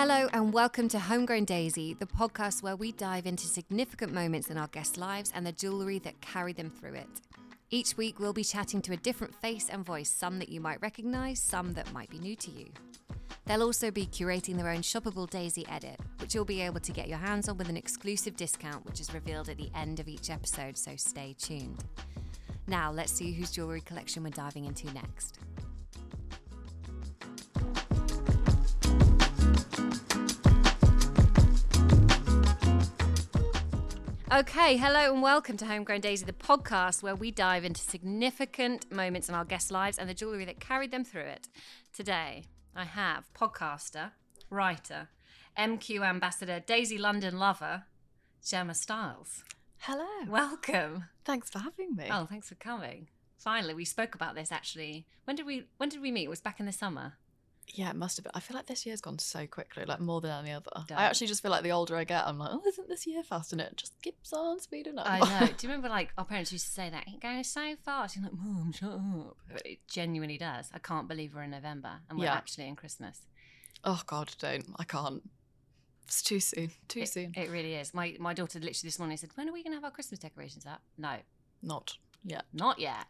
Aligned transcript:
Hello 0.00 0.28
and 0.32 0.52
welcome 0.52 0.86
to 0.90 0.98
Homegrown 1.00 1.44
Daisy, 1.44 1.92
the 1.92 2.06
podcast 2.06 2.62
where 2.62 2.76
we 2.76 2.92
dive 2.92 3.26
into 3.26 3.48
significant 3.48 4.14
moments 4.14 4.48
in 4.48 4.56
our 4.56 4.68
guests' 4.68 4.96
lives 4.96 5.32
and 5.34 5.44
the 5.44 5.50
jewellery 5.50 5.98
that 5.98 6.20
carry 6.20 6.52
them 6.52 6.70
through 6.70 6.94
it. 6.94 7.08
Each 7.70 7.96
week, 7.96 8.20
we'll 8.20 8.32
be 8.32 8.44
chatting 8.44 8.80
to 8.82 8.92
a 8.92 8.96
different 8.96 9.34
face 9.34 9.68
and 9.68 9.84
voice, 9.84 10.08
some 10.08 10.38
that 10.38 10.50
you 10.50 10.60
might 10.60 10.80
recognise, 10.80 11.40
some 11.40 11.74
that 11.74 11.92
might 11.92 12.08
be 12.10 12.20
new 12.20 12.36
to 12.36 12.50
you. 12.52 12.66
They'll 13.46 13.64
also 13.64 13.90
be 13.90 14.06
curating 14.06 14.54
their 14.54 14.68
own 14.68 14.82
shoppable 14.82 15.28
Daisy 15.28 15.66
edit, 15.68 15.98
which 16.20 16.32
you'll 16.32 16.44
be 16.44 16.60
able 16.60 16.78
to 16.78 16.92
get 16.92 17.08
your 17.08 17.18
hands 17.18 17.48
on 17.48 17.58
with 17.58 17.68
an 17.68 17.76
exclusive 17.76 18.36
discount, 18.36 18.86
which 18.86 19.00
is 19.00 19.12
revealed 19.12 19.48
at 19.48 19.56
the 19.56 19.72
end 19.74 19.98
of 19.98 20.06
each 20.06 20.30
episode, 20.30 20.78
so 20.78 20.92
stay 20.94 21.34
tuned. 21.36 21.82
Now, 22.68 22.92
let's 22.92 23.10
see 23.10 23.32
whose 23.32 23.50
jewellery 23.50 23.80
collection 23.80 24.22
we're 24.22 24.30
diving 24.30 24.64
into 24.64 24.86
next. 24.94 25.40
Okay, 34.30 34.76
hello 34.76 35.14
and 35.14 35.22
welcome 35.22 35.56
to 35.56 35.64
Homegrown 35.64 36.02
Daisy, 36.02 36.26
the 36.26 36.34
podcast 36.34 37.02
where 37.02 37.16
we 37.16 37.30
dive 37.30 37.64
into 37.64 37.80
significant 37.80 38.92
moments 38.92 39.30
in 39.30 39.34
our 39.34 39.46
guests' 39.46 39.70
lives 39.70 39.96
and 39.96 40.06
the 40.06 40.12
jewellery 40.12 40.44
that 40.44 40.60
carried 40.60 40.90
them 40.90 41.02
through 41.02 41.22
it. 41.22 41.48
Today, 41.94 42.44
I 42.76 42.84
have 42.84 43.32
podcaster, 43.32 44.10
writer, 44.50 45.08
MQ 45.58 46.06
ambassador, 46.06 46.60
Daisy 46.60 46.98
London 46.98 47.38
lover, 47.38 47.84
Gemma 48.46 48.74
Styles. 48.74 49.44
Hello. 49.78 50.06
Welcome. 50.28 51.04
Thanks 51.24 51.48
for 51.48 51.60
having 51.60 51.96
me. 51.96 52.08
Oh, 52.10 52.26
thanks 52.26 52.50
for 52.50 52.54
coming. 52.56 53.08
Finally, 53.38 53.72
we 53.72 53.86
spoke 53.86 54.14
about 54.14 54.34
this 54.34 54.52
actually. 54.52 55.06
When 55.24 55.36
did 55.36 55.46
we 55.46 55.68
when 55.78 55.88
did 55.88 56.02
we 56.02 56.12
meet? 56.12 56.24
It 56.24 56.30
was 56.30 56.42
back 56.42 56.60
in 56.60 56.66
the 56.66 56.72
summer. 56.72 57.14
Yeah, 57.74 57.90
it 57.90 57.96
must 57.96 58.16
have 58.16 58.24
been. 58.24 58.32
I 58.34 58.40
feel 58.40 58.56
like 58.56 58.66
this 58.66 58.86
year's 58.86 59.00
gone 59.00 59.18
so 59.18 59.46
quickly, 59.46 59.84
like 59.84 60.00
more 60.00 60.20
than 60.20 60.30
any 60.30 60.52
other. 60.52 60.70
I 60.96 61.04
actually 61.04 61.26
just 61.26 61.42
feel 61.42 61.50
like 61.50 61.62
the 61.62 61.70
older 61.72 61.96
I 61.96 62.04
get, 62.04 62.26
I'm 62.26 62.38
like, 62.38 62.50
oh, 62.52 62.62
isn't 62.66 62.88
this 62.88 63.06
year 63.06 63.22
fast? 63.22 63.52
And 63.52 63.60
it 63.60 63.76
just 63.76 63.92
keeps 64.02 64.32
on 64.32 64.58
speeding 64.60 64.98
up. 64.98 65.06
I 65.08 65.18
know. 65.20 65.46
Do 65.56 65.66
you 65.66 65.68
remember 65.68 65.88
like 65.88 66.12
our 66.16 66.24
parents 66.24 66.50
used 66.50 66.66
to 66.66 66.72
say 66.72 66.88
that 66.90 67.06
it 67.06 67.20
going 67.20 67.44
so 67.44 67.74
fast? 67.84 68.16
You're 68.16 68.24
like, 68.24 68.32
Mom, 68.34 68.72
shut 68.72 68.90
up. 68.92 69.36
But 69.52 69.62
it 69.66 69.78
genuinely 69.86 70.38
does. 70.38 70.70
I 70.72 70.78
can't 70.78 71.06
believe 71.08 71.34
we're 71.34 71.42
in 71.42 71.50
November 71.50 72.00
and 72.08 72.18
we're 72.18 72.24
Yeah. 72.24 72.34
actually 72.34 72.66
in 72.68 72.74
Christmas. 72.76 73.20
oh 73.84 74.02
God, 74.06 74.34
don't. 74.38 74.64
I 74.78 74.84
can't. 74.84 75.22
It's 76.04 76.22
too 76.22 76.40
soon. 76.40 76.70
Too 76.88 77.00
It, 77.00 77.08
soon. 77.10 77.34
it 77.36 77.50
really 77.50 77.74
is. 77.74 77.92
My 77.92 78.16
my 78.18 78.32
daughter 78.32 78.58
literally 78.58 78.88
this 78.88 78.98
morning 78.98 79.18
said, 79.18 79.30
When 79.34 79.46
are 79.48 79.52
we 79.52 79.62
gonna 79.62 79.76
have 79.76 79.84
our 79.84 79.90
Christmas 79.90 80.18
decorations 80.20 80.64
up? 80.64 80.80
No, 80.96 81.16
Not 81.62 81.96
yet. 82.24 82.46
not 82.54 82.78
yet. 82.78 83.04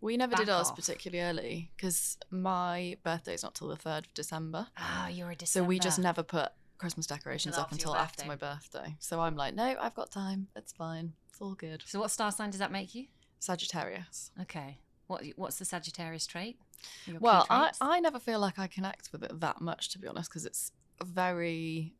We 0.00 0.16
never 0.16 0.34
did 0.36 0.48
ours 0.48 0.68
off. 0.68 0.76
particularly 0.76 1.22
early 1.28 1.70
because 1.76 2.18
my 2.30 2.96
birthday's 3.02 3.42
not 3.42 3.54
till 3.54 3.68
the 3.68 3.76
third 3.76 4.06
of 4.06 4.14
December. 4.14 4.66
Oh, 4.78 5.08
you're 5.10 5.30
a 5.30 5.36
December. 5.36 5.64
So 5.64 5.68
we 5.68 5.78
just 5.78 5.98
never 5.98 6.22
put 6.22 6.50
Christmas 6.78 7.06
decorations 7.06 7.56
Until 7.56 7.62
up 7.62 7.72
after 7.72 7.76
your 7.86 7.94
until 7.94 7.96
after 8.02 8.16
birthday. 8.24 8.28
my 8.28 8.36
birthday. 8.36 8.96
So 8.98 9.20
I'm 9.20 9.36
like, 9.36 9.54
no, 9.54 9.74
I've 9.80 9.94
got 9.94 10.10
time. 10.10 10.48
It's 10.54 10.72
fine. 10.72 11.14
It's 11.30 11.40
all 11.40 11.54
good. 11.54 11.82
So 11.86 11.98
what 12.00 12.10
star 12.10 12.30
sign 12.30 12.50
does 12.50 12.58
that 12.60 12.70
make 12.70 12.94
you? 12.94 13.06
Sagittarius. 13.38 14.30
Okay. 14.42 14.78
What 15.06 15.22
what's 15.36 15.56
the 15.58 15.64
Sagittarius 15.64 16.26
trait? 16.26 16.58
Your 17.06 17.14
key 17.16 17.18
Well, 17.22 17.46
I, 17.48 17.64
traits? 17.66 17.78
I 17.80 18.00
never 18.00 18.18
feel 18.18 18.38
like 18.40 18.58
I 18.58 18.66
connect 18.66 19.10
with 19.12 19.22
it 19.22 19.40
that 19.40 19.60
much, 19.60 19.88
to 19.90 19.98
be 19.98 20.08
honest, 20.08 20.28
because 20.30 20.44
it's 20.44 20.72
very 21.04 21.94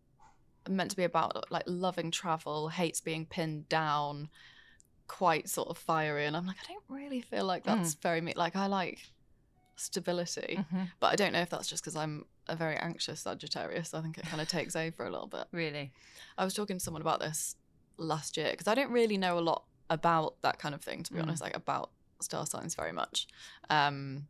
meant 0.68 0.90
to 0.90 0.96
be 0.96 1.04
about 1.04 1.50
like 1.50 1.62
loving 1.66 2.10
travel, 2.10 2.68
hates 2.68 3.00
being 3.00 3.24
pinned 3.24 3.68
down, 3.68 4.28
quite 5.08 5.48
sort 5.48 5.68
of 5.68 5.78
fiery. 5.78 6.26
And 6.26 6.36
I'm 6.36 6.46
like, 6.46 6.56
I 6.68 6.72
don't 6.72 6.84
really 6.88 7.20
feel 7.20 7.44
like 7.44 7.64
that's 7.64 7.94
very 7.94 8.20
me. 8.20 8.32
Like, 8.36 8.56
I 8.56 8.66
like 8.66 9.00
stability, 9.76 10.64
Mhm. 10.72 10.90
but 11.00 11.08
I 11.12 11.16
don't 11.16 11.32
know 11.32 11.40
if 11.42 11.50
that's 11.50 11.68
just 11.68 11.82
because 11.82 11.96
I'm 11.96 12.24
a 12.48 12.56
very 12.56 12.76
anxious 12.76 13.20
Sagittarius. 13.20 13.92
I 13.94 14.00
think 14.00 14.18
it 14.18 14.24
kind 14.24 14.40
of 14.40 14.48
takes 14.48 14.74
over 14.74 15.04
a 15.04 15.10
little 15.10 15.26
bit. 15.26 15.46
Really? 15.52 15.92
I 16.38 16.44
was 16.44 16.54
talking 16.54 16.78
to 16.78 16.82
someone 16.84 17.02
about 17.02 17.20
this 17.20 17.56
last 17.98 18.36
year 18.36 18.50
because 18.50 18.68
I 18.68 18.74
don't 18.74 18.90
really 18.90 19.18
know 19.18 19.38
a 19.38 19.40
lot 19.40 19.64
about 19.90 20.40
that 20.42 20.58
kind 20.58 20.74
of 20.74 20.82
thing, 20.82 21.02
to 21.04 21.12
be 21.12 21.18
Mm. 21.18 21.24
honest, 21.24 21.42
like 21.42 21.54
about 21.56 21.90
star 22.20 22.46
signs 22.46 22.74
very 22.74 22.92
much. 22.92 23.26
Um, 23.68 24.28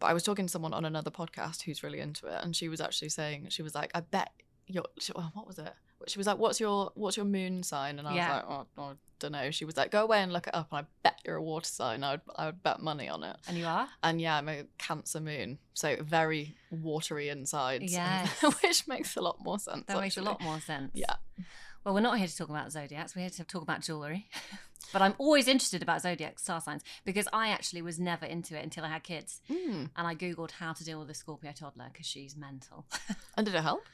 but 0.00 0.06
I 0.06 0.12
was 0.14 0.22
talking 0.22 0.46
to 0.46 0.50
someone 0.50 0.72
on 0.74 0.84
another 0.84 1.10
podcast 1.10 1.62
who's 1.62 1.82
really 1.82 2.00
into 2.00 2.26
it, 2.26 2.42
and 2.42 2.56
she 2.56 2.68
was 2.68 2.80
actually 2.80 3.10
saying 3.10 3.48
she 3.50 3.62
was 3.62 3.74
like, 3.74 3.90
"I 3.94 4.00
bet 4.00 4.32
your 4.66 4.84
she- 4.98 5.12
oh, 5.14 5.30
what 5.34 5.46
was 5.46 5.58
it?" 5.58 5.74
She 6.08 6.18
was 6.18 6.26
like, 6.26 6.38
"What's 6.38 6.60
your 6.60 6.90
what's 6.94 7.16
your 7.16 7.26
moon 7.26 7.62
sign?" 7.62 7.98
And 7.98 8.06
I 8.08 8.14
Yeah. 8.14 8.28
was 8.28 8.44
like, 8.48 8.66
"Oh, 8.78 8.82
I 8.82 8.92
don't 9.18 9.32
know." 9.32 9.50
She 9.50 9.64
was 9.64 9.76
like, 9.76 9.90
"Go 9.90 10.02
away 10.02 10.20
and 10.22 10.32
look 10.32 10.46
it 10.46 10.54
up." 10.54 10.68
And 10.72 10.80
I 10.80 10.88
bet 11.02 11.20
you're 11.24 11.36
a 11.36 11.42
water 11.42 11.66
sign. 11.68 12.04
I 12.04 12.12
would 12.12 12.20
I 12.36 12.46
would 12.46 12.62
bet 12.62 12.80
money 12.80 13.08
on 13.08 13.22
it. 13.22 13.36
And 13.48 13.56
you 13.56 13.66
are? 13.66 13.88
And 14.02 14.20
yeah, 14.20 14.36
I'm 14.36 14.48
a 14.48 14.64
Cancer 14.78 15.20
moon, 15.20 15.58
so 15.74 15.96
very 16.02 16.56
watery 16.70 17.28
insides. 17.28 17.92
Yes. 17.92 18.30
which 18.62 18.86
makes 18.88 19.16
a 19.16 19.20
lot 19.20 19.38
more 19.42 19.58
sense. 19.58 19.84
That 19.86 20.00
makes 20.00 20.16
a 20.16 20.22
lot 20.22 20.40
more 20.40 20.60
sense. 20.60 20.90
Yeah. 20.94 21.16
Well, 21.84 21.92
we're 21.94 22.00
not 22.00 22.16
here 22.18 22.26
to 22.26 22.36
talk 22.36 22.48
about 22.48 22.72
zodiacs. 22.72 23.14
We're 23.14 23.22
here 23.22 23.30
to 23.30 23.44
talk 23.44 23.62
about 23.62 23.82
jewellery. 23.82 24.28
but 24.92 25.02
I'm 25.02 25.14
always 25.18 25.48
interested 25.48 25.82
about 25.82 26.00
zodiac 26.00 26.38
star 26.38 26.60
signs 26.60 26.82
because 27.04 27.28
I 27.32 27.48
actually 27.48 27.82
was 27.82 27.98
never 28.00 28.24
into 28.24 28.56
it 28.58 28.62
until 28.64 28.84
I 28.84 28.88
had 28.88 29.02
kids. 29.02 29.42
Mm. 29.50 29.90
And 29.96 30.06
I 30.06 30.14
Googled 30.14 30.52
how 30.52 30.72
to 30.72 30.82
deal 30.84 30.98
with 31.00 31.10
a 31.10 31.14
Scorpio 31.14 31.52
toddler 31.52 31.90
because 31.92 32.06
she's 32.06 32.36
mental. 32.36 32.86
And 33.36 33.44
did 33.44 33.54
it 33.56 33.62
help? 33.62 33.84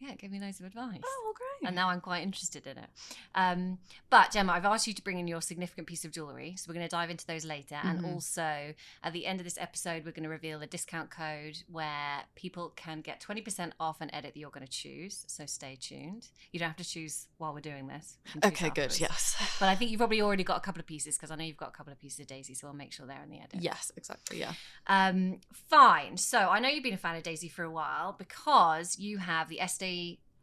Yeah, 0.00 0.12
it 0.12 0.18
gave 0.18 0.30
me 0.30 0.40
loads 0.40 0.60
of 0.60 0.66
advice. 0.66 1.00
Oh, 1.04 1.32
great. 1.34 1.66
And 1.68 1.74
now 1.76 1.88
I'm 1.88 2.00
quite 2.00 2.22
interested 2.22 2.66
in 2.66 2.76
it. 2.78 2.90
Um, 3.34 3.78
but 4.10 4.30
Gemma, 4.32 4.52
I've 4.52 4.64
asked 4.64 4.86
you 4.86 4.92
to 4.94 5.02
bring 5.02 5.18
in 5.18 5.26
your 5.28 5.40
significant 5.40 5.86
piece 5.86 6.04
of 6.04 6.10
jewellery. 6.12 6.54
So 6.58 6.66
we're 6.68 6.74
going 6.74 6.86
to 6.86 6.90
dive 6.90 7.10
into 7.10 7.26
those 7.26 7.44
later. 7.44 7.76
And 7.82 8.00
Mhm. 8.00 8.12
also, 8.12 8.74
at 9.02 9.12
the 9.12 9.24
end 9.26 9.40
of 9.40 9.44
this 9.44 9.56
episode, 9.58 10.04
we're 10.04 10.10
going 10.12 10.24
to 10.24 10.28
reveal 10.28 10.60
a 10.62 10.66
discount 10.66 11.10
code 11.10 11.58
where 11.70 12.24
people 12.34 12.70
can 12.76 13.00
get 13.00 13.20
20% 13.20 13.72
off 13.80 14.00
an 14.00 14.12
edit 14.14 14.34
that 14.34 14.40
you're 14.40 14.50
going 14.50 14.66
to 14.66 14.70
choose. 14.72 15.24
So 15.28 15.46
stay 15.46 15.76
tuned. 15.80 16.28
You 16.52 16.58
don't 16.60 16.68
have 16.68 16.76
to 16.76 16.84
choose 16.84 17.28
while 17.38 17.54
we're 17.54 17.60
doing 17.60 17.86
this. 17.86 18.18
Okay, 18.44 18.70
good. 18.70 18.98
Yes. 19.00 19.36
But 19.60 19.68
I 19.68 19.76
think 19.76 19.90
you've 19.90 19.98
probably 19.98 20.20
already 20.20 20.42
got 20.44 20.56
a 20.58 20.60
couple 20.60 20.80
of 20.80 20.86
pieces 20.86 21.16
because 21.16 21.30
I 21.30 21.36
know 21.36 21.44
you've 21.44 21.56
got 21.56 21.68
a 21.68 21.72
couple 21.72 21.92
of 21.92 22.00
pieces 22.00 22.20
of 22.20 22.26
Daisy. 22.26 22.54
So 22.54 22.66
we'll 22.66 22.74
make 22.76 22.92
sure 22.92 23.06
they're 23.06 23.22
in 23.22 23.30
the 23.30 23.38
edit. 23.38 23.62
Yes, 23.62 23.90
exactly. 23.96 24.40
Yeah. 24.40 24.52
Um, 24.88 25.40
fine. 25.52 26.16
So 26.16 26.38
I 26.50 26.58
know 26.58 26.68
you've 26.68 26.82
been 26.82 26.92
a 26.94 26.98
fan 26.98 27.16
of 27.16 27.22
Daisy 27.22 27.48
for 27.48 27.62
a 27.62 27.70
while 27.70 28.12
because 28.12 28.98
you 28.98 29.18
have 29.18 29.48
the 29.48 29.60
Estee 29.60 29.83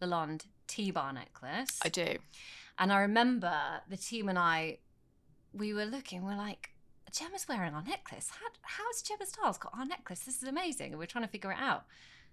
Lalonde 0.01 0.45
T-bar 0.67 1.13
necklace. 1.13 1.79
I 1.83 1.89
do. 1.89 2.17
And 2.77 2.91
I 2.91 3.01
remember 3.01 3.53
the 3.89 3.97
team 3.97 4.29
and 4.29 4.39
I, 4.39 4.79
we 5.53 5.73
were 5.73 5.85
looking, 5.85 6.23
we're 6.23 6.35
like, 6.35 6.69
Gemma's 7.11 7.47
wearing 7.47 7.73
our 7.73 7.83
necklace. 7.83 8.29
How, 8.39 8.47
how's 8.61 9.01
Gemma 9.01 9.25
Styles 9.25 9.57
got 9.57 9.73
our 9.77 9.85
necklace? 9.85 10.21
This 10.21 10.41
is 10.41 10.47
amazing. 10.47 10.91
And 10.91 10.99
we're 10.99 11.05
trying 11.05 11.25
to 11.25 11.31
figure 11.31 11.51
it 11.51 11.57
out. 11.59 11.85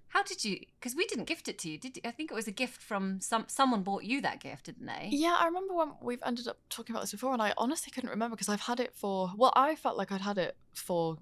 How 0.09 0.23
did 0.23 0.45
you? 0.45 0.61
Because 0.79 0.97
we 0.97 1.07
didn't 1.07 1.27
gift 1.27 1.49
it 1.49 1.59
to 1.59 1.71
you, 1.71 1.79
did 1.79 1.97
you? 1.97 2.03
I 2.05 2.13
think 2.13 2.31
it 2.31 2.35
was 2.35 2.49
a 2.49 2.53
gift 2.53 2.81
from 2.81 3.21
some 3.21 3.45
someone 3.49 3.83
bought 3.83 4.05
you 4.05 4.23
that 4.23 4.41
gift, 4.41 4.65
didn't 4.67 4.87
they? 4.87 5.09
Yeah, 5.11 5.37
I 5.39 5.45
remember 5.47 5.75
when 5.75 5.93
we've 6.01 6.23
ended 6.25 6.49
up 6.49 6.59
talking 6.71 6.95
about 6.95 7.03
this 7.03 7.13
before, 7.13 7.35
and 7.35 7.43
I 7.43 7.53
honestly 7.59 7.91
couldn't 7.91 8.09
remember 8.09 8.35
because 8.35 8.49
I've 8.49 8.63
had 8.63 8.81
it 8.81 8.95
for, 8.95 9.33
well, 9.37 9.53
I 9.55 9.75
felt 9.75 9.99
like 9.99 10.11
I'd 10.11 10.23
had 10.23 10.39
it 10.39 10.57
for 10.75 11.19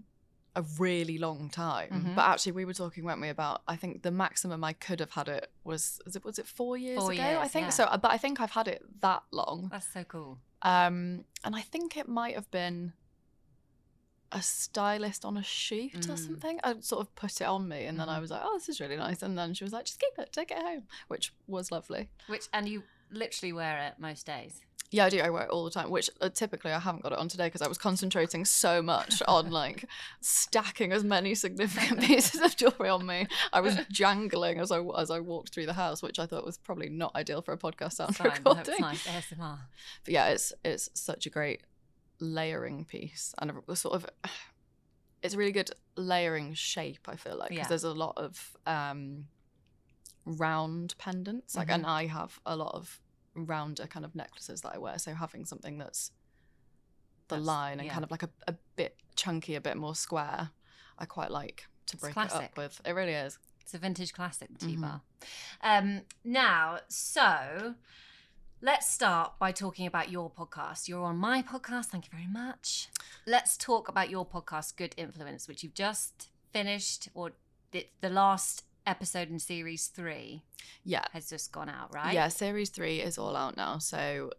a 0.56 0.62
really 0.78 1.18
long 1.18 1.48
time. 1.50 1.90
Mhm. 1.90 2.14
But 2.16 2.22
actually, 2.26 2.52
we 2.52 2.64
were 2.64 2.72
talking, 2.74 3.04
weren't 3.04 3.20
we, 3.20 3.28
about, 3.28 3.62
I 3.68 3.76
think 3.76 4.02
the 4.02 4.10
maximum 4.10 4.64
I 4.64 4.72
could 4.72 4.98
have 5.00 5.12
had 5.12 5.28
it 5.28 5.52
was, 5.64 6.00
was 6.04 6.16
it, 6.16 6.24
was 6.24 6.38
it 6.38 6.46
four 6.46 6.76
years 6.78 6.98
Four 6.98 7.12
ago? 7.12 7.22
years, 7.22 7.38
I 7.40 7.48
think 7.48 7.66
yeah. 7.66 7.70
so. 7.70 7.98
But 8.02 8.10
I 8.10 8.16
think 8.18 8.40
I've 8.40 8.50
had 8.52 8.66
it 8.66 8.82
that 9.02 9.22
long. 9.30 9.68
That's 9.70 9.86
so 9.92 10.02
cool. 10.04 10.38
Um, 10.62 11.24
and 11.44 11.54
I 11.54 11.60
think 11.60 11.96
it 11.96 12.08
might 12.08 12.34
have 12.34 12.50
been 12.50 12.94
a 14.32 14.42
stylist 14.42 15.24
on 15.24 15.36
a 15.36 15.42
shoot 15.42 15.94
or 16.08 16.14
Mm. 16.14 16.18
something. 16.18 16.60
I 16.64 16.80
sort 16.80 17.00
of 17.06 17.14
put 17.14 17.40
it 17.40 17.44
on 17.46 17.68
me, 17.68 17.84
and 17.84 18.00
then 18.00 18.08
I 18.08 18.16
Mhm. 18.18 18.22
was 18.22 18.30
like, 18.30 18.40
"Oh, 18.42 18.54
this 18.58 18.68
is 18.68 18.80
really 18.80 18.96
nice." 18.96 19.22
And 19.22 19.38
then 19.38 19.54
she 19.54 19.62
was 19.62 19.72
like, 19.72 19.84
"Just 19.84 20.00
keep 20.00 20.18
it, 20.18 20.32
take 20.32 20.50
it 20.50 20.58
home," 20.58 20.88
which 21.08 21.32
was 21.46 21.70
lovely. 21.70 22.08
Which 22.26 22.48
and 22.52 22.68
you 22.68 22.82
literally 23.10 23.52
wear 23.52 23.78
it 23.86 23.98
most 24.00 24.26
days. 24.26 24.62
Yeah, 24.96 25.04
I 25.06 25.10
do. 25.10 25.20
I 25.20 25.30
wear 25.30 25.42
it 25.44 25.50
all 25.50 25.64
the 25.64 25.70
time, 25.70 25.90
which 25.90 26.08
uh, 26.20 26.28
typically 26.30 26.72
I 26.72 26.78
haven't 26.78 27.02
got 27.02 27.12
it 27.12 27.18
on 27.18 27.28
today 27.28 27.46
because 27.48 27.60
I 27.62 27.68
was 27.68 27.76
concentrating 27.78 28.44
so 28.46 28.80
much 28.80 29.22
on 29.28 29.50
like 29.62 29.84
stacking 30.20 30.92
as 30.92 31.04
many 31.04 31.34
significant 31.34 32.00
pieces 32.08 32.40
of 32.40 32.56
jewelry 32.56 32.88
on 32.88 33.04
me. 33.06 33.26
I 33.52 33.60
was 33.60 33.76
jangling 33.90 34.58
as 34.58 34.70
I 34.72 34.80
as 34.98 35.10
I 35.10 35.20
walked 35.20 35.52
through 35.52 35.66
the 35.66 35.74
house, 35.74 36.02
which 36.02 36.18
I 36.18 36.26
thought 36.26 36.44
was 36.46 36.56
probably 36.58 36.88
not 36.88 37.14
ideal 37.14 37.42
for 37.42 37.52
a 37.52 37.58
podcast 37.58 37.92
sound 37.94 38.16
Fine, 38.16 38.32
recording. 38.44 38.74
nice 38.80 39.06
ASMR. 39.06 39.58
But 40.04 40.14
yeah, 40.14 40.28
it's 40.28 40.52
it's 40.64 40.88
such 40.94 41.26
a 41.26 41.30
great 41.30 41.60
layering 42.18 42.84
piece 42.86 43.34
and 43.38 43.52
a 43.68 43.76
sort 43.76 43.94
of 43.94 44.06
it's 45.22 45.34
a 45.34 45.36
really 45.36 45.52
good 45.52 45.70
layering 45.96 46.54
shape 46.54 47.08
i 47.08 47.16
feel 47.16 47.36
like 47.36 47.50
because 47.50 47.64
Yeah. 47.64 47.68
there's 47.68 47.84
a 47.84 47.92
lot 47.92 48.14
of 48.16 48.56
um 48.66 49.26
round 50.24 50.94
pendants 50.98 51.54
like 51.56 51.68
Mhm. 51.68 51.74
and 51.74 51.86
i 51.86 52.06
have 52.06 52.40
a 52.46 52.56
lot 52.56 52.74
of 52.74 53.00
rounder 53.44 53.86
kind 53.86 54.04
of 54.04 54.14
necklaces 54.14 54.60
that 54.62 54.72
i 54.74 54.78
wear 54.78 54.98
so 54.98 55.12
having 55.14 55.44
something 55.44 55.78
that's 55.78 56.10
the 57.28 57.34
That's- 57.36 57.46
line 57.46 57.78
and 57.78 57.86
yeah. 57.86 57.92
kind 57.92 58.04
of 58.04 58.10
like 58.10 58.22
a, 58.22 58.30
a 58.48 58.54
bit 58.76 58.96
chunky 59.16 59.54
a 59.56 59.60
bit 59.60 59.76
more 59.76 59.94
square 59.94 60.50
i 60.98 61.04
quite 61.04 61.30
like 61.30 61.66
to 61.86 61.96
break 61.96 62.16
it 62.16 62.32
up 62.32 62.56
with 62.56 62.80
it 62.84 62.92
really 62.92 63.12
is 63.12 63.38
It's 63.60 63.74
a 63.74 63.78
vintage 63.78 64.12
classic, 64.12 64.48
the 64.58 64.64
Mhm. 64.64 64.68
T-bar. 64.70 65.00
Um, 65.60 66.02
now, 66.22 66.78
so 66.88 67.74
let's 68.60 68.88
start 68.88 69.40
by 69.40 69.50
talking 69.50 69.88
about 69.88 70.08
your 70.08 70.30
podcast. 70.30 70.86
You're 70.86 71.02
on 71.04 71.16
my 71.16 71.42
podcast. 71.42 71.86
Thank 71.86 72.04
you 72.06 72.10
very 72.12 72.28
much. 72.28 72.88
Let's 73.26 73.56
talk 73.56 73.88
about 73.88 74.08
your 74.08 74.24
podcast, 74.24 74.76
Good 74.76 74.94
Influence, 74.96 75.48
which 75.48 75.64
you've 75.64 75.74
just 75.74 76.30
finished, 76.52 77.08
or 77.12 77.32
the, 77.72 77.88
the 78.00 78.08
last 78.08 78.62
episode 78.86 79.28
in 79.30 79.38
series 79.38 79.88
three 79.88 80.42
yeah 80.84 81.04
has 81.12 81.28
just 81.28 81.52
gone 81.52 81.68
out, 81.68 81.92
right? 81.94 82.14
Yeah, 82.14 82.28
series 82.28 82.70
three 82.70 83.00
is 83.00 83.18
all 83.18 83.36
out 83.36 83.56
now. 83.56 83.78
So, 83.78 84.30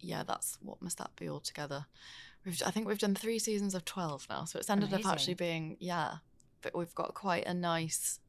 yeah, 0.00 0.22
that's 0.22 0.58
what 0.62 0.82
must 0.82 0.98
that 0.98 1.10
be 1.16 1.28
altogether? 1.28 1.86
We've, 2.44 2.62
I 2.64 2.70
think 2.70 2.86
we've 2.86 2.98
done 2.98 3.14
three 3.14 3.38
seasons 3.38 3.74
of 3.74 3.84
twelve 3.84 4.26
now, 4.30 4.44
so 4.44 4.58
it's 4.58 4.70
ended 4.70 4.90
Amazing. 4.90 5.06
up 5.06 5.12
actually 5.12 5.34
being 5.34 5.76
yeah, 5.80 6.16
but 6.62 6.76
we've 6.76 6.94
got 6.94 7.14
quite 7.14 7.46
a 7.46 7.54
nice 7.54 8.20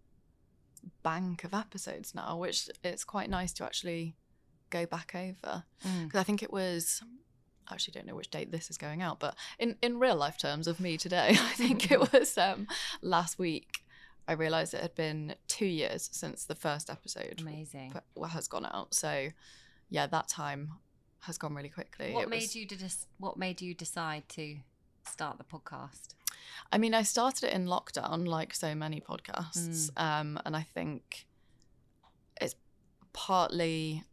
bank 1.03 1.43
of 1.43 1.53
episodes 1.53 2.13
now, 2.15 2.37
which 2.37 2.69
it's 2.83 3.03
quite 3.03 3.29
nice 3.29 3.53
to 3.53 3.63
actually 3.65 4.15
go 4.69 4.85
back 4.85 5.13
over 5.15 5.63
Mm. 5.85 6.05
because 6.05 6.19
I 6.19 6.23
think 6.23 6.41
it 6.43 6.51
was. 6.51 7.01
I 7.69 7.73
actually 7.73 7.93
don't 7.93 8.07
know 8.07 8.15
which 8.15 8.29
date 8.29 8.49
this 8.51 8.69
is 8.69 8.77
going 8.77 9.01
out, 9.01 9.19
but 9.19 9.35
in 9.59 9.75
in 9.81 9.99
real 9.99 10.15
life 10.15 10.37
terms 10.37 10.67
of 10.67 10.79
me 10.79 10.97
today, 10.97 11.29
I 11.31 11.53
think 11.53 11.91
it 11.91 11.99
was 12.13 12.37
um 12.37 12.67
last 13.01 13.37
week. 13.37 13.83
I 14.27 14.33
realised 14.33 14.73
it 14.73 14.81
had 14.81 14.95
been 14.95 15.35
two 15.47 15.65
years 15.65 16.09
since 16.11 16.43
the 16.45 16.55
first 16.55 16.89
episode 16.89 17.39
Amazing. 17.41 17.93
p- 17.93 18.21
has 18.29 18.47
gone 18.47 18.65
out. 18.65 18.93
So 18.93 19.29
yeah, 19.89 20.07
that 20.07 20.27
time 20.27 20.73
has 21.21 21.37
gone 21.37 21.53
really 21.55 21.69
quickly. 21.69 22.13
What 22.13 22.23
It 22.23 22.29
made 22.29 22.41
was- 22.41 22.55
you 22.55 22.65
to 22.67 22.89
What 23.17 23.37
made 23.37 23.61
you 23.61 23.73
decide 23.73 24.27
to 24.29 24.59
start 25.07 25.37
the 25.37 25.43
podcast? 25.45 26.09
I 26.71 26.77
mean, 26.77 26.93
I 26.93 27.03
started 27.03 27.45
it 27.47 27.53
in 27.53 27.65
lockdown, 27.65 28.27
like 28.27 28.53
so 28.53 28.75
many 28.75 28.99
podcasts, 29.01 29.91
Mm. 29.91 30.01
um, 30.01 30.39
and 30.45 30.55
I 30.55 30.63
think 30.63 31.27
it's 32.41 32.55
partly 33.13 34.03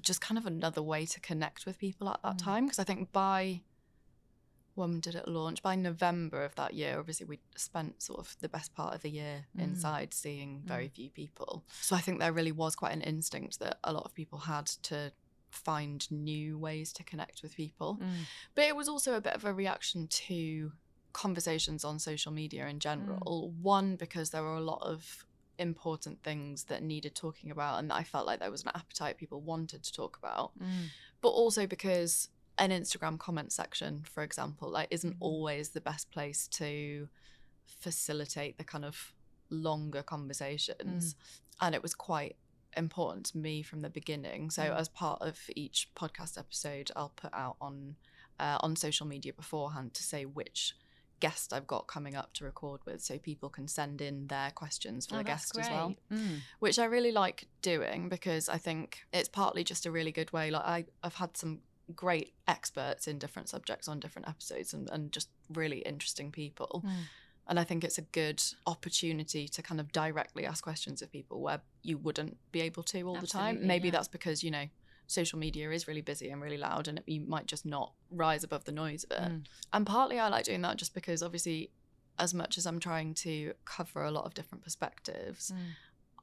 just 0.00 0.20
kind 0.20 0.38
of 0.38 0.46
another 0.46 0.82
way 0.82 1.06
to 1.06 1.18
connect 1.20 1.66
with 1.66 1.78
people 1.78 2.08
at 2.08 2.20
that 2.22 2.36
Mm. 2.36 2.44
time. 2.44 2.64
Because 2.66 2.78
I 2.78 2.84
think 2.84 3.12
by 3.12 3.62
when 4.80 5.00
did 5.00 5.14
it 5.14 5.28
launch? 5.28 5.62
By 5.62 5.76
November 5.76 6.44
of 6.44 6.54
that 6.56 6.74
year, 6.74 6.98
obviously 6.98 7.26
we 7.26 7.38
spent 7.56 8.02
sort 8.02 8.18
of 8.18 8.36
the 8.40 8.48
best 8.48 8.74
part 8.74 8.94
of 8.94 9.02
the 9.02 9.10
year 9.10 9.46
Mm. 9.56 9.62
inside 9.62 10.14
seeing 10.14 10.62
very 10.64 10.88
few 10.88 11.10
people. 11.10 11.64
So 11.80 11.94
I 11.96 12.00
think 12.00 12.18
there 12.18 12.32
really 12.32 12.52
was 12.52 12.74
quite 12.74 12.92
an 12.92 13.02
instinct 13.02 13.58
that 13.60 13.78
a 13.84 13.92
lot 13.92 14.04
of 14.04 14.14
people 14.14 14.38
had 14.40 14.66
to 14.90 15.12
find 15.50 16.08
new 16.10 16.58
ways 16.58 16.92
to 16.94 17.02
connect 17.04 17.42
with 17.42 17.54
people. 17.56 17.98
Mm. 18.00 18.26
But 18.54 18.64
it 18.64 18.76
was 18.76 18.88
also 18.88 19.14
a 19.14 19.20
bit 19.20 19.34
of 19.34 19.44
a 19.44 19.52
reaction 19.52 20.06
to 20.08 20.72
conversations 21.12 21.84
on 21.84 21.98
social 21.98 22.32
media 22.32 22.66
in 22.68 22.78
general. 22.78 23.50
One, 23.62 23.96
because 23.96 24.30
there 24.30 24.42
were 24.42 24.56
a 24.56 24.60
lot 24.60 24.82
of 24.82 25.26
important 25.58 26.22
things 26.22 26.64
that 26.64 26.82
needed 26.82 27.14
talking 27.14 27.50
about 27.50 27.78
and 27.78 27.90
that 27.90 27.96
I 27.96 28.04
felt 28.04 28.26
like 28.26 28.38
there 28.40 28.50
was 28.50 28.62
an 28.62 28.70
appetite 28.74 29.18
people 29.18 29.40
wanted 29.40 29.82
to 29.82 29.92
talk 29.92 30.16
about. 30.16 30.52
Mm. 30.58 30.86
But 31.20 31.30
also 31.30 31.66
because 31.66 32.28
an 32.60 32.70
Instagram 32.70 33.18
comment 33.18 33.52
section, 33.52 34.04
for 34.04 34.22
example, 34.22 34.70
like 34.70 34.86
isn't 34.90 35.14
Mhm. 35.14 35.20
always 35.28 35.70
the 35.70 35.80
best 35.80 36.10
place 36.12 36.46
to 36.48 37.08
facilitate 37.66 38.58
the 38.58 38.64
kind 38.64 38.84
of 38.84 39.12
longer 39.48 40.02
conversations. 40.02 41.16
And 41.60 41.74
it 41.74 41.82
was 41.82 41.94
quite 41.94 42.36
important 42.76 43.26
to 43.26 43.38
me 43.38 43.62
from 43.62 43.80
the 43.80 43.90
beginning. 43.90 44.50
So 44.50 44.62
Mm. 44.62 44.76
as 44.76 44.88
part 44.88 45.20
of 45.22 45.38
each 45.56 45.88
podcast 45.94 46.38
episode, 46.38 46.90
I'll 46.94 47.10
put 47.10 47.32
out 47.34 47.56
on 47.60 47.96
uh, 48.38 48.56
on 48.62 48.74
social 48.74 49.06
media 49.06 49.34
beforehand 49.34 49.92
to 49.92 50.02
say 50.02 50.24
which 50.24 50.74
guest 51.20 51.52
I've 51.52 51.66
got 51.66 51.86
coming 51.86 52.16
up 52.16 52.32
to 52.34 52.44
record 52.46 52.80
with, 52.86 53.02
so 53.02 53.18
people 53.18 53.50
can 53.50 53.68
send 53.68 54.00
in 54.00 54.28
their 54.28 54.50
questions 54.50 55.04
for 55.04 55.16
Oh, 55.16 55.18
the 55.18 55.24
guest 55.24 55.58
as 55.58 55.68
well. 55.68 55.94
Mm. 56.10 56.40
which 56.58 56.78
I 56.78 56.86
really 56.86 57.12
like 57.12 57.48
doing 57.60 58.08
because 58.08 58.48
I 58.48 58.56
think 58.56 59.00
it's 59.12 59.28
partly 59.28 59.62
just 59.62 59.84
a 59.84 59.90
really 59.90 60.10
good 60.10 60.32
way. 60.32 60.50
Like 60.50 60.64
I, 60.64 60.86
I've 61.02 61.16
had 61.16 61.36
some 61.36 61.60
great 61.94 62.34
experts 62.48 63.06
in 63.06 63.18
different 63.18 63.48
subjects 63.48 63.88
on 63.88 64.00
different 64.00 64.28
episodes 64.28 64.72
and, 64.72 64.88
and 64.90 65.12
just 65.12 65.28
really 65.52 65.78
interesting 65.78 66.30
people. 66.30 66.82
Mm. 66.84 66.90
And 67.48 67.58
I 67.58 67.64
think 67.64 67.82
it's 67.82 67.98
a 67.98 68.02
good 68.02 68.42
opportunity 68.66 69.48
to 69.48 69.62
kind 69.62 69.80
of 69.80 69.90
directly 69.90 70.46
ask 70.46 70.62
questions 70.62 71.02
of 71.02 71.10
people 71.10 71.40
where 71.40 71.60
you 71.82 71.98
wouldn't 71.98 72.36
be 72.52 72.60
able 72.60 72.84
to 72.84 73.02
all 73.02 73.16
the 73.16 73.26
time. 73.26 73.66
Maybe 73.66 73.88
yeah. 73.88 73.92
that's 73.92 74.08
because, 74.08 74.44
you 74.44 74.52
know, 74.52 74.66
social 75.08 75.38
media 75.38 75.70
is 75.72 75.88
really 75.88 76.00
busy 76.00 76.30
and 76.30 76.40
really 76.40 76.56
loud 76.56 76.86
and 76.86 76.98
it, 76.98 77.04
you 77.06 77.20
might 77.22 77.46
just 77.46 77.66
not 77.66 77.92
rise 78.12 78.44
above 78.44 78.64
the 78.64 78.72
noise 78.72 79.04
of 79.04 79.10
it. 79.10 79.32
Mm. 79.32 79.44
And 79.72 79.86
partly 79.86 80.20
I 80.20 80.28
like 80.28 80.44
doing 80.44 80.62
that 80.62 80.76
just 80.76 80.94
because 80.94 81.22
obviously 81.22 81.70
as 82.20 82.34
much 82.34 82.58
as 82.58 82.66
I'm 82.66 82.78
trying 82.78 83.14
to 83.14 83.54
cover 83.64 84.04
a 84.04 84.10
lot 84.10 84.26
of 84.26 84.34
different 84.34 84.62
perspectives, 84.62 85.50
Mm. 85.50 85.74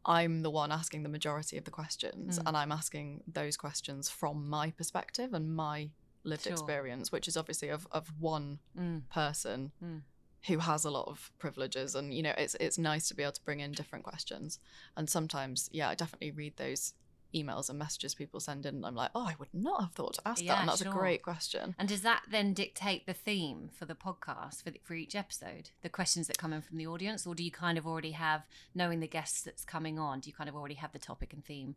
I'm 0.07 0.41
the 0.41 0.49
one 0.49 0.71
asking 0.71 1.03
the 1.03 1.09
majority 1.09 1.57
of 1.57 1.65
the 1.65 1.71
questions, 1.71 2.39
Mm. 2.39 2.43
and 2.47 2.57
I'm 2.57 2.71
asking 2.71 3.23
those 3.27 3.57
questions 3.57 4.09
from 4.09 4.47
my 4.49 4.71
perspective 4.71 5.33
and 5.33 5.53
my 5.53 5.91
lived 6.23 6.43
Sure. 6.43 6.53
experience, 6.53 7.11
which 7.11 7.27
is 7.27 7.35
obviously 7.37 7.67
of, 7.69 7.87
of 7.91 8.07
one 8.19 8.59
Mm. 8.75 9.07
person 9.09 9.71
Mm. 9.83 10.03
who 10.47 10.59
has 10.59 10.85
a 10.85 10.91
lot 10.91 11.07
of 11.07 11.31
privileges. 11.37 11.93
And 11.95 12.13
you 12.13 12.23
know, 12.23 12.33
it's 12.37 12.55
it's 12.55 12.77
nice 12.77 13.07
to 13.09 13.15
be 13.15 13.23
able 13.23 13.33
to 13.33 13.43
bring 13.43 13.59
in 13.59 13.71
different 13.73 14.05
questions. 14.05 14.59
And 14.95 15.09
sometimes, 15.09 15.69
yeah, 15.73 15.89
I 15.89 15.95
definitely 15.95 16.31
read 16.31 16.55
those 16.57 16.93
emails 17.43 17.69
and 17.69 17.77
messages 17.79 18.15
people 18.15 18.39
send 18.39 18.65
in, 18.65 18.75
and 18.75 18.85
I'm 18.85 18.95
like, 18.95 19.11
oh, 19.15 19.25
I 19.27 19.35
would 19.39 19.53
not 19.53 19.81
have 19.81 19.91
thought 19.93 20.15
to 20.15 20.21
ask 20.27 20.41
Yeah, 20.43 20.53
that, 20.55 20.59
and 20.61 20.69
that's 20.69 20.81
sure. 20.83 20.91
a 20.91 20.95
great 20.95 21.21
question. 21.21 21.75
And 21.77 21.87
does 21.87 22.01
that 22.01 22.23
then 22.29 22.53
dictate 22.53 23.05
the 23.05 23.13
theme 23.13 23.69
for 23.77 23.85
the 23.85 23.95
podcast 23.95 24.63
for, 24.63 24.71
the, 24.71 24.79
for 24.83 24.93
each 24.93 25.15
episode? 25.15 25.69
The 25.81 25.89
questions 25.89 26.27
that 26.27 26.37
come 26.37 26.53
in 26.53 26.61
from 26.61 26.77
the 26.77 26.87
audience, 26.87 27.25
or 27.27 27.35
do 27.35 27.43
you 27.43 27.51
kind 27.51 27.77
of 27.77 27.85
already 27.87 28.11
have, 28.11 28.43
knowing 28.73 28.99
the 28.99 29.07
guests 29.07 29.41
that's 29.41 29.63
coming 29.65 29.97
on, 29.99 30.19
do 30.21 30.29
you 30.29 30.33
kind 30.33 30.49
of 30.49 30.55
already 30.55 30.75
have 30.75 30.91
the 30.93 30.99
topic 30.99 31.33
and 31.33 31.45
theme? 31.45 31.75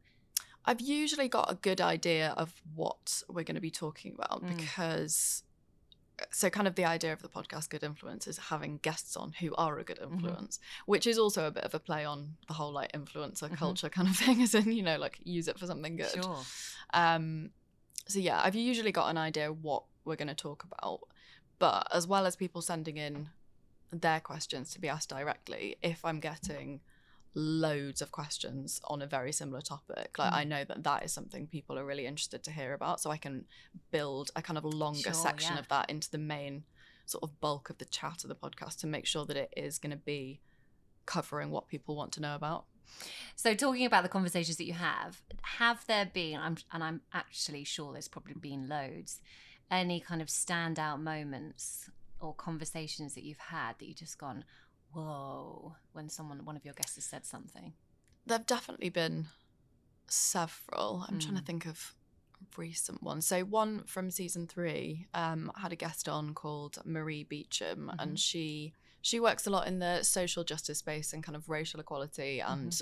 I've 0.65 0.81
usually 0.81 1.29
got 1.29 1.51
a 1.51 1.55
good 1.55 1.81
idea 1.81 2.35
of 2.37 2.61
what 2.75 3.23
we're 3.29 3.45
going 3.45 3.55
to 3.55 3.61
be 3.63 3.71
talking 3.71 4.15
about 4.15 4.45
Mm. 4.45 4.57
because 4.59 5.43
so 6.31 6.51
kind 6.51 6.67
of 6.69 6.75
the 6.75 6.85
idea 6.85 7.13
of 7.13 7.23
the 7.23 7.29
podcast 7.29 7.71
good 7.71 7.83
influence 7.83 8.27
is 8.27 8.39
having 8.39 8.79
guests 8.83 9.17
on 9.17 9.33
who 9.41 9.55
are 9.57 9.79
a 9.79 9.85
good 9.85 9.99
Mm-hmm. 9.99 10.15
influence 10.15 10.59
which 10.87 11.07
is 11.07 11.19
also 11.19 11.47
a 11.47 11.51
bit 11.51 11.65
of 11.65 11.75
a 11.75 11.79
play 11.79 12.05
on 12.05 12.37
the 12.49 12.55
whole 12.55 12.73
like 12.73 12.93
influencer 12.93 13.49
Mhm. 13.49 13.57
culture 13.57 13.89
kind 13.89 14.09
of 14.09 14.17
thing 14.23 14.43
as 14.43 14.55
in 14.55 14.71
you 14.73 14.83
know 14.83 14.97
like 14.99 15.19
use 15.25 15.49
it 15.49 15.59
for 15.59 15.67
something 15.67 15.97
good 15.97 16.11
Sure. 16.23 16.39
um 16.95 17.51
so 18.07 18.19
yeah 18.19 18.41
i've 18.43 18.55
usually 18.55 18.93
got 18.93 19.09
an 19.09 19.19
idea 19.19 19.53
what 19.53 19.85
we're 20.05 20.17
going 20.17 20.29
to 20.29 20.35
talk 20.35 20.65
about 20.65 21.01
but 21.59 21.87
as 21.93 22.07
well 22.07 22.27
as 22.27 22.37
people 22.37 22.63
sending 22.63 22.97
in 22.97 23.29
their 23.93 24.21
questions 24.21 24.71
to 24.73 24.81
be 24.81 24.89
asked 24.89 25.09
directly 25.11 25.77
if 25.83 26.05
i'm 26.05 26.21
getting 26.21 26.81
loads 27.35 28.03
of 28.03 28.11
questions 28.11 28.81
on 28.85 29.01
a 29.03 29.07
very 29.07 29.33
similar 29.33 29.61
topic 29.61 30.19
like 30.19 30.33
Mm. 30.33 30.37
i 30.37 30.45
know 30.45 30.65
that 30.65 30.83
that 30.83 31.05
is 31.05 31.13
something 31.13 31.47
people 31.47 31.79
are 31.79 31.85
really 31.85 32.07
interested 32.07 32.43
to 32.45 32.51
hear 32.51 32.73
about 32.75 33.01
so 33.01 33.11
i 33.11 33.17
can 33.17 33.45
build 33.93 34.31
a 34.35 34.43
kind 34.43 34.59
of 34.59 34.65
longer 34.65 34.99
Sure, 35.01 35.13
section 35.15 35.55
yeah. 35.55 35.61
of 35.61 35.69
that 35.69 35.89
into 35.89 36.11
the 36.11 36.19
main 36.19 36.65
sort 37.07 37.23
of 37.23 37.41
bulk 37.41 37.71
of 37.71 37.79
the 37.79 37.85
chat 37.85 38.25
of 38.25 38.29
the 38.29 38.35
podcast 38.35 38.79
to 38.81 38.87
make 38.87 39.07
sure 39.07 39.25
that 39.27 39.37
it 39.37 39.53
is 39.57 39.79
going 39.79 39.91
to 39.93 39.97
be 39.97 40.41
covering 41.07 41.51
what 41.51 41.69
people 41.69 41.95
want 41.97 42.13
to 42.13 42.21
know 42.21 42.35
about 42.35 42.65
So, 43.37 43.55
talking 43.55 43.87
about 43.87 44.03
the 44.03 44.09
conversations 44.09 44.57
that 44.57 44.65
you 44.65 44.75
have, 44.75 45.23
have 45.43 45.87
there 45.87 46.07
been, 46.13 46.39
I'm, 46.41 46.57
and 46.73 46.83
I'm 46.83 47.01
actually 47.13 47.63
sure 47.65 47.93
there's 47.93 48.09
probably 48.09 48.35
been 48.35 48.69
loads, 48.69 49.21
any 49.71 50.01
kind 50.01 50.21
of 50.21 50.27
standout 50.29 51.01
moments 51.01 51.89
or 52.21 52.35
conversations 52.35 53.15
that 53.15 53.23
you've 53.23 53.39
had 53.39 53.79
that 53.79 53.87
you've 53.87 53.97
just 53.97 54.19
gone, 54.19 54.45
whoa, 54.93 55.77
when 55.93 56.09
someone, 56.09 56.45
one 56.45 56.57
of 56.57 56.65
your 56.65 56.75
guests 56.75 56.97
has 56.97 57.05
said 57.05 57.25
something? 57.27 57.75
There've 58.27 58.47
definitely 58.47 58.91
been 58.91 59.29
several. 60.09 61.05
I'm 61.09 61.19
trying 61.19 61.37
to 61.37 61.43
Mm. 61.43 61.47
think 61.47 61.67
of 61.67 61.95
recent 62.57 63.03
ones. 63.03 63.27
So 63.27 63.45
one 63.45 63.85
from 63.85 64.11
season 64.11 64.47
three 64.47 65.07
um, 65.15 65.53
had 65.57 65.73
a 65.73 65.77
guest 65.77 66.09
on 66.09 66.35
called 66.35 66.79
Marie 66.85 67.25
Beecham, 67.25 67.91
Mhm. 67.95 68.03
and 68.03 68.19
she 68.21 68.75
she 69.03 69.19
works 69.19 69.47
a 69.47 69.51
lot 69.51 69.67
in 69.67 69.79
the 69.79 70.03
social 70.03 70.45
justice 70.45 70.79
space 70.79 71.13
and 71.15 71.25
kind 71.25 71.35
of 71.35 71.49
racial 71.49 71.81
equality 71.81 72.41
and 72.41 72.79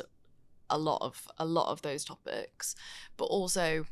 a 0.69 0.77
lot 0.79 1.01
of 1.01 1.29
a 1.39 1.45
lot 1.45 1.71
of 1.71 1.83
those 1.83 2.05
topics, 2.05 2.75
but 3.17 3.27
also 3.27 3.87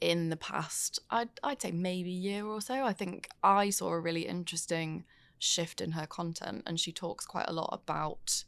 in 0.00 0.30
the 0.30 0.36
past, 0.36 0.98
I'd 1.10 1.30
I'd 1.44 1.62
say 1.62 1.70
maybe 1.72 2.10
year 2.10 2.44
or 2.44 2.60
so, 2.60 2.84
I 2.84 2.92
think 2.92 3.28
I 3.42 3.70
saw 3.70 3.90
a 3.90 4.00
really 4.00 4.26
interesting 4.26 5.04
shift 5.42 5.80
in 5.80 5.92
her 5.92 6.06
content, 6.06 6.62
and 6.66 6.78
she 6.78 6.92
talks 6.92 7.26
quite 7.26 7.48
a 7.48 7.52
lot 7.52 7.70
about 7.72 8.44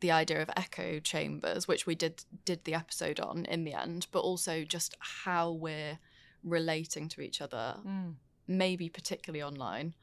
the 0.00 0.10
idea 0.12 0.40
of 0.40 0.50
echo 0.56 1.00
chambers, 1.00 1.66
which 1.66 1.86
we 1.86 1.94
did 1.94 2.24
did 2.44 2.64
the 2.64 2.74
episode 2.74 3.18
on 3.18 3.44
in 3.46 3.64
the 3.64 3.72
end, 3.74 4.06
but 4.12 4.20
also 4.20 4.64
just 4.64 4.94
how 5.00 5.50
we're 5.50 5.98
relating 6.42 7.08
to 7.08 7.20
each 7.20 7.40
other 7.40 7.80
Mm. 7.84 8.16
maybe 8.46 8.88
particularly 8.88 9.42
online. 9.42 9.94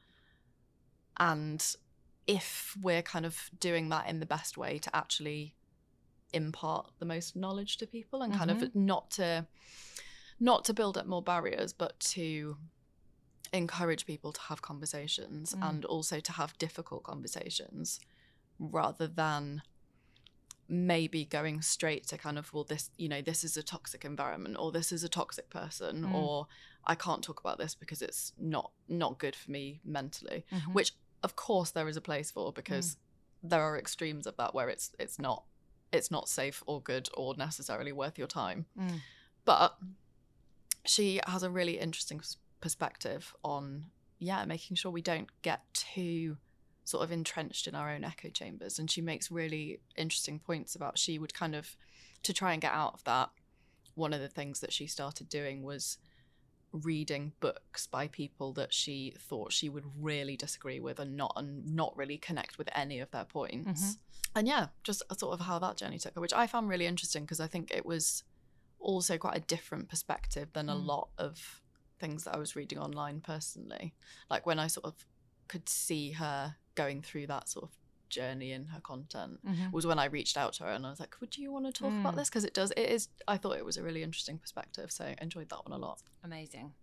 And 1.18 1.64
if 2.26 2.76
we're 2.80 3.02
kind 3.02 3.24
of 3.24 3.50
doing 3.58 3.88
that 3.90 4.08
in 4.08 4.20
the 4.20 4.26
best 4.26 4.56
way 4.58 4.78
to 4.78 4.94
actually 4.94 5.54
impart 6.32 6.90
the 6.98 7.04
most 7.06 7.36
knowledge 7.36 7.76
to 7.78 7.86
people 7.86 8.22
and 8.22 8.32
kind 8.34 8.50
of 8.50 8.74
not 8.74 9.10
to 9.12 9.46
not 10.40 10.64
to 10.64 10.72
build 10.74 10.96
up 10.96 11.06
more 11.06 11.22
barriers 11.22 11.72
but 11.72 12.00
to 12.00 12.56
encourage 13.52 14.06
people 14.06 14.32
to 14.32 14.40
have 14.42 14.62
conversations 14.62 15.54
Mm. 15.54 15.68
and 15.68 15.84
also 15.84 16.20
to 16.20 16.32
have 16.32 16.56
difficult 16.58 17.02
conversations 17.02 18.00
rather 18.58 19.06
than 19.06 19.62
maybe 20.68 21.24
going 21.24 21.60
straight 21.60 22.06
to 22.06 22.16
kind 22.16 22.38
of 22.38 22.52
well 22.54 22.64
this 22.64 22.88
you 22.96 23.08
know 23.08 23.20
this 23.20 23.44
is 23.44 23.56
a 23.56 23.62
toxic 23.62 24.04
environment 24.04 24.56
or 24.58 24.72
this 24.72 24.90
is 24.92 25.04
a 25.04 25.08
toxic 25.08 25.50
person 25.50 26.04
Mm. 26.04 26.14
or 26.14 26.46
i 26.86 26.94
can't 26.94 27.22
talk 27.22 27.40
about 27.40 27.58
this 27.58 27.74
because 27.74 28.00
it's 28.00 28.32
not 28.38 28.72
not 28.88 29.18
good 29.18 29.36
for 29.36 29.50
me 29.50 29.80
mentally 29.84 30.46
Mhm. 30.50 30.72
which 30.72 30.92
of 31.22 31.36
course 31.36 31.70
there 31.72 31.88
is 31.88 31.96
a 31.96 32.00
place 32.00 32.30
for 32.30 32.52
because 32.52 32.96
there 33.42 33.60
are 33.60 33.76
extremes 33.78 34.26
of 34.26 34.36
that 34.36 34.54
where 34.54 34.68
it's 34.70 34.92
it's 34.98 35.18
not 35.18 35.44
it's 35.92 36.10
not 36.10 36.26
safe 36.28 36.62
or 36.66 36.80
good 36.80 37.10
or 37.14 37.34
necessarily 37.36 37.92
worth 37.92 38.16
your 38.16 38.28
time 38.28 38.64
Mm. 38.78 39.00
but 39.44 39.78
she 40.86 41.20
has 41.26 41.42
a 41.42 41.50
really 41.50 41.78
interesting 41.78 42.22
perspective 42.62 43.34
on 43.44 43.86
yeah 44.18 44.44
making 44.46 44.76
sure 44.76 44.90
we 44.90 45.02
don't 45.02 45.28
get 45.42 45.60
too 45.74 46.38
sort 46.84 47.04
of 47.04 47.12
entrenched 47.12 47.66
in 47.66 47.74
our 47.74 47.90
own 47.90 48.02
echo 48.04 48.28
chambers 48.30 48.78
and 48.78 48.90
she 48.90 49.00
makes 49.00 49.30
really 49.30 49.80
interesting 49.96 50.38
points 50.38 50.74
about 50.74 50.96
she 50.98 51.18
would 51.18 51.34
kind 51.34 51.54
of 51.54 51.76
to 52.22 52.32
try 52.32 52.52
and 52.52 52.62
get 52.62 52.72
out 52.72 52.94
of 52.94 53.04
that 53.04 53.30
one 53.94 54.12
of 54.14 54.20
the 54.20 54.28
things 54.28 54.60
that 54.60 54.72
she 54.72 54.86
started 54.86 55.28
doing 55.28 55.62
was 55.62 55.98
reading 56.72 57.32
books 57.40 57.86
by 57.86 58.08
people 58.08 58.52
that 58.54 58.72
she 58.72 59.14
thought 59.18 59.52
she 59.52 59.68
would 59.68 59.84
really 60.00 60.36
disagree 60.36 60.80
with 60.80 60.98
and 60.98 61.16
not 61.16 61.32
and 61.36 61.66
not 61.76 61.94
really 61.96 62.16
connect 62.16 62.56
with 62.56 62.68
any 62.74 62.98
of 62.98 63.10
their 63.10 63.26
points 63.26 63.82
Mhm. 63.82 63.96
and 64.36 64.48
yeah 64.48 64.68
just 64.82 65.02
sort 65.18 65.34
of 65.38 65.44
how 65.46 65.58
that 65.58 65.76
journey 65.76 65.98
took 65.98 66.14
her 66.14 66.20
which 66.20 66.32
i 66.32 66.46
found 66.46 66.68
really 66.70 66.86
interesting 66.86 67.24
because 67.24 67.40
i 67.40 67.46
think 67.46 67.70
it 67.70 67.84
was 67.84 68.24
also 68.78 69.18
quite 69.18 69.36
a 69.36 69.40
different 69.40 69.88
perspective 69.88 70.48
than 70.54 70.68
a 70.70 70.74
Mm. 70.74 70.86
lot 70.86 71.10
of 71.18 71.61
things 72.02 72.24
that 72.24 72.34
i 72.34 72.38
was 72.44 72.54
reading 72.60 72.78
online 72.86 73.18
personally 73.20 73.86
like 74.32 74.44
when 74.46 74.58
i 74.58 74.66
sort 74.76 74.84
of 74.90 74.94
could 75.52 75.68
see 75.68 76.04
her 76.22 76.56
going 76.74 77.00
through 77.08 77.26
that 77.26 77.48
sort 77.48 77.64
of 77.68 77.70
journey 78.08 78.50
in 78.52 78.66
her 78.74 78.80
content 78.80 79.34
Mhm. 79.46 79.72
was 79.72 79.86
when 79.86 79.98
I 79.98 80.04
reached 80.18 80.36
out 80.42 80.52
to 80.56 80.64
her 80.64 80.70
and 80.76 80.84
I 80.86 80.90
was 80.90 81.00
like, 81.00 81.14
"Would 81.22 81.34
you 81.38 81.48
want 81.54 81.64
to 81.64 81.72
talk 81.72 81.92
about 82.00 82.12
Mm. 82.12 82.18
this?" 82.18 82.28
Because 82.28 82.44
it 82.44 82.52
does. 82.60 82.70
It 82.82 82.88
is. 82.96 83.08
I 83.26 83.36
thought 83.38 83.56
it 83.56 83.64
was 83.64 83.78
a 83.78 83.82
really 83.82 84.02
interesting 84.02 84.36
perspective, 84.38 84.88
so 84.92 85.02
I 85.06 85.16
enjoyed 85.26 85.48
that 85.48 85.60
one 85.66 85.72
a 85.72 85.80
lot. 85.86 85.98
Amazing. 86.22 86.74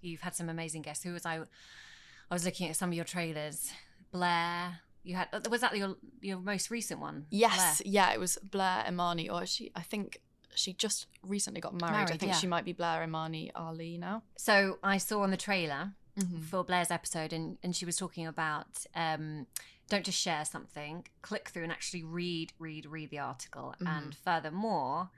You've 0.00 0.20
had 0.20 0.36
some 0.36 0.48
amazing 0.48 0.82
guests. 0.82 1.02
Who 1.02 1.12
was 1.12 1.26
I? 1.26 1.36
I 1.38 2.34
was 2.38 2.44
looking 2.44 2.68
at 2.70 2.76
some 2.76 2.90
of 2.90 2.94
your 2.94 3.04
trailers. 3.04 3.72
Blair. 4.12 4.80
You 5.02 5.16
had. 5.16 5.28
Was 5.48 5.60
that 5.60 5.76
your 5.76 5.96
your 6.20 6.38
most 6.38 6.70
recent 6.70 7.00
one? 7.00 7.26
Yes, 7.30 7.80
Blair. 7.82 7.92
yeah, 7.92 8.12
it 8.14 8.20
was 8.20 8.38
Blair 8.42 8.84
Imani, 8.88 9.28
or 9.28 9.44
she. 9.46 9.72
I 9.74 9.82
think 9.82 10.20
she 10.56 10.72
just 10.72 11.06
recently 11.22 11.60
got 11.60 11.80
married. 11.80 12.10
I 12.10 12.16
think 12.16 12.32
yeah. 12.32 12.38
she 12.38 12.46
might 12.46 12.64
be 12.64 12.72
Blair 12.72 13.02
Imani 13.02 13.52
Ali 13.54 13.98
now. 13.98 14.22
So 14.36 14.78
I 14.82 14.98
saw 14.98 15.22
on 15.22 15.30
the 15.30 15.36
trailer 15.36 15.92
Mm-hmm. 16.18 16.40
for 16.44 16.64
Blair's 16.64 16.90
episode, 16.90 17.34
and, 17.34 17.58
and 17.62 17.76
she 17.76 17.84
was 17.84 17.94
talking 17.94 18.26
about 18.26 18.86
um, 18.94 19.46
don't 19.90 20.02
just 20.02 20.18
share 20.18 20.46
something, 20.46 21.06
click 21.20 21.50
through 21.50 21.64
and 21.64 21.70
actually 21.70 22.04
read, 22.04 22.54
read, 22.58 22.86
read 22.86 23.10
the 23.10 23.18
article. 23.18 23.74
Mhm. 23.82 23.86
And 23.86 24.14
furthermore, 24.14 25.10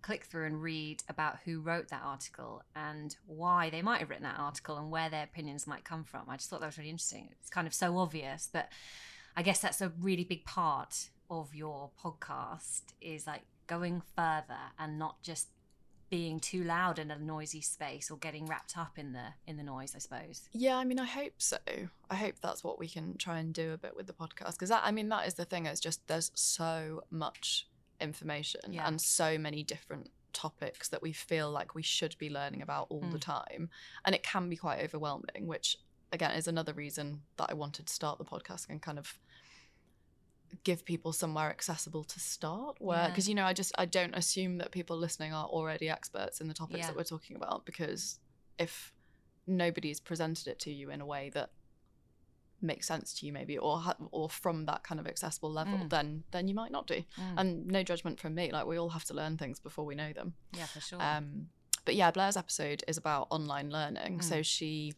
click 0.00 0.24
through 0.24 0.46
and 0.46 0.62
read 0.62 1.02
about 1.06 1.40
who 1.44 1.60
wrote 1.60 1.88
that 1.88 2.00
article 2.02 2.62
and 2.74 3.14
why 3.26 3.68
they 3.68 3.82
might 3.82 3.98
have 4.00 4.08
written 4.08 4.24
that 4.24 4.38
article 4.38 4.78
and 4.78 4.90
where 4.90 5.10
their 5.10 5.24
opinions 5.24 5.66
might 5.66 5.84
come 5.84 6.02
from. 6.02 6.22
I 6.30 6.38
just 6.38 6.48
thought 6.48 6.60
that 6.60 6.66
was 6.66 6.78
really 6.78 6.88
interesting. 6.88 7.28
It's 7.40 7.50
kind 7.50 7.66
of 7.66 7.74
so 7.74 7.98
obvious, 7.98 8.48
but 8.50 8.70
I 9.36 9.42
guess 9.42 9.60
that's 9.60 9.82
a 9.82 9.92
really 10.00 10.24
big 10.24 10.46
part 10.46 11.10
of 11.28 11.54
your 11.54 11.90
podcast 12.02 12.84
is 13.02 13.26
like 13.26 13.42
going 13.68 14.02
further 14.16 14.58
and 14.78 14.98
not 14.98 15.22
just 15.22 15.48
being 16.10 16.40
too 16.40 16.64
loud 16.64 16.98
in 16.98 17.10
a 17.10 17.18
noisy 17.18 17.60
space 17.60 18.10
or 18.10 18.16
getting 18.16 18.46
wrapped 18.46 18.76
up 18.78 18.98
in 18.98 19.12
the 19.12 19.26
in 19.46 19.58
the 19.58 19.62
noise 19.62 19.94
i 19.94 19.98
suppose 19.98 20.48
Yeah, 20.52 20.76
I 20.78 20.84
mean, 20.84 20.98
I 20.98 21.04
hope 21.04 21.34
so. 21.38 21.58
I 22.10 22.14
hope 22.16 22.36
that's 22.40 22.64
what 22.64 22.78
we 22.78 22.88
can 22.88 23.16
try 23.18 23.38
and 23.38 23.52
do 23.52 23.72
a 23.74 23.78
bit 23.78 23.94
with 23.94 24.06
the 24.06 24.14
podcast 24.14 24.52
because 24.52 24.70
I 24.70 24.90
mean, 24.90 25.10
that 25.10 25.26
is 25.28 25.34
the 25.34 25.44
thing. 25.44 25.66
It's 25.66 25.80
just 25.80 26.06
there's 26.08 26.30
so 26.34 27.02
much 27.10 27.68
information 28.00 28.60
Yeah. 28.72 28.86
and 28.88 28.98
so 29.00 29.36
many 29.38 29.62
different 29.62 30.10
topics 30.32 30.88
that 30.88 31.02
we 31.02 31.12
feel 31.12 31.50
like 31.50 31.74
we 31.74 31.82
should 31.82 32.16
be 32.18 32.30
learning 32.30 32.62
about 32.62 32.86
all 32.90 33.00
the 33.00 33.18
Mm. 33.18 33.20
time, 33.20 33.70
and 34.04 34.14
it 34.14 34.22
can 34.22 34.48
be 34.48 34.56
quite 34.56 34.80
overwhelming. 34.82 35.46
Which 35.46 35.76
again 36.10 36.30
is 36.30 36.48
another 36.48 36.72
reason 36.72 37.22
that 37.36 37.50
I 37.50 37.54
wanted 37.54 37.86
to 37.86 37.92
start 37.92 38.16
the 38.18 38.24
podcast 38.24 38.66
and 38.70 38.80
kind 38.80 38.98
of 38.98 39.18
give 40.64 40.84
people 40.84 41.12
somewhere 41.12 41.50
accessible 41.50 42.04
to 42.04 42.18
start 42.18 42.76
where 42.80 42.98
Yeah. 43.02 43.08
because 43.08 43.28
you 43.28 43.34
know 43.34 43.44
i 43.44 43.52
just 43.52 43.72
i 43.78 43.84
don't 43.84 44.14
assume 44.14 44.58
that 44.58 44.70
people 44.72 44.96
listening 44.96 45.32
are 45.32 45.46
already 45.46 45.88
experts 45.90 46.40
in 46.40 46.48
the 46.48 46.54
topics 46.54 46.80
Yeah. 46.80 46.86
that 46.88 46.96
we're 46.96 47.04
talking 47.04 47.36
about 47.36 47.66
because 47.66 48.18
if 48.58 48.92
nobody's 49.46 50.00
presented 50.00 50.46
it 50.48 50.58
to 50.60 50.72
you 50.72 50.90
in 50.90 51.00
a 51.00 51.06
way 51.06 51.30
that 51.34 51.50
makes 52.60 52.86
sense 52.88 53.14
to 53.14 53.26
you 53.26 53.32
maybe 53.32 53.56
or 53.56 53.78
ha- 53.78 53.94
or 54.10 54.28
from 54.28 54.64
that 54.66 54.82
kind 54.82 54.98
of 55.00 55.06
accessible 55.06 55.50
level 55.52 55.78
Mm. 55.78 55.90
then 55.90 56.24
then 56.32 56.48
you 56.48 56.54
might 56.54 56.72
not 56.72 56.86
do 56.88 57.04
and 57.36 57.66
no 57.66 57.82
judgment 57.82 58.18
from 58.18 58.34
me 58.34 58.50
like 58.50 58.66
we 58.66 58.76
all 58.78 58.88
have 58.90 59.04
to 59.04 59.14
learn 59.14 59.36
things 59.36 59.60
before 59.60 59.84
we 59.84 59.94
know 59.94 60.12
them 60.12 60.34
yeah 60.56 60.66
for 60.66 60.80
sure 60.80 61.00
um, 61.00 61.48
but 61.84 61.94
yeah, 61.94 62.10
Blair's 62.10 62.36
episode 62.36 62.84
is 62.86 62.98
about 62.98 63.28
online 63.30 63.70
learning. 63.70 64.18
Mm. 64.18 64.22
So 64.22 64.42
she, 64.42 64.92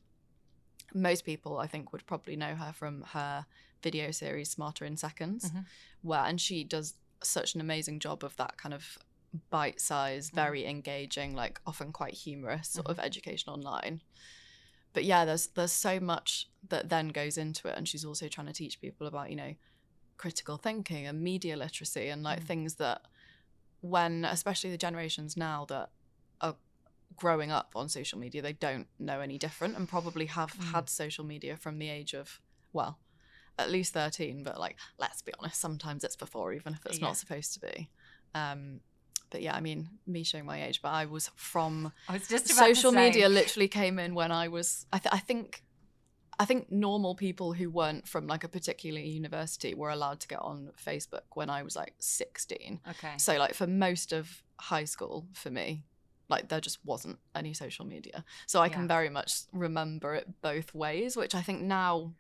most 0.92 1.24
people 1.24 1.56
I 1.58 1.68
think 1.68 1.92
would 1.92 2.04
probably 2.04 2.34
know 2.34 2.56
her 2.56 2.72
from 2.72 3.02
her 3.12 3.46
video 3.82 4.10
series 4.10 4.50
Smarter 4.50 4.84
in 4.84 4.96
Seconds, 4.96 5.50
Mhm. 5.50 5.66
where 6.02 6.20
and 6.24 6.40
she 6.40 6.64
does 6.64 6.94
such 7.22 7.54
an 7.54 7.60
amazing 7.60 8.00
job 8.00 8.24
of 8.24 8.36
that 8.36 8.56
kind 8.56 8.74
of 8.74 8.98
bite-sized, 9.50 10.32
Mm. 10.32 10.34
very 10.34 10.66
engaging, 10.66 11.34
like 11.34 11.60
often 11.66 11.92
quite 11.92 12.14
humorous 12.14 12.68
sort 12.68 12.86
Mm-hmm. 12.86 12.92
of 12.92 12.98
education 13.04 13.52
online. 13.52 14.02
But 14.92 15.04
yeah, 15.04 15.24
there's 15.24 15.48
there's 15.48 15.72
so 15.72 16.00
much 16.00 16.50
that 16.68 16.88
then 16.88 17.08
goes 17.08 17.38
into 17.38 17.68
it, 17.68 17.76
and 17.76 17.88
she's 17.88 18.04
also 18.04 18.28
trying 18.28 18.48
to 18.48 18.52
teach 18.52 18.80
people 18.80 19.06
about 19.06 19.30
you 19.30 19.36
know 19.36 19.54
critical 20.16 20.58
thinking 20.58 21.06
and 21.06 21.22
media 21.22 21.56
literacy 21.56 22.08
and 22.08 22.22
like 22.22 22.40
Mm. 22.40 22.46
things 22.46 22.74
that 22.76 23.06
when 23.80 24.24
especially 24.26 24.70
the 24.70 24.76
generations 24.76 25.36
now 25.36 25.64
that 25.66 25.90
are 26.42 26.56
growing 27.16 27.50
up 27.50 27.72
on 27.74 27.88
social 27.88 28.18
media 28.18 28.42
they 28.42 28.52
don't 28.52 28.88
know 28.98 29.20
any 29.20 29.38
different 29.38 29.74
and 29.76 29.88
probably 29.88 30.26
have 30.26 30.52
Mm. 30.58 30.72
had 30.72 30.88
social 30.90 31.24
media 31.24 31.56
from 31.56 31.78
the 31.78 31.88
age 31.88 32.12
of 32.14 32.40
well 32.72 32.98
at 33.58 33.70
least 33.70 33.92
13 33.92 34.42
but 34.42 34.58
like 34.58 34.76
let's 34.98 35.22
be 35.22 35.32
honest 35.38 35.60
sometimes 35.60 36.04
it's 36.04 36.16
before 36.16 36.52
even 36.52 36.72
if 36.74 36.84
it's 36.86 36.98
Yeah. 36.98 37.06
not 37.06 37.16
supposed 37.16 37.52
to 37.54 37.60
be. 37.60 37.90
Um 38.34 38.80
but 39.30 39.42
yeah 39.42 39.54
i 39.54 39.60
mean 39.60 39.88
me 40.08 40.24
showing 40.24 40.44
my 40.44 40.64
age 40.64 40.82
but 40.82 40.88
i 40.88 41.06
was 41.06 41.30
from 41.36 41.92
i 42.08 42.14
was 42.14 42.26
just 42.26 42.46
about 42.46 42.74
social 42.74 42.90
media 42.90 43.28
literally 43.28 43.68
came 43.68 43.98
in 44.00 44.12
when 44.12 44.32
i 44.32 44.48
was 44.48 44.86
I, 44.92 44.98
th- 44.98 45.14
I 45.14 45.18
think 45.18 45.62
i 46.40 46.44
think 46.44 46.72
normal 46.72 47.14
people 47.14 47.52
who 47.52 47.70
weren't 47.70 48.08
from 48.08 48.26
like 48.26 48.42
a 48.42 48.48
particular 48.48 48.98
university 48.98 49.72
were 49.72 49.90
allowed 49.90 50.18
to 50.20 50.26
get 50.28 50.40
on 50.40 50.72
facebook 50.84 51.26
when 51.34 51.48
i 51.48 51.62
was 51.62 51.76
like 51.76 51.94
16 52.00 52.80
okay. 52.90 53.12
So 53.18 53.36
like 53.38 53.54
for 53.54 53.68
most 53.68 54.12
of 54.12 54.42
high 54.58 54.84
school 54.84 55.26
for 55.32 55.50
me, 55.50 55.84
like 56.28 56.48
there 56.48 56.60
just 56.60 56.78
wasn't 56.84 57.18
any 57.34 57.52
social 57.54 57.84
media. 57.84 58.24
So 58.46 58.60
I 58.60 58.68
can 58.68 58.86
very 58.88 59.10
much 59.10 59.32
remember 59.52 60.14
it 60.14 60.26
both 60.42 60.74
ways, 60.74 61.16
which 61.16 61.34
I 61.34 61.42
think 61.42 61.62
now 61.62 62.14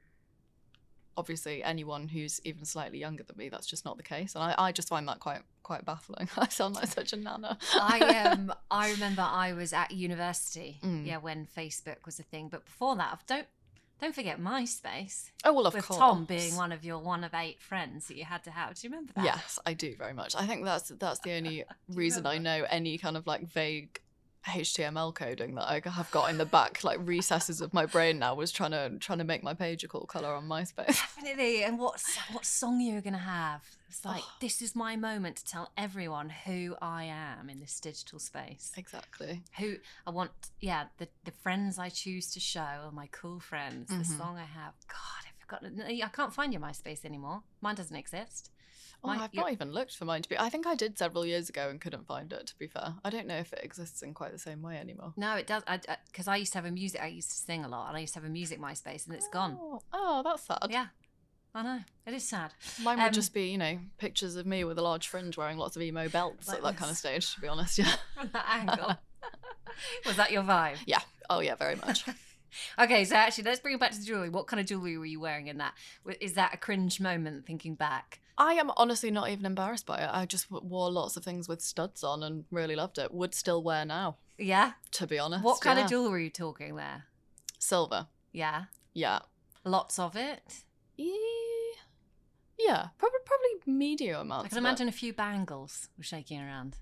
obviously 1.16 1.62
anyone 1.62 2.08
who's 2.08 2.40
even 2.44 2.64
slightly 2.64 2.98
younger 2.98 3.22
than 3.22 3.36
me, 3.36 3.48
that's 3.48 3.66
just 3.66 3.84
not 3.84 3.96
the 3.96 4.02
case. 4.02 4.34
And 4.34 4.42
I, 4.44 4.54
I 4.58 4.72
just 4.72 4.88
find 4.88 5.06
that 5.08 5.20
quite 5.20 5.40
quite 5.62 5.84
baffling. 5.84 6.28
I 6.36 6.48
sound 6.48 6.74
like 6.76 6.86
such 6.88 7.12
a 7.12 7.16
nana. 7.16 7.58
I 7.74 7.98
um 8.32 8.52
I 8.70 8.90
remember 8.92 9.22
I 9.22 9.52
was 9.52 9.72
at 9.72 9.90
university, 9.90 10.78
Mm. 10.82 11.06
yeah, 11.06 11.18
when 11.18 11.46
Facebook 11.56 12.04
was 12.06 12.18
a 12.18 12.22
thing. 12.22 12.48
But 12.48 12.64
before 12.64 12.96
that, 12.96 13.10
I've 13.12 13.26
don't 13.26 13.46
don't 14.00 14.14
forget 14.14 14.40
MySpace 14.40 15.30
oh 15.44 15.52
well 15.52 15.66
of 15.66 15.74
with 15.74 15.84
course. 15.86 15.98
Tom 15.98 16.24
being 16.24 16.56
one 16.56 16.72
of 16.72 16.84
your 16.84 16.98
one 17.00 17.22
of 17.22 17.34
eight 17.34 17.60
friends 17.60 18.06
that 18.08 18.16
you 18.16 18.24
had 18.24 18.42
to 18.44 18.50
have. 18.50 18.74
Do 18.74 18.86
you 18.86 18.90
remember 18.90 19.12
that? 19.14 19.24
Yes, 19.24 19.58
I 19.66 19.74
do 19.74 19.94
very 19.96 20.14
much. 20.14 20.34
I 20.34 20.46
think 20.46 20.64
that's 20.64 20.88
that's 20.98 21.20
the 21.20 21.32
only 21.36 21.64
reason 21.88 22.26
I 22.26 22.38
know 22.38 22.64
any 22.70 22.96
kind 22.98 23.16
of 23.16 23.26
like 23.26 23.46
vague 23.46 24.00
HTML 24.46 25.14
coding 25.14 25.54
that 25.56 25.68
I 25.68 25.80
have 25.88 26.10
got 26.10 26.30
in 26.30 26.38
the 26.38 26.46
back 26.46 26.82
like 26.82 26.98
recesses 27.02 27.60
of 27.60 27.74
my 27.74 27.86
brain 27.86 28.18
now 28.18 28.34
was 28.34 28.50
trying 28.50 28.70
to 28.70 28.90
trying 28.98 29.18
to 29.18 29.24
make 29.24 29.42
my 29.42 29.54
page 29.54 29.84
a 29.84 29.88
cool 29.88 30.06
color 30.06 30.34
on 30.34 30.48
MySpace. 30.48 30.86
Definitely. 30.86 31.62
And 31.64 31.78
what 31.78 32.02
what 32.32 32.44
song 32.46 32.80
you 32.80 32.94
were 32.94 33.00
gonna 33.00 33.18
have? 33.18 33.62
It's 33.88 34.04
like 34.04 34.22
Oh. 34.24 34.32
this 34.40 34.62
is 34.62 34.74
my 34.74 34.96
moment 34.96 35.36
to 35.36 35.44
tell 35.44 35.72
everyone 35.76 36.30
who 36.30 36.76
I 36.80 37.04
am 37.04 37.50
in 37.50 37.60
this 37.60 37.78
digital 37.80 38.18
space. 38.18 38.72
exactly. 38.76 39.42
Who 39.58 39.76
I 40.06 40.10
want, 40.10 40.30
yeah, 40.60 40.84
the 40.98 41.08
the 41.24 41.32
friends 41.32 41.78
I 41.78 41.88
choose 41.90 42.30
to 42.32 42.40
show 42.40 42.60
are 42.60 42.92
my 42.92 43.08
cool 43.12 43.40
friends. 43.40 43.88
The 43.88 43.96
Mhm. 43.96 44.18
song 44.18 44.38
I 44.38 44.44
have, 44.44 44.74
God, 44.88 45.24
I 45.26 45.46
got. 45.46 45.64
I 45.64 46.08
can't 46.08 46.32
find 46.32 46.52
your 46.52 46.62
MySpace 46.62 47.04
anymore. 47.04 47.42
Mine 47.60 47.74
doesn't 47.74 47.96
exist. 47.96 48.50
Oh, 49.02 49.08
I've 49.08 49.32
not 49.32 49.52
even 49.52 49.72
looked 49.72 49.96
for 49.96 50.04
mine 50.04 50.22
to 50.22 50.28
be. 50.28 50.38
I 50.38 50.50
think 50.50 50.66
I 50.66 50.74
did 50.74 50.98
several 50.98 51.24
years 51.24 51.48
ago 51.48 51.68
and 51.70 51.80
couldn't 51.80 52.06
find 52.06 52.32
it. 52.32 52.46
To 52.48 52.58
be 52.58 52.66
fair, 52.66 52.94
I 53.04 53.10
don't 53.10 53.26
know 53.26 53.38
if 53.38 53.52
it 53.52 53.60
exists 53.62 54.02
in 54.02 54.12
quite 54.14 54.32
the 54.32 54.38
same 54.38 54.60
way 54.62 54.76
anymore. 54.76 55.14
No, 55.16 55.36
it 55.36 55.46
does. 55.46 55.62
Because 55.64 55.86
I, 55.88 55.96
because 56.06 56.28
I 56.28 56.36
used 56.36 56.52
to 56.52 56.58
have 56.58 56.66
a 56.66 56.70
music. 56.70 57.00
I 57.02 57.06
used 57.06 57.30
to 57.30 57.36
sing 57.36 57.64
a 57.64 57.68
lot, 57.68 57.88
and 57.88 57.96
I 57.96 58.00
used 58.00 58.12
to 58.14 58.20
have 58.20 58.28
a 58.28 58.32
music 58.32 58.60
MySpace, 58.60 59.06
and 59.06 59.14
it's 59.14 59.28
gone. 59.28 59.56
Oh, 59.60 59.80
oh, 59.92 60.22
that's 60.22 60.42
sad. 60.44 60.66
Yeah, 60.68 60.86
I 61.54 61.62
know. 61.62 61.78
It 62.06 62.14
is 62.14 62.28
sad. 62.28 62.52
Mine 62.82 62.98
would 62.98 63.06
Um, 63.06 63.12
just 63.12 63.32
be, 63.32 63.48
you 63.50 63.58
know, 63.58 63.78
pictures 63.98 64.36
of 64.36 64.46
me 64.46 64.64
with 64.64 64.78
a 64.78 64.82
large 64.82 65.08
fringe 65.08 65.36
wearing 65.36 65.56
lots 65.58 65.76
of 65.76 65.82
emo 65.82 66.08
belts 66.08 66.48
Like 66.48 66.58
at 66.58 66.62
that 66.64 66.76
kind 66.76 66.90
of 66.90 66.96
stage, 66.96 67.34
to 67.34 67.40
be 67.40 67.48
honest. 67.48 67.78
Yeah. 67.78 67.92
From 68.14 68.30
that 68.32 68.46
angle. 68.48 68.96
Was 70.06 70.16
that 70.16 70.30
your 70.30 70.42
vibe? 70.42 70.76
Yeah. 70.86 71.00
Oh, 71.28 71.40
yeah, 71.40 71.54
very 71.54 71.76
much. 71.76 72.04
Okay, 72.80 73.04
so 73.04 73.14
actually, 73.14 73.44
let's 73.44 73.60
bring 73.60 73.74
it 73.76 73.80
back 73.80 73.92
to 73.92 73.98
the 74.00 74.04
jewelry. 74.04 74.28
What 74.28 74.48
kind 74.48 74.58
of 74.58 74.66
jewelry 74.66 74.98
were 74.98 75.06
you 75.06 75.20
wearing 75.20 75.46
in 75.46 75.58
that? 75.58 75.74
Is 76.20 76.32
that 76.32 76.52
a 76.52 76.56
cringe 76.56 77.00
moment 77.00 77.46
thinking 77.46 77.76
back? 77.76 78.18
I 78.40 78.54
am 78.54 78.70
honestly 78.78 79.10
not 79.10 79.28
even 79.28 79.44
embarrassed 79.44 79.84
by 79.84 79.98
it. 79.98 80.08
I 80.10 80.24
just 80.24 80.50
wore 80.50 80.90
lots 80.90 81.18
of 81.18 81.22
things 81.22 81.46
with 81.46 81.60
studs 81.60 82.02
on 82.02 82.22
and 82.22 82.46
really 82.50 82.74
loved 82.74 82.96
it. 82.96 83.12
Would 83.12 83.34
still 83.34 83.62
wear 83.62 83.84
now, 83.84 84.16
Yeah. 84.38 84.72
to 84.92 85.06
be 85.06 85.18
honest. 85.18 85.44
What 85.44 85.60
kind 85.60 85.78
yeah. 85.78 85.84
of 85.84 85.90
jewelry 85.90 86.22
are 86.22 86.24
you 86.24 86.30
talking 86.30 86.74
there? 86.74 87.04
Silver. 87.58 88.06
Yeah. 88.32 88.64
Yeah. 88.94 89.18
Lots 89.62 89.98
of 89.98 90.16
it. 90.16 90.64
Yeah. 90.96 92.88
Probably, 92.98 93.18
probably 93.26 93.50
medium 93.66 94.20
amounts. 94.22 94.46
I 94.46 94.48
can 94.48 94.58
of 94.58 94.64
it. 94.64 94.68
imagine 94.68 94.88
a 94.88 94.92
few 94.92 95.12
bangles 95.12 95.88
were 95.98 96.04
shaking 96.04 96.40
around. 96.40 96.76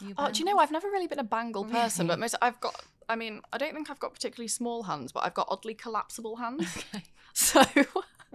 You 0.00 0.14
Oh, 0.18 0.30
do 0.32 0.40
you 0.40 0.44
know? 0.44 0.58
I've 0.58 0.72
never 0.72 0.88
really 0.88 1.06
been 1.06 1.20
a 1.20 1.24
bangle 1.24 1.64
person, 1.64 2.08
but 2.08 2.18
most 2.18 2.34
I've 2.42 2.58
got. 2.60 2.74
I 3.08 3.14
mean, 3.14 3.40
I 3.52 3.58
don't 3.58 3.72
think 3.74 3.88
I've 3.88 4.00
got 4.00 4.14
particularly 4.14 4.48
small 4.48 4.82
hands, 4.84 5.12
but 5.12 5.24
I've 5.24 5.34
got 5.34 5.46
oddly 5.48 5.74
collapsible 5.74 6.36
hands. 6.36 6.66
Okay. 6.94 7.04
so? 7.34 7.62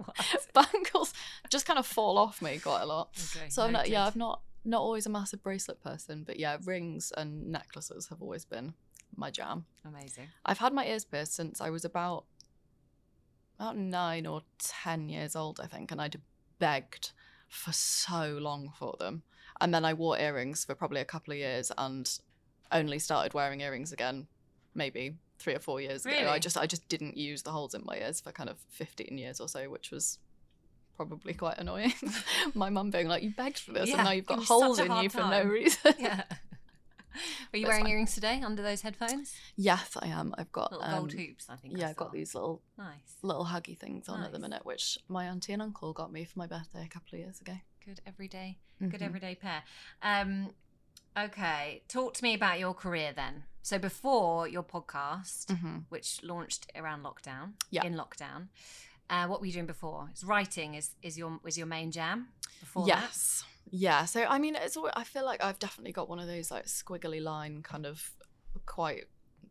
bangles 0.54 1.12
just 1.50 1.66
kind 1.66 1.78
of 1.78 1.86
fall 1.86 2.18
off 2.18 2.40
me 2.42 2.58
quite 2.58 2.82
a 2.82 2.86
lot. 2.86 3.10
Okay, 3.36 3.48
So 3.48 3.62
I'm 3.62 3.72
not, 3.72 3.88
yeah. 3.88 4.06
I've 4.06 4.16
not 4.16 4.42
not 4.64 4.80
always 4.80 5.06
a 5.06 5.10
massive 5.10 5.42
bracelet 5.42 5.82
person, 5.82 6.24
but 6.24 6.38
yeah, 6.38 6.58
rings 6.64 7.12
and 7.16 7.50
necklaces 7.50 8.08
have 8.08 8.20
always 8.20 8.44
been 8.44 8.74
my 9.16 9.30
jam. 9.30 9.64
Amazing. 9.84 10.28
I've 10.44 10.58
had 10.58 10.72
my 10.72 10.86
ears 10.86 11.04
pierced 11.04 11.34
since 11.34 11.60
I 11.60 11.70
was 11.70 11.84
about 11.84 12.24
about 13.58 13.76
nine 13.76 14.26
or 14.26 14.42
ten 14.58 15.08
years 15.08 15.34
old, 15.34 15.58
I 15.60 15.66
think, 15.66 15.90
and 15.90 16.00
I'd 16.00 16.20
begged 16.58 17.12
for 17.48 17.72
so 17.72 18.38
long 18.40 18.72
for 18.78 18.94
them. 18.98 19.22
And 19.60 19.74
then 19.74 19.84
I 19.84 19.94
wore 19.94 20.18
earrings 20.18 20.64
for 20.64 20.74
probably 20.74 21.00
a 21.00 21.04
couple 21.04 21.32
of 21.32 21.38
years 21.38 21.72
and 21.76 22.08
only 22.70 22.98
started 22.98 23.34
wearing 23.34 23.60
earrings 23.62 23.92
again 23.92 24.28
maybe 24.74 25.16
three 25.38 25.54
or 25.54 25.60
four 25.60 25.80
years 25.80 26.04
ago. 26.04 26.28
I 26.28 26.38
just 26.38 26.56
I 26.58 26.66
just 26.66 26.88
didn't 26.88 27.16
use 27.16 27.42
the 27.42 27.50
holes 27.52 27.74
in 27.74 27.82
my 27.84 27.96
ears 27.96 28.20
for 28.20 28.32
kind 28.32 28.48
of 28.50 28.58
fifteen 28.68 29.18
years 29.18 29.40
or 29.40 29.48
so, 29.48 29.70
which 29.70 29.90
was 29.90 30.18
probably 30.96 31.32
quite 31.34 31.58
annoying. 31.58 31.92
my 32.54 32.70
mum 32.70 32.90
being 32.90 33.06
like, 33.08 33.22
You 33.22 33.30
begged 33.36 33.58
for 33.60 33.72
this 33.72 33.88
Yeah, 33.88 33.96
and 33.96 34.04
now 34.04 34.10
you've 34.10 34.26
got 34.26 34.42
holes 34.44 34.78
in 34.80 34.90
you 35.02 35.08
for 35.08 35.18
no 35.20 35.42
reason. 35.44 35.94
Yeah. 35.98 36.24
Are 37.52 37.56
you 37.58 37.66
wearing 37.66 37.84
fine. 37.84 37.92
earrings 37.92 38.14
today 38.14 38.40
under 38.44 38.62
those 38.62 38.82
headphones? 38.82 39.34
yes, 39.56 39.96
I 40.00 40.08
am. 40.08 40.34
I've 40.38 40.52
got 40.52 40.70
Little 40.72 40.86
gold 40.88 41.12
um, 41.12 41.18
hoops, 41.18 41.46
I 41.48 41.56
think. 41.56 41.76
Yeah, 41.76 41.88
I've 41.88 41.96
got 41.96 42.12
these 42.12 42.34
little 42.34 42.62
Nice. 42.76 43.16
little 43.22 43.44
huggy 43.46 43.76
things 43.78 44.08
on 44.08 44.22
at 44.22 44.30
the 44.32 44.38
minute, 44.38 44.64
which 44.64 44.98
my 45.08 45.24
auntie 45.24 45.52
and 45.52 45.62
uncle 45.62 45.92
got 45.92 46.12
me 46.12 46.24
for 46.24 46.38
my 46.38 46.46
birthday 46.46 46.84
a 46.84 46.88
couple 46.88 47.08
of 47.14 47.20
years 47.20 47.40
ago. 47.40 47.54
Good 47.84 48.00
everyday, 48.06 48.58
good 48.80 49.00
Mhm. 49.00 49.02
everyday 49.02 49.34
pair. 49.34 49.62
Um, 50.02 50.50
okay, 51.24 51.82
talk 51.88 52.14
to 52.14 52.22
me 52.22 52.34
about 52.34 52.58
your 52.58 52.74
career 52.74 53.12
then. 53.14 53.44
So 53.62 53.78
before 53.78 54.48
your 54.48 54.62
podcast, 54.62 55.46
Mhm. 55.46 55.84
which 55.88 56.22
launched 56.22 56.70
around 56.74 57.02
lockdown, 57.02 57.54
Yeah. 57.70 57.84
in 57.84 57.94
lockdown, 57.94 58.48
uh, 59.10 59.26
what 59.26 59.40
were 59.40 59.46
you 59.46 59.52
doing 59.52 59.66
before? 59.66 60.10
Is 60.14 60.24
writing 60.24 60.74
is 60.74 60.94
is 61.02 61.18
your 61.18 61.38
was 61.42 61.56
your 61.58 61.66
main 61.66 61.90
jam 61.90 62.28
before 62.60 62.86
that? 62.86 63.02
Yes. 63.02 63.44
Yeah. 63.70 64.04
So 64.06 64.24
I 64.24 64.38
mean, 64.38 64.54
it's. 64.56 64.76
al- 64.76 64.90
I 64.94 65.04
feel 65.04 65.24
like 65.24 65.42
I've 65.42 65.58
definitely 65.58 65.92
got 65.92 66.08
one 66.08 66.18
of 66.18 66.26
those 66.26 66.50
like 66.50 66.66
squiggly 66.66 67.22
line 67.22 67.62
kind 67.62 67.84
of 67.86 68.10
quite 68.66 69.04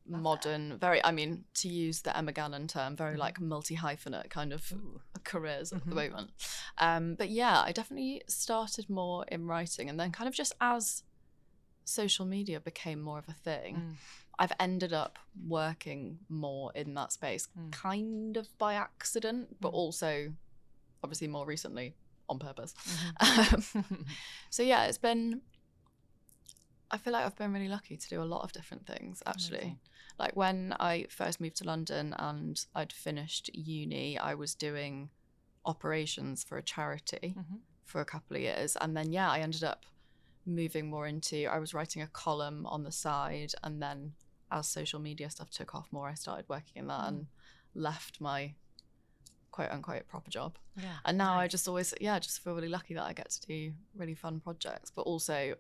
Love 0.10 0.20
that. 0.20 0.24
modern, 0.24 0.78
very. 0.80 1.04
I 1.04 1.12
mean, 1.12 1.46
to 1.56 1.68
use 1.68 2.02
the 2.02 2.16
Emma 2.18 2.32
Gannon 2.32 2.68
term, 2.68 2.96
very 2.96 3.16
Mhm. 3.16 3.20
like 3.20 3.40
multi 3.42 3.76
hyphenate 3.76 4.30
kind 4.30 4.54
of 4.54 4.72
Ooh. 4.72 5.02
careers 5.24 5.74
at 5.74 5.84
the 5.84 5.92
Mhm. 5.92 5.96
moment. 5.96 6.32
Um, 6.78 7.16
but 7.16 7.30
yeah, 7.30 7.62
I 7.62 7.72
definitely 7.74 8.24
started 8.28 8.90
more 8.90 9.26
in 9.26 9.46
writing, 9.48 9.90
and 9.90 10.00
then 10.00 10.12
kind 10.12 10.28
of 10.28 10.34
just 10.34 10.54
as 10.62 11.04
social 11.88 12.26
media 12.26 12.60
became 12.60 13.00
more 13.02 13.18
of 13.20 13.28
a 13.30 13.34
thing, 13.34 13.76
Mm. 13.76 13.96
I've 14.40 14.54
ended 14.60 14.94
up 14.94 15.18
working 15.48 16.20
more 16.30 16.72
in 16.76 16.94
that 16.96 17.12
space, 17.12 17.48
Mm. 17.58 17.72
kind 17.72 18.38
of 18.38 18.56
by 18.58 18.74
accident, 18.76 19.60
but 19.60 19.72
Mm. 19.72 19.76
also 19.82 20.34
obviously 21.04 21.28
more 21.28 21.46
recently 21.46 21.96
on 22.30 22.38
purpose. 22.40 22.74
Mhm. 22.76 23.16
Um, 23.80 24.06
so 24.50 24.64
yeah, 24.64 24.86
it's 24.86 24.98
been. 24.98 25.42
I 26.90 26.98
feel 26.98 27.14
like 27.14 27.26
I've 27.26 27.36
been 27.36 27.52
really 27.54 27.68
lucky 27.68 27.98
to 27.98 28.10
do 28.10 28.22
a 28.22 28.26
lot 28.34 28.44
of 28.44 28.52
different 28.54 28.86
things 28.86 29.22
actually. 29.26 29.58
Amazing. 29.60 29.80
Like 30.20 30.36
when 30.36 30.74
I 30.80 31.06
first 31.10 31.40
moved 31.42 31.58
to 31.58 31.66
London 31.66 32.14
and 32.18 32.66
I'd 32.74 32.94
finished 32.94 33.50
uni, 33.54 34.18
I 34.18 34.34
was 34.36 34.56
doing 34.56 35.10
operations 35.66 36.44
for 36.44 36.58
a 36.58 36.64
charity 36.64 37.36
Mhm. 37.38 37.60
for 37.84 38.00
a 38.02 38.06
couple 38.06 38.36
of 38.38 38.42
years. 38.42 38.78
And 38.78 38.96
then, 38.96 39.12
yeah, 39.12 39.30
I 39.30 39.40
ended 39.40 39.64
up 39.64 39.86
moving 40.48 40.90
more 40.90 41.06
into, 41.06 41.46
I 41.46 41.60
was 41.60 41.74
writing 41.74 42.02
a 42.02 42.08
column 42.08 42.66
on 42.66 42.84
the 42.84 42.92
side. 42.92 43.54
And 43.64 43.82
then 43.82 44.14
as 44.52 44.68
social 44.68 45.00
media 45.00 45.30
stuff 45.30 45.50
took 45.52 45.76
off 45.76 45.88
more, 45.92 46.08
I 46.10 46.14
started 46.16 46.46
working 46.48 46.78
in 46.78 46.88
that 46.88 47.02
Mm. 47.02 47.08
and 47.08 47.28
left 47.76 48.20
my 48.22 48.56
quote 49.52 49.72
unquote 49.72 50.08
proper 50.08 50.30
job. 50.32 50.58
Yeah, 50.76 50.98
And 51.06 51.18
now 51.18 51.38
I 51.38 51.48
just 51.48 51.68
always, 51.68 51.94
yeah, 52.00 52.18
just 52.20 52.44
feel 52.44 52.54
really 52.56 52.70
lucky 52.70 52.94
that 52.94 53.04
I 53.04 53.14
get 53.14 53.30
to 53.32 53.42
do 53.48 53.74
really 53.96 54.16
fun 54.16 54.40
projects, 54.40 54.90
but 54.92 55.02
also 55.02 55.56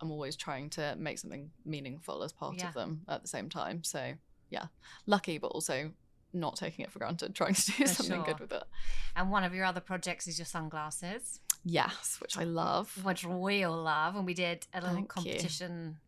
I'm 0.00 0.10
always 0.10 0.34
trying 0.36 0.70
to 0.70 0.96
make 0.98 1.18
something 1.18 1.50
meaningful 1.64 2.22
as 2.24 2.32
part 2.32 2.56
Yeah. 2.56 2.68
of 2.68 2.74
them 2.74 3.02
at 3.08 3.22
the 3.22 3.28
same 3.28 3.48
time. 3.48 3.84
So 3.84 4.14
yeah, 4.50 4.66
lucky, 5.06 5.38
but 5.38 5.48
also 5.48 5.92
not 6.32 6.56
taking 6.56 6.84
it 6.84 6.90
for 6.90 6.98
granted, 6.98 7.34
trying 7.34 7.54
to 7.54 7.66
do 7.72 7.86
For 7.86 7.94
something 7.94 8.16
sure. 8.16 8.24
good 8.24 8.40
with 8.40 8.52
it. 8.52 8.64
And 9.14 9.30
one 9.30 9.44
of 9.44 9.54
your 9.54 9.66
other 9.66 9.80
projects 9.80 10.26
is 10.26 10.38
your 10.38 10.46
sunglasses, 10.46 11.40
Yes, 11.64 12.18
which 12.20 12.36
I 12.36 12.44
love. 12.44 12.92
which 13.04 13.24
we 13.24 13.64
all 13.64 13.82
love. 13.82 14.16
And 14.16 14.26
we 14.26 14.34
did 14.34 14.66
a 14.74 14.80
little 14.80 14.94
Thank 14.96 15.06
you. 15.16 15.22
competition 15.22 15.98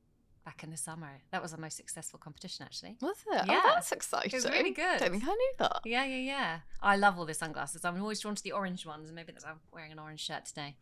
back 0.44 0.62
in 0.62 0.70
the 0.70 0.76
summer. 0.76 1.22
That 1.30 1.40
was 1.42 1.52
the 1.52 1.58
most 1.60 1.76
successful 1.76 2.18
competition, 2.18 2.64
actually. 2.64 2.96
Was 3.00 3.16
it? 3.32 3.46
Yeah. 3.46 3.62
Oh, 3.64 3.72
that's 3.74 3.92
exciting. 3.92 4.30
It 4.30 4.34
was 4.34 4.48
really 4.48 4.72
good. 4.72 4.98
Don't 4.98 5.10
think 5.10 5.22
I 5.24 5.28
knew 5.28 5.52
that. 5.58 5.80
Yeah, 5.84 6.04
yeah, 6.04 6.16
yeah. 6.16 6.58
I 6.82 6.96
love 6.96 7.18
all 7.18 7.24
the 7.24 7.34
sunglasses. 7.34 7.84
I'm 7.84 8.00
always 8.00 8.20
drawn 8.20 8.34
to 8.34 8.42
the 8.42 8.52
orange 8.52 8.84
ones, 8.84 9.08
and 9.08 9.16
maybe 9.16 9.32
that's 9.32 9.44
why 9.44 9.52
I'm 9.52 9.60
wearing 9.72 9.92
an 9.92 9.98
orange 9.98 10.20
shirt 10.20 10.44
today. 10.46 10.76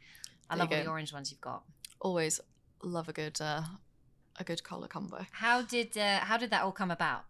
I 0.50 0.56
There 0.56 0.64
you 0.64 0.70
love 0.70 0.78
all 0.78 0.84
the 0.84 0.90
orange 0.90 1.12
ones 1.12 1.30
you've 1.30 1.40
got. 1.40 1.62
Always 2.00 2.40
love 2.82 3.08
a 3.08 3.12
good, 3.12 3.40
uh, 3.40 3.62
a 4.38 4.44
good 4.44 4.64
color 4.64 4.88
combo. 4.88 5.26
How 5.32 5.62
did 5.62 5.96
uh, 5.96 6.20
how 6.20 6.36
did 6.38 6.50
that 6.50 6.62
all 6.62 6.72
come 6.72 6.90
about? 6.90 7.24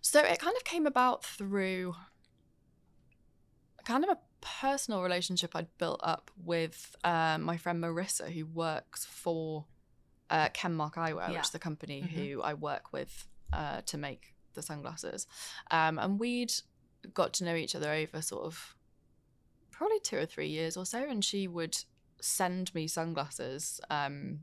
So 0.00 0.20
it 0.20 0.38
kind 0.38 0.56
of 0.56 0.62
came 0.62 0.86
about 0.86 1.24
through 1.24 1.94
kind 3.84 4.04
of 4.04 4.10
a 4.10 4.18
personal 4.60 5.02
relationship 5.02 5.54
I'd 5.56 5.68
built 5.78 6.00
up 6.02 6.30
with 6.44 6.94
uh, 7.04 7.38
my 7.38 7.56
friend 7.56 7.82
Marissa, 7.82 8.30
who 8.32 8.46
works 8.46 9.04
for 9.04 9.64
uh, 10.30 10.48
Kenmark 10.50 10.94
Eyewear, 10.94 11.28
Yeah. 11.28 11.32
which 11.32 11.46
is 11.46 11.50
the 11.50 11.58
company 11.58 12.02
Mhm. 12.02 12.08
who 12.10 12.42
I 12.42 12.54
work 12.54 12.92
with 12.92 13.28
uh, 13.52 13.80
to 13.82 13.96
make 13.98 14.34
the 14.54 14.62
sunglasses. 14.62 15.26
Um, 15.70 15.98
and 15.98 16.18
we'd 16.18 16.52
got 17.14 17.32
to 17.34 17.44
know 17.44 17.54
each 17.54 17.74
other 17.76 17.92
over 17.92 18.20
sort 18.22 18.44
of 18.44 18.74
probably 19.70 20.00
two 20.00 20.16
or 20.16 20.26
three 20.26 20.48
years 20.48 20.76
or 20.76 20.84
so. 20.86 20.98
And 21.08 21.24
she 21.24 21.46
would 21.46 21.76
send 22.20 22.74
me 22.74 22.88
sunglasses. 22.88 23.80
Um, 23.90 24.40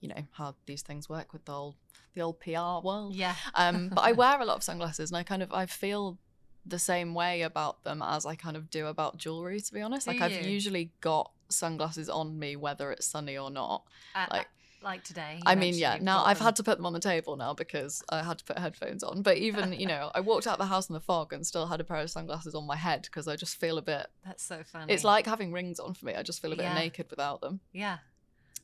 you 0.00 0.08
know 0.08 0.26
how 0.32 0.54
these 0.66 0.82
things 0.82 1.08
work 1.08 1.32
with 1.32 1.44
the 1.46 1.52
old 1.52 1.76
the 2.14 2.20
old 2.20 2.40
PR 2.40 2.84
world. 2.86 3.14
Yeah. 3.14 3.34
Um, 3.54 3.88
but 3.88 4.02
I 4.02 4.12
wear 4.22 4.40
a 4.40 4.44
lot 4.44 4.56
of 4.56 4.62
sunglasses, 4.62 5.10
and 5.10 5.16
I 5.16 5.22
kind 5.22 5.42
of 5.42 5.52
I 5.52 5.66
feel 5.66 6.18
the 6.66 6.78
same 6.78 7.14
way 7.14 7.42
about 7.42 7.84
them 7.84 8.02
as 8.02 8.26
I 8.26 8.34
kind 8.34 8.56
of 8.56 8.70
do 8.70 8.86
about 8.86 9.16
jewelry. 9.18 9.60
To 9.60 9.72
be 9.72 9.80
honest, 9.82 10.06
Do 10.06 10.12
like 10.12 10.20
I've 10.22 10.44
you? 10.44 10.50
usually 10.50 10.90
got 11.00 11.30
sunglasses 11.48 12.08
on 12.08 12.38
me 12.38 12.56
whether 12.56 12.90
it's 12.90 13.06
sunny 13.06 13.38
or 13.38 13.50
not. 13.50 13.84
Uh, 14.14 14.26
Like- 14.30 14.48
like 14.82 15.02
today. 15.02 15.40
I 15.44 15.56
mean, 15.56 15.74
yeah. 15.74 15.98
Now 16.00 16.22
I've 16.24 16.38
them. 16.38 16.44
had 16.44 16.56
to 16.56 16.62
put 16.62 16.76
them 16.76 16.86
on 16.86 16.92
the 16.92 17.00
table 17.00 17.36
now 17.36 17.54
because 17.54 18.04
I 18.08 18.22
had 18.22 18.38
to 18.38 18.44
put 18.44 18.56
headphones 18.58 19.02
on. 19.02 19.22
But 19.22 19.36
even 19.38 19.72
you 19.72 19.86
know, 19.86 20.12
I 20.14 20.20
walked 20.20 20.46
out 20.46 20.58
the 20.58 20.66
house 20.66 20.88
in 20.88 20.92
the 20.92 21.00
fog 21.00 21.32
and 21.32 21.44
still 21.44 21.66
had 21.66 21.80
a 21.80 21.84
pair 21.84 21.96
of 21.96 22.10
sunglasses 22.10 22.54
on 22.54 22.66
my 22.66 22.76
head 22.76 23.02
because 23.02 23.26
I 23.26 23.34
just 23.34 23.56
feel 23.58 23.78
a 23.78 23.82
bit. 23.82 24.06
That's 24.24 24.44
so 24.44 24.62
funny. 24.64 24.92
It's 24.92 25.02
like 25.02 25.26
having 25.26 25.50
rings 25.50 25.80
on 25.80 25.94
for 25.94 26.04
me. 26.06 26.14
I 26.14 26.22
just 26.22 26.40
feel 26.40 26.52
a 26.52 26.56
bit 26.56 26.64
Yeah. 26.64 26.74
naked 26.74 27.06
without 27.10 27.40
them. 27.40 27.60
Yeah. 27.72 27.98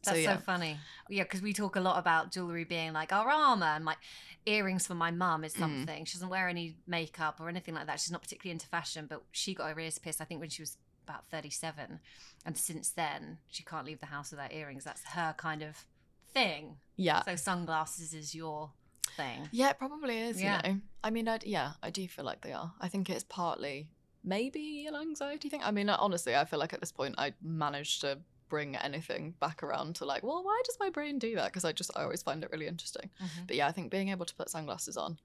So, 0.02 0.10
That's 0.10 0.24
so, 0.24 0.30
yeah. 0.32 0.36
funny. 0.38 0.78
Yeah, 1.08 1.22
because 1.22 1.42
we 1.42 1.52
talk 1.52 1.76
a 1.76 1.80
lot 1.80 1.98
about 1.98 2.32
jewelry 2.32 2.64
being 2.64 2.92
like 2.92 3.12
our 3.12 3.28
armor 3.30 3.66
and 3.66 3.84
like 3.84 3.98
earrings 4.46 4.86
for 4.86 4.94
my 4.94 5.10
mum 5.12 5.42
Mm. 5.42 5.46
is 5.46 5.52
something. 5.54 6.04
She 6.04 6.14
doesn't 6.14 6.28
wear 6.28 6.48
any 6.48 6.76
makeup 6.86 7.36
or 7.40 7.48
anything 7.48 7.74
like 7.74 7.86
that. 7.86 8.00
She's 8.00 8.10
not 8.10 8.20
particularly 8.22 8.52
into 8.52 8.66
fashion, 8.66 9.06
but 9.08 9.22
she 9.30 9.54
got 9.54 9.70
her 9.72 9.78
ears 9.78 9.98
pierced, 9.98 10.20
I 10.20 10.24
think, 10.24 10.40
when 10.40 10.50
she 10.50 10.62
was 10.62 10.76
about 11.06 11.24
37. 11.26 12.00
And 12.44 12.56
since 12.58 12.90
then, 12.90 13.38
she 13.48 13.62
can't 13.62 13.86
leave 13.86 14.00
the 14.00 14.06
house 14.06 14.32
without 14.32 14.52
earrings. 14.52 14.82
That's 14.84 15.04
her 15.04 15.34
kind 15.36 15.62
of 15.62 15.86
thing. 16.32 16.78
Yeah. 16.96 17.22
So 17.22 17.36
sunglasses 17.36 18.12
is 18.12 18.34
your 18.34 18.70
thing. 19.16 19.48
Yeah, 19.52 19.70
it 19.70 19.78
probably 19.78 20.18
is. 20.18 20.42
Yeah. 20.42 20.60
You 20.66 20.72
know, 20.74 20.80
I 21.04 21.10
mean, 21.10 21.28
I 21.28 21.38
yeah, 21.44 21.72
I 21.82 21.90
do 21.90 22.06
feel 22.08 22.24
like 22.24 22.40
they 22.40 22.52
are. 22.52 22.72
I 22.80 22.88
think 22.88 23.08
it's 23.08 23.24
partly 23.24 23.88
maybe 24.24 24.86
an 24.86 24.94
anxiety 24.96 25.48
thing. 25.48 25.62
I 25.62 25.70
mean, 25.70 25.88
honestly, 25.90 26.34
I 26.34 26.44
feel 26.44 26.58
like 26.58 26.72
at 26.72 26.80
this 26.80 26.92
point 26.92 27.14
I 27.18 27.34
managed 27.42 28.00
to 28.00 28.18
bring 28.52 28.76
anything 28.76 29.34
back 29.40 29.62
around 29.62 29.96
to 29.96 30.04
like, 30.04 30.22
well, 30.22 30.42
why 30.44 30.60
does 30.66 30.76
my 30.78 30.90
brain 30.90 31.18
do 31.18 31.34
that? 31.36 31.46
Because 31.46 31.64
I 31.64 31.72
just 31.72 31.90
I 31.96 32.02
always 32.02 32.22
find 32.22 32.44
it 32.44 32.50
really 32.52 32.66
interesting. 32.66 33.08
Mhm. 33.18 33.46
But 33.46 33.56
yeah, 33.56 33.66
I 33.66 33.72
think 33.72 33.90
being 33.90 34.10
able 34.10 34.26
to 34.26 34.34
put 34.34 34.50
sunglasses 34.50 34.98
on 34.98 35.18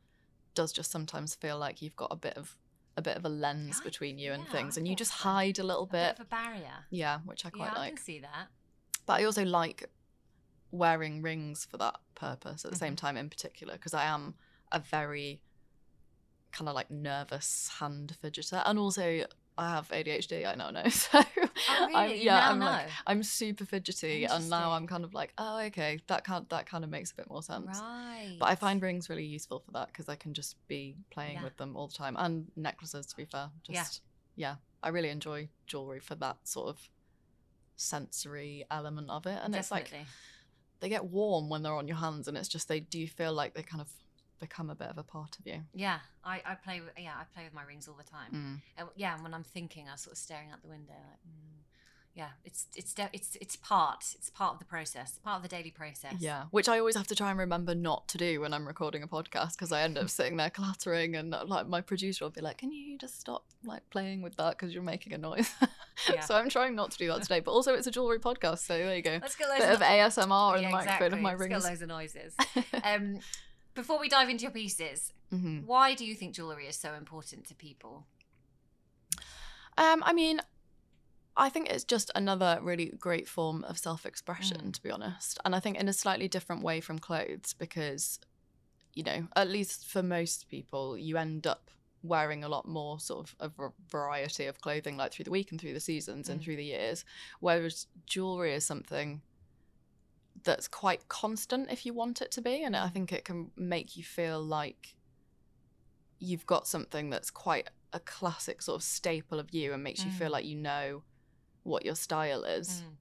does 0.53 0.71
just 0.71 0.89
sometimes 0.91 1.35
feel 1.35 1.57
like 1.59 1.81
you've 1.81 1.97
got 1.97 2.07
a 2.09 2.15
bit 2.15 2.37
of 2.37 2.57
a 2.95 3.01
bit 3.01 3.17
of 3.17 3.25
a 3.25 3.29
lens 3.29 3.79
I- 3.81 3.83
between 3.83 4.17
you 4.17 4.31
and 4.31 4.45
yeah, 4.45 4.51
things, 4.55 4.77
I 4.77 4.79
and 4.79 4.87
you 4.87 4.95
just 4.95 5.11
hide 5.11 5.59
a 5.59 5.63
little 5.71 5.83
A 5.83 5.87
bit 5.87 6.15
bit. 6.15 6.19
of 6.19 6.19
a 6.21 6.29
barrier. 6.29 6.77
Yeah, 6.89 7.19
which 7.25 7.45
I 7.45 7.49
quite 7.49 7.65
yeah, 7.73 7.75
I 7.75 7.79
like. 7.79 7.95
can 7.95 8.03
see 8.03 8.19
that. 8.21 8.47
But 9.05 9.13
I 9.19 9.25
also 9.25 9.43
like 9.43 9.89
wearing 10.71 11.21
rings 11.21 11.65
for 11.69 11.77
that 11.77 11.97
purpose 12.15 12.63
at 12.65 12.71
the 12.71 12.77
same 12.77 12.93
Mhm. 12.93 12.97
time, 13.03 13.17
in 13.17 13.29
particular, 13.29 13.73
because 13.73 13.93
I 13.93 14.05
am 14.05 14.35
a 14.71 14.79
very 14.79 15.41
kind 16.53 16.69
of 16.69 16.75
like 16.75 16.89
nervous 16.89 17.67
hand 17.79 18.17
fidgeter, 18.23 18.63
and 18.65 18.79
also 18.79 19.25
I 19.57 19.69
have 19.71 19.87
ADHD. 19.89 20.45
I 20.45 20.55
now 20.55 20.69
know, 20.69 20.83
so 20.89 21.19
Oh, 21.19 21.49
I'm, 21.69 21.87
really? 21.87 22.19
You 22.19 22.25
yeah, 22.25 22.49
I'm 22.49 22.59
like? 22.59 22.87
I'm 23.07 23.23
super 23.23 23.65
fidgety, 23.65 24.25
and 24.25 24.49
now 24.49 24.71
I'm 24.71 24.85
kind 24.87 25.03
of 25.03 25.13
like, 25.13 25.33
oh, 25.37 25.59
okay, 25.65 25.99
that 26.07 26.23
kind 26.23 26.45
that 26.49 26.65
kind 26.67 26.83
of 26.83 26.89
makes 26.89 27.11
a 27.11 27.15
bit 27.15 27.29
more 27.29 27.41
sense. 27.41 27.79
Right. 27.81 28.35
But 28.39 28.45
I 28.49 28.55
find 28.55 28.81
rings 28.81 29.09
really 29.09 29.25
useful 29.25 29.59
for 29.59 29.71
that 29.71 29.87
because 29.87 30.07
I 30.09 30.15
can 30.15 30.33
just 30.33 30.55
be 30.67 30.95
playing 31.09 31.35
Yeah. 31.35 31.43
with 31.43 31.57
them 31.57 31.75
all 31.75 31.87
the 31.87 31.93
time, 31.95 32.15
and 32.19 32.47
necklaces. 32.55 33.05
To 33.07 33.15
be 33.17 33.25
fair, 33.25 33.49
Yeah. 33.67 33.81
just 33.83 34.01
yeah, 34.35 34.55
I 34.83 34.89
really 34.89 35.09
enjoy 35.09 35.49
jewelry 35.65 35.99
for 35.99 36.15
that 36.15 36.37
sort 36.47 36.69
of 36.69 36.89
sensory 37.75 38.65
element 38.71 39.09
of 39.09 39.25
it, 39.25 39.39
and 39.43 39.55
it's 39.55 39.71
like 39.71 39.93
they 40.79 40.89
get 40.89 41.05
warm 41.05 41.49
when 41.49 41.63
they're 41.63 41.73
on 41.73 41.87
your 41.87 41.97
hands, 41.97 42.27
and 42.27 42.37
it's 42.37 42.47
just 42.47 42.67
they 42.67 42.79
do 42.79 43.07
feel 43.07 43.33
like 43.33 43.53
they 43.55 43.63
kind 43.63 43.81
of 43.81 43.89
become 44.39 44.69
a 44.69 44.75
bit 44.75 44.87
of 44.87 44.97
a 44.97 45.03
part 45.03 45.37
of 45.39 45.45
you. 45.45 45.61
Yeah, 45.73 45.99
I, 46.23 46.41
I 46.45 46.55
play 46.55 46.81
with 46.81 46.91
yeah 46.97 47.13
I 47.19 47.23
play 47.33 47.43
with 47.43 47.53
my 47.53 47.63
rings 47.63 47.87
all 47.87 47.95
the 47.95 48.03
time. 48.03 48.31
Mm. 48.33 48.61
And 48.77 48.87
yeah, 48.95 49.15
and 49.15 49.23
when 49.23 49.33
I'm 49.33 49.43
thinking, 49.43 49.87
I'm 49.89 49.97
sort 49.97 50.13
of 50.13 50.17
staring 50.17 50.51
out 50.51 50.61
the 50.61 50.69
window, 50.69 50.93
like, 50.93 51.19
mm, 51.27 51.57
yeah, 52.17 52.29
it's 52.43 52.65
it's 52.75 52.95
it's 53.13 53.37
it's 53.39 53.55
part 53.57 54.03
it's 54.15 54.31
part 54.31 54.53
of 54.53 54.59
the 54.59 54.65
process, 54.65 55.19
part 55.23 55.37
of 55.37 55.43
the 55.43 55.55
daily 55.55 55.69
process. 55.69 56.15
Yeah, 56.17 56.45
which 56.49 56.67
I 56.67 56.79
always 56.79 56.95
have 56.95 57.05
to 57.07 57.15
try 57.15 57.29
and 57.29 57.37
remember 57.37 57.75
not 57.75 58.07
to 58.07 58.17
do 58.17 58.41
when 58.41 58.55
I'm 58.55 58.67
recording 58.67 59.03
a 59.03 59.07
podcast 59.07 59.51
because 59.51 59.71
I 59.71 59.83
end 59.83 59.99
up 59.99 60.09
sitting 60.09 60.35
there 60.35 60.49
clattering, 60.49 61.15
and 61.15 61.35
uh, 61.35 61.43
like 61.45 61.67
my 61.67 61.79
producer 61.79 62.25
will 62.25 62.31
be 62.31 62.41
like, 62.41 62.57
"Can 62.57 62.71
you 62.71 62.97
just 62.97 63.19
stop 63.19 63.45
like 63.63 63.87
playing 63.91 64.23
with 64.23 64.35
that 64.37 64.57
because 64.57 64.73
you're 64.73 64.81
making 64.81 65.13
a 65.13 65.17
noise?" 65.17 65.53
Yeah. 66.13 66.19
so 66.19 66.35
I'm 66.35 66.47
trying 66.47 66.75
not 66.75 66.91
to 66.91 66.97
do 66.99 67.07
that 67.07 67.23
today. 67.23 67.39
But 67.39 67.51
also, 67.51 67.73
it's 67.73 67.87
a 67.87 67.91
jewelry 67.91 68.19
podcast, 68.19 68.59
so 68.59 68.77
there 68.77 68.95
you 68.95 69.01
go. 69.01 69.17
Let's 69.19 69.35
get 69.35 69.49
loads 69.49 69.61
Bit 69.61 69.73
of 69.73 69.79
no- 69.79 69.85
ASMR 69.87 70.57
in 70.57 70.61
Yeah, 70.61 70.69
the 70.69 70.75
microphone 70.75 71.13
of 71.13 71.21
my 71.21 71.31
rings. 71.31 71.51
Let's 71.51 71.65
get 71.65 71.69
loads 71.69 71.81
of 71.81 71.87
noises. 71.87 72.35
um, 72.83 73.19
before 73.77 73.99
we 73.99 74.09
dive 74.09 74.27
into 74.29 74.41
your 74.41 74.51
pieces, 74.51 75.13
Mhm. 75.31 75.63
why 75.65 75.93
do 75.93 76.03
you 76.03 76.15
think 76.15 76.33
jewelry 76.35 76.67
is 76.67 76.75
so 76.75 76.93
important 76.95 77.45
to 77.47 77.55
people? 77.55 78.07
Um, 79.77 80.01
I 80.03 80.13
mean, 80.13 80.41
I 81.37 81.49
think 81.49 81.69
it's 81.69 81.83
just 81.83 82.09
another 82.15 82.59
really 82.61 82.87
great 82.87 83.27
form 83.29 83.63
of 83.65 83.77
self-expression, 83.77 84.57
Mm. 84.61 84.73
to 84.73 84.81
be 84.81 84.89
honest. 84.89 85.37
And 85.45 85.55
I 85.55 85.59
think 85.59 85.77
in 85.77 85.87
a 85.87 85.93
slightly 85.93 86.27
different 86.27 86.63
way 86.63 86.81
from 86.81 86.97
clothes, 86.99 87.53
because 87.53 88.19
you 88.93 89.03
know, 89.03 89.27
at 89.35 89.47
least 89.47 89.85
for 89.85 90.01
most 90.01 90.47
people, 90.49 90.97
you 90.97 91.17
end 91.17 91.45
up 91.45 91.69
wearing 92.01 92.43
a 92.43 92.49
lot 92.49 92.65
more 92.67 92.99
sort 92.99 93.31
of 93.39 93.53
a 93.59 93.69
variety 93.87 94.47
of 94.47 94.59
clothing, 94.59 94.97
like 94.97 95.11
through 95.11 95.25
the 95.25 95.29
week 95.29 95.51
and 95.51 95.61
through 95.61 95.73
the 95.73 95.79
seasons 95.79 96.29
and 96.29 96.39
Mm. 96.41 96.43
through 96.43 96.55
the 96.55 96.65
years. 96.65 97.05
Whereas 97.39 97.85
jewelry 98.07 98.55
is 98.55 98.65
something 98.65 99.21
that's 100.43 100.67
quite 100.67 101.07
constant 101.07 101.71
if 101.71 101.85
you 101.85 101.93
want 101.93 102.21
it 102.21 102.31
to 102.31 102.41
be, 102.41 102.63
and 102.63 102.75
I 102.75 102.87
Mm. 102.87 102.93
think 102.93 103.11
it 103.11 103.25
can 103.25 103.51
make 103.55 103.95
you 103.95 104.03
feel 104.03 104.41
like 104.41 104.95
you've 106.19 106.45
got 106.45 106.67
something 106.67 107.09
that's 107.09 107.29
quite 107.29 107.69
a 107.93 107.99
classic 107.99 108.61
sort 108.61 108.75
of 108.75 108.83
staple 108.83 109.39
of 109.39 109.53
you 109.53 109.73
and 109.73 109.83
makes 109.83 110.03
you 110.05 110.11
feel 110.11 110.29
Mm. 110.29 110.31
like 110.31 110.45
you 110.45 110.55
know 110.55 111.03
what 111.63 111.85
your 111.85 111.95
style 111.95 112.43
is. 112.43 112.83
Mm. 112.85 112.97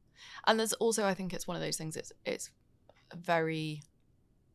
And 0.46 0.58
there's 0.58 0.72
also 0.74 1.04
I 1.06 1.14
think 1.14 1.32
it's 1.32 1.46
one 1.46 1.56
of 1.56 1.62
those 1.62 1.76
things 1.76 1.96
it's 1.96 2.12
it's 2.24 2.50
very 3.14 3.82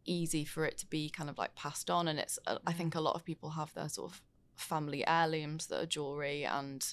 easy 0.05 0.45
for 0.45 0.65
it 0.65 0.77
to 0.79 0.87
be 0.87 1.09
kind 1.09 1.29
of 1.29 1.37
like 1.37 1.55
passed 1.55 1.89
on 1.89 2.07
and 2.07 2.19
it's 2.19 2.39
uh, 2.47 2.57
I 2.65 2.73
Mm. 2.73 2.77
think 2.77 2.95
a 2.95 3.01
lot 3.01 3.15
of 3.15 3.23
people 3.23 3.51
have 3.51 3.73
their 3.73 3.89
sort 3.89 4.11
of 4.11 4.21
family 4.55 5.05
heirlooms 5.07 5.67
that 5.67 5.81
are 5.81 5.85
jewelry 5.85 6.43
and 6.45 6.85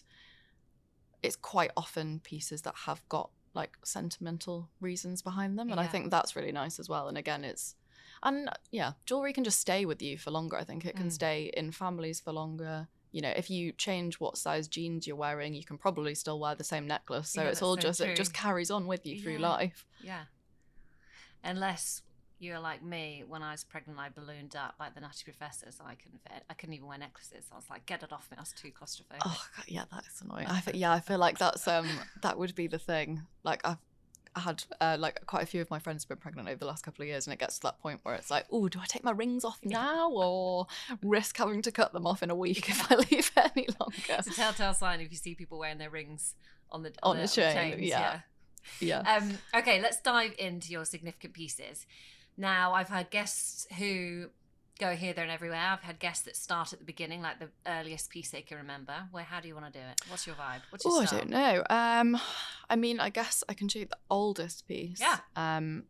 it's 1.23 1.37
quite 1.37 1.71
often 1.77 2.21
pieces 2.21 2.63
that 2.63 2.75
have 2.87 3.07
got 3.09 3.31
like 3.61 3.77
sentimental 3.85 4.59
reasons 4.81 5.21
behind 5.23 5.59
them 5.59 5.71
and 5.71 5.81
I 5.81 5.87
think 5.93 6.05
that's 6.11 6.37
really 6.37 6.53
nice 6.53 6.79
as 6.83 6.89
well 6.89 7.09
and 7.09 7.19
again 7.19 7.43
it's 7.45 7.65
and 8.23 8.49
yeah 8.71 8.93
jewelry 9.09 9.33
can 9.33 9.45
just 9.45 9.61
stay 9.61 9.85
with 9.91 10.01
you 10.01 10.17
for 10.17 10.31
longer 10.31 10.57
I 10.57 10.65
think 10.65 10.85
it 10.85 10.97
can 10.97 11.09
Mm. 11.09 11.13
stay 11.21 11.51
in 11.61 11.73
families 11.73 12.19
for 12.21 12.33
longer 12.33 12.89
you 13.11 13.21
know 13.25 13.35
if 13.43 13.49
you 13.51 13.73
change 13.73 14.21
what 14.21 14.39
size 14.39 14.67
jeans 14.69 15.07
you're 15.07 15.17
wearing 15.27 15.55
you 15.55 15.65
can 15.71 15.79
probably 15.79 16.15
still 16.15 16.39
wear 16.41 16.55
the 16.55 16.71
same 16.75 16.87
necklace 16.87 17.31
so 17.31 17.43
Yeah, 17.43 17.49
it's 17.51 17.63
all 17.63 17.77
so 17.77 17.83
just 17.89 18.01
it 18.01 18.17
just 18.17 18.33
carries 18.45 18.71
on 18.71 18.87
with 18.87 19.05
you 19.07 19.15
through 19.21 19.39
Yeah. 19.39 19.49
life 19.57 19.85
Yeah. 20.11 20.25
Unless 21.45 22.03
you're 22.39 22.61
like 22.61 22.83
me, 22.83 23.25
when 23.27 23.43
I 23.43 23.53
was 23.53 23.65
pregnant, 23.65 23.99
I 23.99 24.09
ballooned 24.09 24.55
up 24.57 24.75
like 24.79 24.95
the 24.95 25.01
Nutty 25.01 25.25
Professor, 25.25 25.67
so 25.71 25.85
I 25.87 25.95
couldn't 25.95 26.21
fit. 26.23 26.45
I 26.49 26.55
couldn't 26.55 26.75
even 26.75 26.87
wear 26.87 26.99
necklaces. 26.99 27.47
I 27.53 27.57
was 27.57 27.65
like, 27.69 27.87
get 27.87 28.03
it 28.03 28.13
off 28.13 28.29
me. 28.31 28.37
I 28.39 28.43
was 28.43 28.53
too 28.53 28.71
claustrophobic. 28.71 29.21
Oh 29.25 29.45
God, 29.57 29.65
yeah, 29.67 29.85
that 29.93 30.05
is 30.07 30.21
annoying. 30.23 30.47
I 30.47 30.63
yeah, 30.75 30.93
I 30.93 31.01
feel 31.01 31.19
like 31.19 31.39
that's 31.39 31.67
um 31.67 31.89
that 32.23 32.39
would 32.39 32.55
be 32.55 32.67
the 32.67 32.79
thing. 32.79 33.23
Like 33.43 33.61
I've 33.65 33.79
I 34.39 34.41
had 34.41 34.65
uh, 34.81 34.97
like 34.99 35.27
quite 35.27 35.43
a 35.43 35.47
few 35.47 35.61
of 35.61 35.71
my 35.71 35.79
friends 35.81 36.05
have 36.05 36.09
been 36.09 36.19
pregnant 36.19 36.49
over 36.49 36.59
the 36.59 36.67
last 36.67 36.85
couple 36.85 37.03
of 37.03 37.09
years, 37.09 37.27
and 37.27 37.35
it 37.35 37.41
gets 37.41 37.57
to 37.57 37.63
that 37.63 37.81
point 37.81 38.01
where 38.05 38.15
it's 38.15 38.31
like, 38.31 38.47
oh, 38.53 38.69
do 38.69 38.79
I 38.79 38.87
take 38.87 39.03
my 39.03 39.11
rings 39.11 39.45
off 39.45 39.59
now 39.65 40.11
or 40.13 40.67
risk 41.03 41.37
having 41.39 41.63
to 41.63 41.73
cut 41.73 41.93
them 41.93 42.07
off 42.07 42.23
in 42.23 42.31
a 42.31 42.37
week 42.37 42.69
if 42.69 42.91
I 42.91 42.97
leave 42.97 43.33
it 43.37 43.51
any 43.57 43.67
longer? 43.81 43.97
It's 44.11 44.29
a 44.29 44.35
telltale 44.35 44.75
sign 44.75 45.01
if 45.01 45.11
you 45.11 45.17
see 45.17 45.35
people 45.35 45.59
wearing 45.59 45.79
their 45.79 45.91
rings 45.91 46.35
on 46.71 46.83
the 46.83 46.93
On 47.03 47.17
the, 47.17 47.23
the 47.23 47.29
chain, 47.29 47.55
chains, 47.55 47.83
yeah. 47.83 48.21
Yeah. 48.81 49.01
Um, 49.01 49.39
okay, 49.55 49.81
let's 49.81 50.01
dive 50.01 50.35
into 50.39 50.71
your 50.71 50.85
significant 50.85 51.33
pieces. 51.33 51.87
Now, 52.39 52.73
I've 52.73 52.89
had 52.89 53.11
guests 53.11 53.67
who 53.79 54.29
go 54.79 54.95
here, 54.95 55.13
there, 55.13 55.25
and 55.25 55.33
everywhere. 55.33 55.59
I've 55.73 55.81
had 55.83 55.99
guests 55.99 56.25
that 56.27 56.37
start 56.37 56.73
at 56.73 56.79
the 56.79 56.85
beginning, 56.85 57.21
like 57.21 57.41
the 57.41 57.49
earliest 57.67 58.11
piece 58.11 58.31
they 58.31 58.43
can 58.43 58.59
remember. 58.59 58.95
Where, 59.11 59.25
how 59.25 59.41
do 59.41 59.49
you 59.49 59.55
want 59.55 59.67
to 59.73 59.79
do 59.79 59.85
it? 59.85 60.01
What's 60.09 60.25
your 60.27 60.37
vibe? 60.37 60.61
What's 60.71 60.85
your 60.85 60.95
Oh, 60.95 61.01
I 61.01 61.05
don't 61.07 61.29
know. 61.31 61.65
Um, 61.69 62.17
I 62.71 62.77
mean, 62.77 63.01
I 63.01 63.11
guess 63.11 63.43
I 63.49 63.55
can 63.55 63.69
show 63.69 63.81
you 63.81 63.87
the 63.87 63.99
oldest 64.09 64.69
piece. 64.69 65.01
Yeah. 65.01 65.19
Um, 65.35 65.85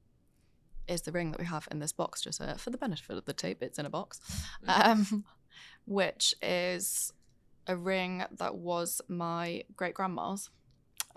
is 0.89 1.03
the 1.03 1.13
ring 1.13 1.33
that 1.33 1.39
we 1.39 1.45
have 1.45 1.69
in 1.71 1.81
this 1.81 1.93
box, 1.93 2.23
just 2.23 2.41
uh, 2.41 2.55
for 2.55 2.71
the 2.71 2.79
benefit 2.79 3.15
of 3.19 3.27
the 3.27 3.35
tape. 3.35 3.63
It's 3.63 3.79
in 3.79 3.85
a 3.85 3.91
box, 3.91 4.21
Mm. 4.67 4.87
um, 4.87 5.25
which 5.85 6.35
is 6.41 7.13
a 7.67 7.77
ring 7.77 8.25
that 8.39 8.55
was 8.55 9.03
my 9.07 9.65
great 9.77 9.93
grandma's. 9.93 10.49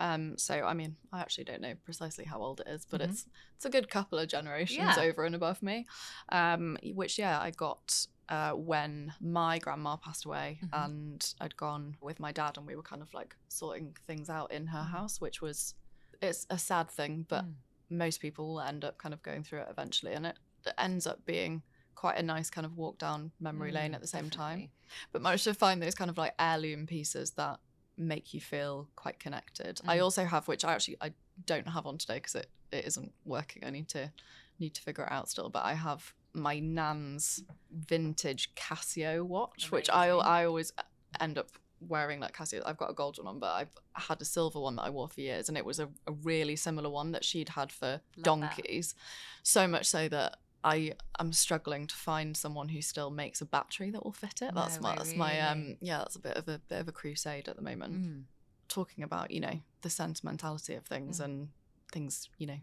Um, 0.02 0.38
so 0.38 0.66
I 0.66 0.74
mean, 0.74 0.98
I 1.14 1.22
actually 1.22 1.44
don't 1.46 1.62
know 1.62 1.76
precisely 1.86 2.26
how 2.26 2.42
old 2.42 2.60
it 2.62 2.68
is, 2.68 2.86
but 2.90 3.02
Mhm. 3.02 3.02
it's 3.02 3.28
it's 3.56 3.66
a 3.66 3.70
good 3.70 3.90
couple 3.90 4.18
of 4.20 4.28
generations 4.28 4.98
Yeah. 4.98 4.98
over 4.98 5.24
and 5.26 5.36
above 5.36 5.62
me. 5.62 5.86
Um, 6.32 6.78
which 6.84 7.20
yeah, 7.20 7.40
I 7.40 7.52
got 7.52 8.06
uh, 8.30 8.54
when 8.54 9.14
my 9.22 9.60
grandma 9.60 9.98
passed 9.98 10.26
away, 10.26 10.62
Mhm. 10.62 10.72
and 10.74 11.24
I'd 11.40 11.56
gone 11.58 11.98
with 12.02 12.20
my 12.20 12.32
dad, 12.32 12.58
and 12.58 12.66
we 12.66 12.76
were 12.76 12.84
kind 12.84 13.02
of 13.02 13.14
like 13.14 13.36
sorting 13.50 13.96
things 14.08 14.30
out 14.30 14.52
in 14.52 14.68
her 14.68 14.84
Mhm. 14.84 14.86
house, 14.86 15.22
which 15.22 15.42
was 15.42 15.76
it's 16.22 16.46
a 16.50 16.58
sad 16.58 16.90
thing, 16.90 17.26
but 17.30 17.46
Mm. 17.46 17.56
most 17.90 18.22
people 18.22 18.48
will 18.48 18.62
end 18.62 18.84
up 18.86 18.98
kind 18.98 19.14
of 19.14 19.22
going 19.22 19.44
through 19.44 19.62
it 19.62 19.68
eventually, 19.70 20.14
and 20.14 20.26
it, 20.26 20.40
it 20.66 20.74
ends 20.78 21.06
up 21.08 21.26
being 21.26 21.64
quite 21.96 22.18
a 22.18 22.24
nice 22.24 22.50
kind 22.50 22.66
of 22.66 22.76
walk 22.76 22.98
down 22.98 23.32
memory 23.40 23.72
lane 23.72 23.94
Mm, 23.94 23.96
at 23.96 24.02
the 24.02 24.08
same 24.08 24.30
time 24.30 24.64
definitely. 24.64 24.72
but 25.12 25.22
managed 25.22 25.44
to 25.44 25.54
find 25.54 25.82
those 25.82 25.94
kind 25.96 26.10
of 26.10 26.18
like 26.18 26.34
heirloom 26.40 26.88
pieces 26.88 27.32
that 27.34 27.60
make 28.02 28.34
you 28.34 28.42
feel 28.42 28.90
quite 28.96 29.20
connected. 29.20 29.80
I 29.88 29.98
Mm. 29.98 30.04
also 30.04 30.26
have, 30.26 30.48
which 30.48 30.66
I 30.66 30.74
actually 30.74 30.98
I 31.02 31.14
don't 31.46 31.68
have 31.68 31.86
on 31.86 31.98
today 31.98 32.16
because 32.16 32.36
it, 32.36 32.50
it 32.72 32.86
isn't 32.86 33.14
working. 33.26 33.64
I 33.64 33.70
need 33.70 33.88
to 33.90 34.12
need 34.60 34.74
to 34.76 34.82
figure 34.82 35.04
it 35.06 35.12
out 35.12 35.30
still. 35.30 35.50
But 35.50 35.64
I 35.66 35.74
have 35.74 36.14
my 36.34 36.60
nan's 36.60 37.44
vintage 37.72 38.54
Casio 38.56 39.24
watch, 39.24 39.72
which 39.72 39.90
I 39.90 40.08
I 40.10 40.46
always 40.46 40.72
end 41.20 41.38
up 41.38 41.50
wearing 41.80 42.20
like 42.20 42.36
Casio. 42.36 42.62
I've 42.66 42.78
got 42.78 42.90
a 42.92 42.94
gold 42.94 43.18
one, 43.18 43.28
on, 43.28 43.40
but 43.40 43.52
I've 43.54 43.76
had 43.94 44.22
a 44.22 44.26
silver 44.26 44.60
one 44.60 44.76
that 44.76 44.84
I 44.84 44.90
wore 44.92 45.08
for 45.10 45.20
years, 45.22 45.50
and 45.50 45.58
it 45.58 45.66
was 45.66 45.80
a, 45.80 45.90
a 46.08 46.12
really 46.12 46.56
similar 46.56 46.90
one 46.90 47.12
that 47.14 47.26
she'd 47.26 47.50
had 47.50 47.72
for 47.72 47.88
Love 47.88 48.02
that. 48.16 48.24
donkeys. 48.24 48.94
So 49.44 49.68
much 49.68 49.88
so 49.88 50.08
that 50.10 50.38
I 50.64 50.94
am 51.20 51.34
struggling 51.34 51.88
to 51.88 51.96
find 51.96 52.36
someone 52.38 52.70
who 52.70 52.82
still 52.82 53.10
makes 53.10 53.42
a 53.42 53.46
battery 53.46 53.90
that 53.92 54.04
will 54.04 54.12
fit 54.12 54.42
it. 54.42 54.54
That's 54.54 54.80
No 54.80 54.90
my 54.90 54.96
that's 54.96 55.16
my 55.16 55.40
um 55.42 55.78
yeah, 55.82 56.00
that's 56.00 56.16
a 56.16 56.20
bit 56.20 56.38
of 56.38 56.48
a 56.48 56.60
bit 56.70 56.80
of 56.80 56.88
a 56.88 56.92
crusade 56.92 57.48
at 57.48 57.56
the 57.56 57.62
moment. 57.62 57.94
Mm. 58.02 58.24
Talking 58.68 59.04
about, 59.04 59.32
you 59.32 59.40
know, 59.40 59.60
the 59.82 59.90
sentimentality 59.90 60.76
of 60.76 60.86
things 60.86 61.20
Mm. 61.20 61.26
and 61.26 61.50
things, 61.92 62.30
you 62.38 62.48
know, 62.48 62.60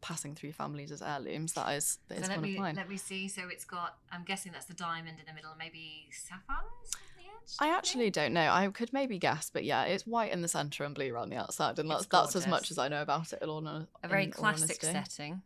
passing 0.00 0.34
through 0.34 0.52
families 0.52 0.90
as 0.90 1.02
heirlooms, 1.02 1.52
that 1.54 1.68
is 1.76 1.98
that 2.08 2.18
So 2.18 2.22
is 2.24 2.28
let 2.28 2.40
me 2.40 2.58
let 2.58 2.88
me 2.88 2.96
see. 2.96 3.28
So 3.28 3.48
it's 3.48 3.64
got. 3.64 3.98
I'm 4.10 4.24
guessing 4.24 4.52
that's 4.52 4.66
the 4.66 4.74
diamond 4.74 5.18
in 5.20 5.26
the 5.26 5.32
middle, 5.32 5.52
maybe 5.58 6.08
sapphires 6.10 6.90
on 6.94 7.00
the 7.16 7.22
edge. 7.22 7.56
I 7.58 7.68
actually 7.76 8.10
don't 8.10 8.32
know. 8.32 8.50
I 8.50 8.66
could 8.68 8.92
maybe 8.92 9.18
guess, 9.18 9.50
but 9.50 9.64
yeah, 9.64 9.84
it's 9.84 10.06
white 10.06 10.32
in 10.32 10.42
the 10.42 10.48
centre 10.48 10.84
and 10.84 10.94
blue 10.94 11.12
around 11.14 11.30
the 11.30 11.36
outside, 11.36 11.78
and 11.78 11.90
It's 11.90 12.06
that's 12.06 12.32
that's 12.32 12.36
as 12.36 12.46
much 12.46 12.70
as 12.70 12.78
I 12.78 12.88
know 12.88 13.02
about 13.02 13.32
it. 13.32 13.40
In 13.42 13.48
all, 13.48 13.66
a 13.66 13.86
very 14.08 14.24
in 14.24 14.30
classic 14.30 14.80
setting. 14.82 15.42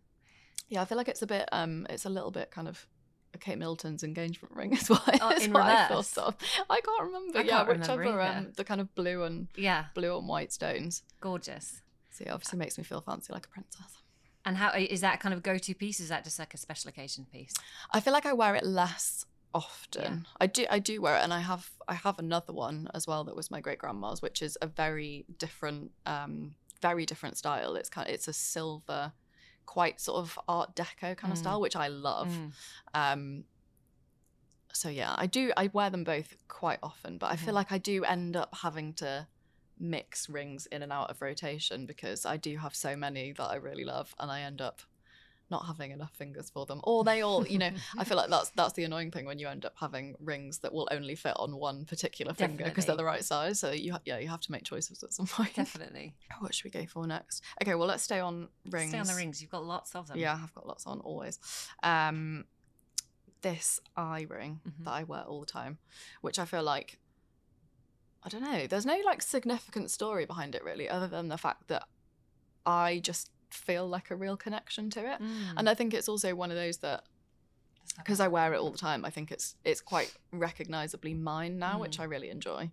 Yeah, 0.74 0.82
I 0.82 0.86
feel 0.86 0.98
like 0.98 1.08
it's 1.08 1.22
a 1.22 1.26
bit 1.26 1.48
um 1.52 1.86
it's 1.88 2.04
a 2.04 2.08
little 2.10 2.30
bit 2.32 2.50
kind 2.50 2.66
of 2.68 2.86
Kate 3.40 3.58
Middleton's 3.58 4.02
engagement 4.04 4.54
ring 4.54 4.72
is 4.72 4.88
what, 4.88 5.02
Oh, 5.22 5.30
is 5.30 5.44
in 5.46 5.52
what 5.52 5.62
I 5.62 5.86
thought 5.88 6.18
of. 6.18 6.36
I 6.70 6.80
can't 6.80 7.02
remember. 7.02 7.38
I 7.38 7.42
yeah, 7.42 7.64
can't 7.64 7.78
whichever 7.80 8.20
either. 8.20 8.38
um, 8.38 8.52
the 8.56 8.64
kind 8.64 8.80
of 8.80 8.94
blue 8.94 9.22
and 9.24 9.48
Yeah, 9.56 9.86
blue 9.94 10.16
and 10.18 10.28
white 10.28 10.52
stones. 10.52 11.02
gorgeous. 11.20 11.80
So 12.10 12.24
it 12.26 12.30
obviously 12.30 12.58
makes 12.58 12.78
me 12.78 12.84
feel 12.84 13.00
fancy 13.00 13.32
like 13.32 13.46
a 13.46 13.48
princess. 13.48 14.02
And 14.44 14.56
how 14.56 14.70
is 14.72 15.00
that 15.00 15.18
kind 15.20 15.32
of 15.34 15.42
go-to 15.42 15.74
piece? 15.74 15.98
Is 16.00 16.08
that 16.10 16.22
just 16.24 16.38
like 16.38 16.54
a 16.54 16.58
special 16.58 16.88
occasion 16.90 17.26
piece? 17.32 17.54
I 17.92 18.00
feel 18.00 18.12
like 18.12 18.26
I 18.26 18.32
wear 18.32 18.54
it 18.56 18.64
less 18.64 19.24
often. 19.54 20.26
I 20.40 20.46
do 20.46 20.66
I 20.70 20.78
do 20.78 21.00
wear 21.00 21.16
it 21.16 21.22
and 21.24 21.32
I 21.32 21.40
have 21.40 21.70
I 21.88 21.94
have 21.94 22.18
another 22.18 22.52
one 22.52 22.88
as 22.94 23.06
well 23.06 23.24
that 23.24 23.34
was 23.36 23.50
my 23.50 23.60
great 23.60 23.78
grandma's, 23.78 24.22
which 24.22 24.42
is 24.42 24.56
a 24.62 24.66
very 24.68 25.24
different 25.38 25.90
um 26.06 26.54
very 26.82 27.06
different 27.06 27.36
style. 27.38 27.74
It's 27.76 27.88
kind 27.88 28.06
of 28.08 28.14
it's 28.14 28.28
a 28.28 28.32
silver, 28.32 29.12
quite 29.66 30.00
sort 30.00 30.18
of 30.18 30.38
art 30.48 30.74
deco 30.76 31.16
kind 31.16 31.32
of 31.32 31.38
Mm. 31.38 31.42
style, 31.42 31.60
which 31.60 31.76
I 31.76 31.88
love. 31.88 32.28
Mm. 32.28 32.52
Um 32.94 33.44
so 34.72 34.88
yeah, 34.88 35.14
I 35.16 35.26
do 35.26 35.52
I 35.56 35.70
wear 35.72 35.90
them 35.90 36.04
both 36.04 36.34
quite 36.48 36.80
often, 36.82 37.18
but 37.18 37.30
I 37.30 37.36
feel 37.36 37.52
Mhm. 37.52 37.54
like 37.56 37.72
I 37.72 37.78
do 37.78 38.04
end 38.04 38.36
up 38.36 38.54
having 38.62 38.92
to 38.94 39.28
mix 39.78 40.28
rings 40.28 40.66
in 40.66 40.82
and 40.82 40.92
out 40.92 41.10
of 41.10 41.20
rotation 41.20 41.86
because 41.86 42.24
I 42.26 42.36
do 42.36 42.56
have 42.58 42.74
so 42.74 42.96
many 42.96 43.32
that 43.32 43.44
I 43.44 43.56
really 43.56 43.84
love 43.84 44.14
and 44.18 44.30
I 44.30 44.40
end 44.42 44.60
up 44.60 44.82
not 45.54 45.66
having 45.66 45.90
enough 45.92 46.12
fingers 46.22 46.50
for 46.50 46.66
them. 46.66 46.80
Or 46.84 47.04
they 47.04 47.20
all, 47.22 47.46
you 47.46 47.58
know, 47.58 47.70
I 47.96 48.04
feel 48.04 48.16
like 48.16 48.30
that's 48.30 48.50
that's 48.50 48.72
the 48.74 48.84
annoying 48.84 49.10
thing 49.12 49.24
when 49.24 49.38
you 49.38 49.46
end 49.48 49.64
up 49.64 49.74
having 49.78 50.14
rings 50.20 50.58
that 50.62 50.72
will 50.74 50.88
only 50.90 51.14
fit 51.14 51.34
on 51.36 51.56
one 51.56 51.84
particular 51.84 52.34
finger 52.34 52.64
because 52.64 52.86
they're 52.86 52.96
the 52.96 53.04
right 53.04 53.24
size. 53.24 53.60
So 53.60 53.70
you 53.70 53.92
ha- 53.92 54.00
yeah, 54.04 54.18
you 54.18 54.28
have 54.28 54.40
to 54.46 54.52
make 54.52 54.64
choices 54.64 55.02
at 55.02 55.12
some 55.12 55.26
point. 55.26 55.54
Definitely. 55.54 56.14
What 56.40 56.54
should 56.54 56.64
we 56.64 56.70
go 56.80 56.86
for 56.86 57.06
next? 57.06 57.42
Okay, 57.62 57.74
well 57.76 57.86
let's 57.86 58.02
stay 58.02 58.18
on 58.20 58.48
rings. 58.68 58.90
Stay 58.90 58.98
on 58.98 59.06
the 59.06 59.14
rings. 59.14 59.40
You've 59.40 59.50
got 59.52 59.64
lots 59.64 59.94
of 59.94 60.08
them. 60.08 60.18
Yeah, 60.18 60.38
I've 60.42 60.54
got 60.54 60.66
lots 60.66 60.86
on 60.86 61.00
always. 61.00 61.38
Um, 61.82 62.44
this 63.42 63.78
eye 63.96 64.26
ring 64.28 64.60
Mhm. 64.66 64.84
that 64.86 64.90
I 65.00 65.02
wear 65.04 65.22
all 65.22 65.40
the 65.40 65.46
time, 65.60 65.78
which 66.22 66.38
I 66.38 66.44
feel 66.46 66.62
like 66.64 66.98
I 68.22 68.28
don't 68.30 68.42
know. 68.42 68.66
There's 68.66 68.86
no 68.86 68.98
like 69.04 69.20
significant 69.22 69.90
story 69.90 70.24
behind 70.24 70.54
it 70.54 70.64
really, 70.64 70.88
other 70.88 71.06
than 71.06 71.28
the 71.28 71.38
fact 71.38 71.68
that 71.68 71.84
I 72.66 73.00
just 73.10 73.30
feel 73.54 73.86
like 73.88 74.10
a 74.10 74.16
real 74.16 74.36
connection 74.36 74.90
to 74.90 75.00
it. 75.00 75.20
Mm. 75.20 75.54
And 75.56 75.68
I 75.68 75.74
think 75.74 75.94
it's 75.94 76.08
also 76.08 76.34
one 76.34 76.50
of 76.50 76.56
those 76.56 76.78
that 76.78 77.04
because 77.98 78.18
I 78.18 78.28
wear 78.28 78.52
it 78.54 78.58
all 78.58 78.70
the 78.70 78.78
time, 78.78 79.04
I 79.04 79.10
think 79.10 79.30
it's 79.30 79.54
it's 79.64 79.80
quite 79.80 80.12
recognizably 80.32 81.14
mine 81.14 81.58
now, 81.58 81.78
which 81.78 81.98
Mm. 81.98 82.00
I 82.00 82.04
really 82.04 82.30
enjoy. 82.30 82.70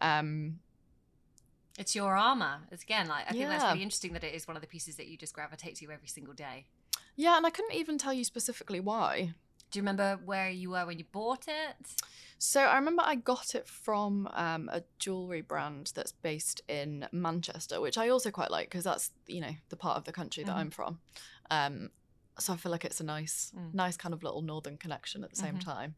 Um, 0.00 0.60
It's 1.78 1.94
your 1.94 2.16
armor. 2.16 2.60
It's 2.70 2.82
again 2.82 3.06
like 3.08 3.26
I 3.28 3.32
think 3.32 3.48
that's 3.48 3.64
really 3.64 3.82
interesting 3.82 4.12
that 4.14 4.24
it 4.24 4.34
is 4.34 4.46
one 4.46 4.56
of 4.56 4.62
the 4.62 4.68
pieces 4.68 4.96
that 4.96 5.06
you 5.08 5.16
just 5.16 5.34
gravitate 5.34 5.76
to 5.76 5.90
every 5.90 6.08
single 6.08 6.34
day. 6.34 6.66
yeah, 7.16 7.36
and 7.36 7.46
I 7.46 7.50
couldn't 7.50 7.74
even 7.74 7.98
tell 7.98 8.12
you 8.14 8.24
specifically 8.24 8.80
why. 8.80 9.34
Do 9.72 9.78
you 9.78 9.82
remember 9.82 10.20
where 10.22 10.50
you 10.50 10.70
were 10.70 10.84
when 10.84 10.98
you 10.98 11.06
bought 11.10 11.46
it? 11.48 11.76
So 12.38 12.60
I 12.60 12.76
remember 12.76 13.02
I 13.04 13.14
got 13.14 13.54
it 13.54 13.66
from 13.66 14.28
um, 14.34 14.68
a 14.70 14.82
jewelry 14.98 15.40
brand 15.40 15.92
that's 15.94 16.12
based 16.12 16.60
in 16.68 17.08
Manchester, 17.10 17.80
which 17.80 17.96
I 17.96 18.10
also 18.10 18.30
quite 18.30 18.50
like 18.50 18.66
because 18.68 18.84
that's 18.84 19.12
you 19.26 19.40
know 19.40 19.54
the 19.70 19.76
part 19.76 19.96
of 19.96 20.04
the 20.04 20.12
country 20.12 20.44
that 20.44 20.52
Mhm. 20.52 20.58
I'm 20.58 20.70
from. 20.70 21.00
Um, 21.50 21.90
so 22.38 22.52
I 22.52 22.56
feel 22.56 22.70
like 22.70 22.84
it's 22.84 23.00
a 23.00 23.04
nice, 23.04 23.50
Mm. 23.56 23.72
nice 23.74 23.96
kind 23.96 24.12
of 24.12 24.22
little 24.22 24.42
northern 24.42 24.76
connection 24.76 25.24
at 25.24 25.30
the 25.30 25.36
same 25.36 25.56
Mhm. 25.56 25.64
time. 25.64 25.94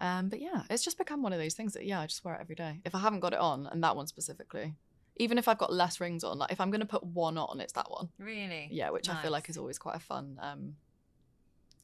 Um, 0.00 0.28
but 0.30 0.40
yeah, 0.40 0.64
it's 0.70 0.82
just 0.82 0.96
become 0.96 1.22
one 1.22 1.34
of 1.34 1.38
those 1.38 1.54
things 1.54 1.74
that 1.74 1.84
yeah, 1.84 2.00
I 2.00 2.06
just 2.06 2.24
wear 2.24 2.34
it 2.34 2.40
every 2.40 2.54
day. 2.54 2.80
If 2.86 2.94
I 2.94 3.00
haven't 3.00 3.20
got 3.20 3.34
it 3.34 3.38
on, 3.40 3.66
and 3.66 3.84
that 3.84 3.94
one 3.94 4.06
specifically, 4.06 4.74
even 5.16 5.36
if 5.36 5.48
I've 5.48 5.58
got 5.58 5.70
less 5.72 6.00
rings 6.00 6.24
on, 6.24 6.38
like 6.38 6.50
if 6.50 6.60
I'm 6.62 6.70
going 6.70 6.80
to 6.80 6.86
put 6.86 7.04
one 7.04 7.36
on, 7.36 7.60
it's 7.60 7.74
that 7.74 7.90
one. 7.90 8.10
Really? 8.18 8.68
Yeah, 8.70 8.88
which 8.88 9.10
I 9.10 9.20
feel 9.20 9.30
like 9.32 9.50
is 9.50 9.58
always 9.58 9.78
quite 9.78 9.96
a 9.96 10.00
fun, 10.00 10.38
um, 10.40 10.76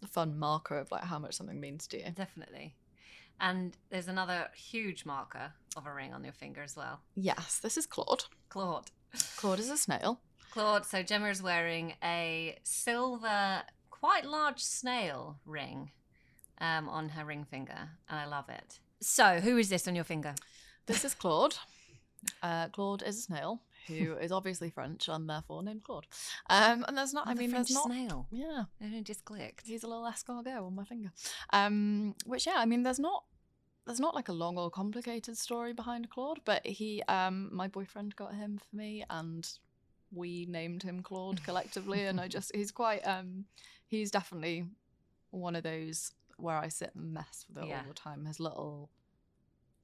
fun 0.06 0.38
marker 0.38 0.78
of 0.78 0.90
like 0.90 1.04
how 1.04 1.18
much 1.18 1.34
something 1.34 1.60
means 1.60 1.86
to 1.88 1.98
you. 1.98 2.10
Definitely. 2.14 2.74
And 3.40 3.76
there's 3.90 4.08
another 4.08 4.48
huge 4.54 5.04
marker 5.04 5.52
of 5.76 5.86
a 5.86 5.92
ring 5.92 6.12
on 6.12 6.24
your 6.24 6.32
finger 6.32 6.62
as 6.62 6.76
well. 6.76 7.00
Yes, 7.14 7.60
this 7.62 7.76
is 7.76 7.86
Claude. 7.86 8.24
Claude. 8.48 8.90
Claude 9.36 9.60
is 9.60 9.70
a 9.70 9.76
snail. 9.76 10.20
Claude, 10.50 10.84
so 10.84 11.02
Gemma 11.02 11.28
is 11.28 11.42
wearing 11.42 11.94
a 12.02 12.58
silver, 12.64 13.62
quite 13.90 14.24
large 14.24 14.60
snail 14.60 15.38
ring 15.44 15.90
um, 16.60 16.88
on 16.88 17.10
her 17.10 17.24
ring 17.24 17.44
finger, 17.44 17.90
and 18.08 18.18
I 18.18 18.26
love 18.26 18.48
it. 18.48 18.80
So, 19.00 19.40
who 19.40 19.56
is 19.56 19.68
this 19.68 19.86
on 19.86 19.94
your 19.94 20.04
finger? 20.04 20.34
This 20.86 21.04
is 21.04 21.14
Claude. 21.14 21.54
Uh, 22.42 22.68
Claude 22.68 23.02
is 23.02 23.18
a 23.18 23.22
snail 23.22 23.62
who 23.88 24.14
is 24.18 24.30
obviously 24.30 24.70
French 24.70 25.08
and 25.08 25.28
therefore 25.28 25.62
named 25.62 25.82
Claude. 25.84 26.06
Um, 26.48 26.84
and 26.86 26.96
there's 26.96 27.12
not, 27.12 27.26
I 27.26 27.32
Another 27.32 27.40
mean, 27.42 27.50
French 27.50 27.68
there's 27.68 27.74
not. 27.74 27.86
snail. 27.86 28.26
Yeah, 28.30 28.64
And 28.80 28.90
only 28.92 29.02
just 29.02 29.24
clicked. 29.24 29.66
he's 29.66 29.82
a 29.82 29.88
little 29.88 30.04
escargot 30.04 30.64
on 30.64 30.74
my 30.74 30.84
finger. 30.84 31.10
Um, 31.52 32.14
which 32.26 32.46
yeah, 32.46 32.54
I 32.58 32.66
mean, 32.66 32.82
there's 32.84 33.00
not. 33.00 33.24
There's 33.86 34.00
not 34.00 34.14
like 34.14 34.28
a 34.28 34.34
long 34.34 34.58
or 34.58 34.70
complicated 34.70 35.38
story 35.38 35.72
behind 35.72 36.10
Claude, 36.10 36.40
but 36.44 36.66
he, 36.66 37.02
um, 37.08 37.48
my 37.50 37.68
boyfriend 37.68 38.14
got 38.16 38.34
him 38.34 38.58
for 38.58 38.76
me, 38.76 39.02
and 39.08 39.48
we 40.12 40.44
named 40.46 40.82
him 40.82 41.02
Claude 41.02 41.42
collectively. 41.42 42.04
and 42.04 42.20
I 42.20 42.28
just, 42.36 42.54
he's 42.54 42.70
quite, 42.70 43.00
um, 43.06 43.46
he's 43.86 44.10
definitely 44.10 44.66
one 45.30 45.56
of 45.56 45.62
those 45.62 46.12
where 46.36 46.56
I 46.58 46.68
sit 46.68 46.90
and 46.94 47.14
mess 47.14 47.46
with 47.48 47.64
it 47.64 47.68
Yeah. 47.70 47.78
all 47.80 47.88
the 47.88 47.94
time. 47.94 48.26
His 48.26 48.38
little, 48.38 48.90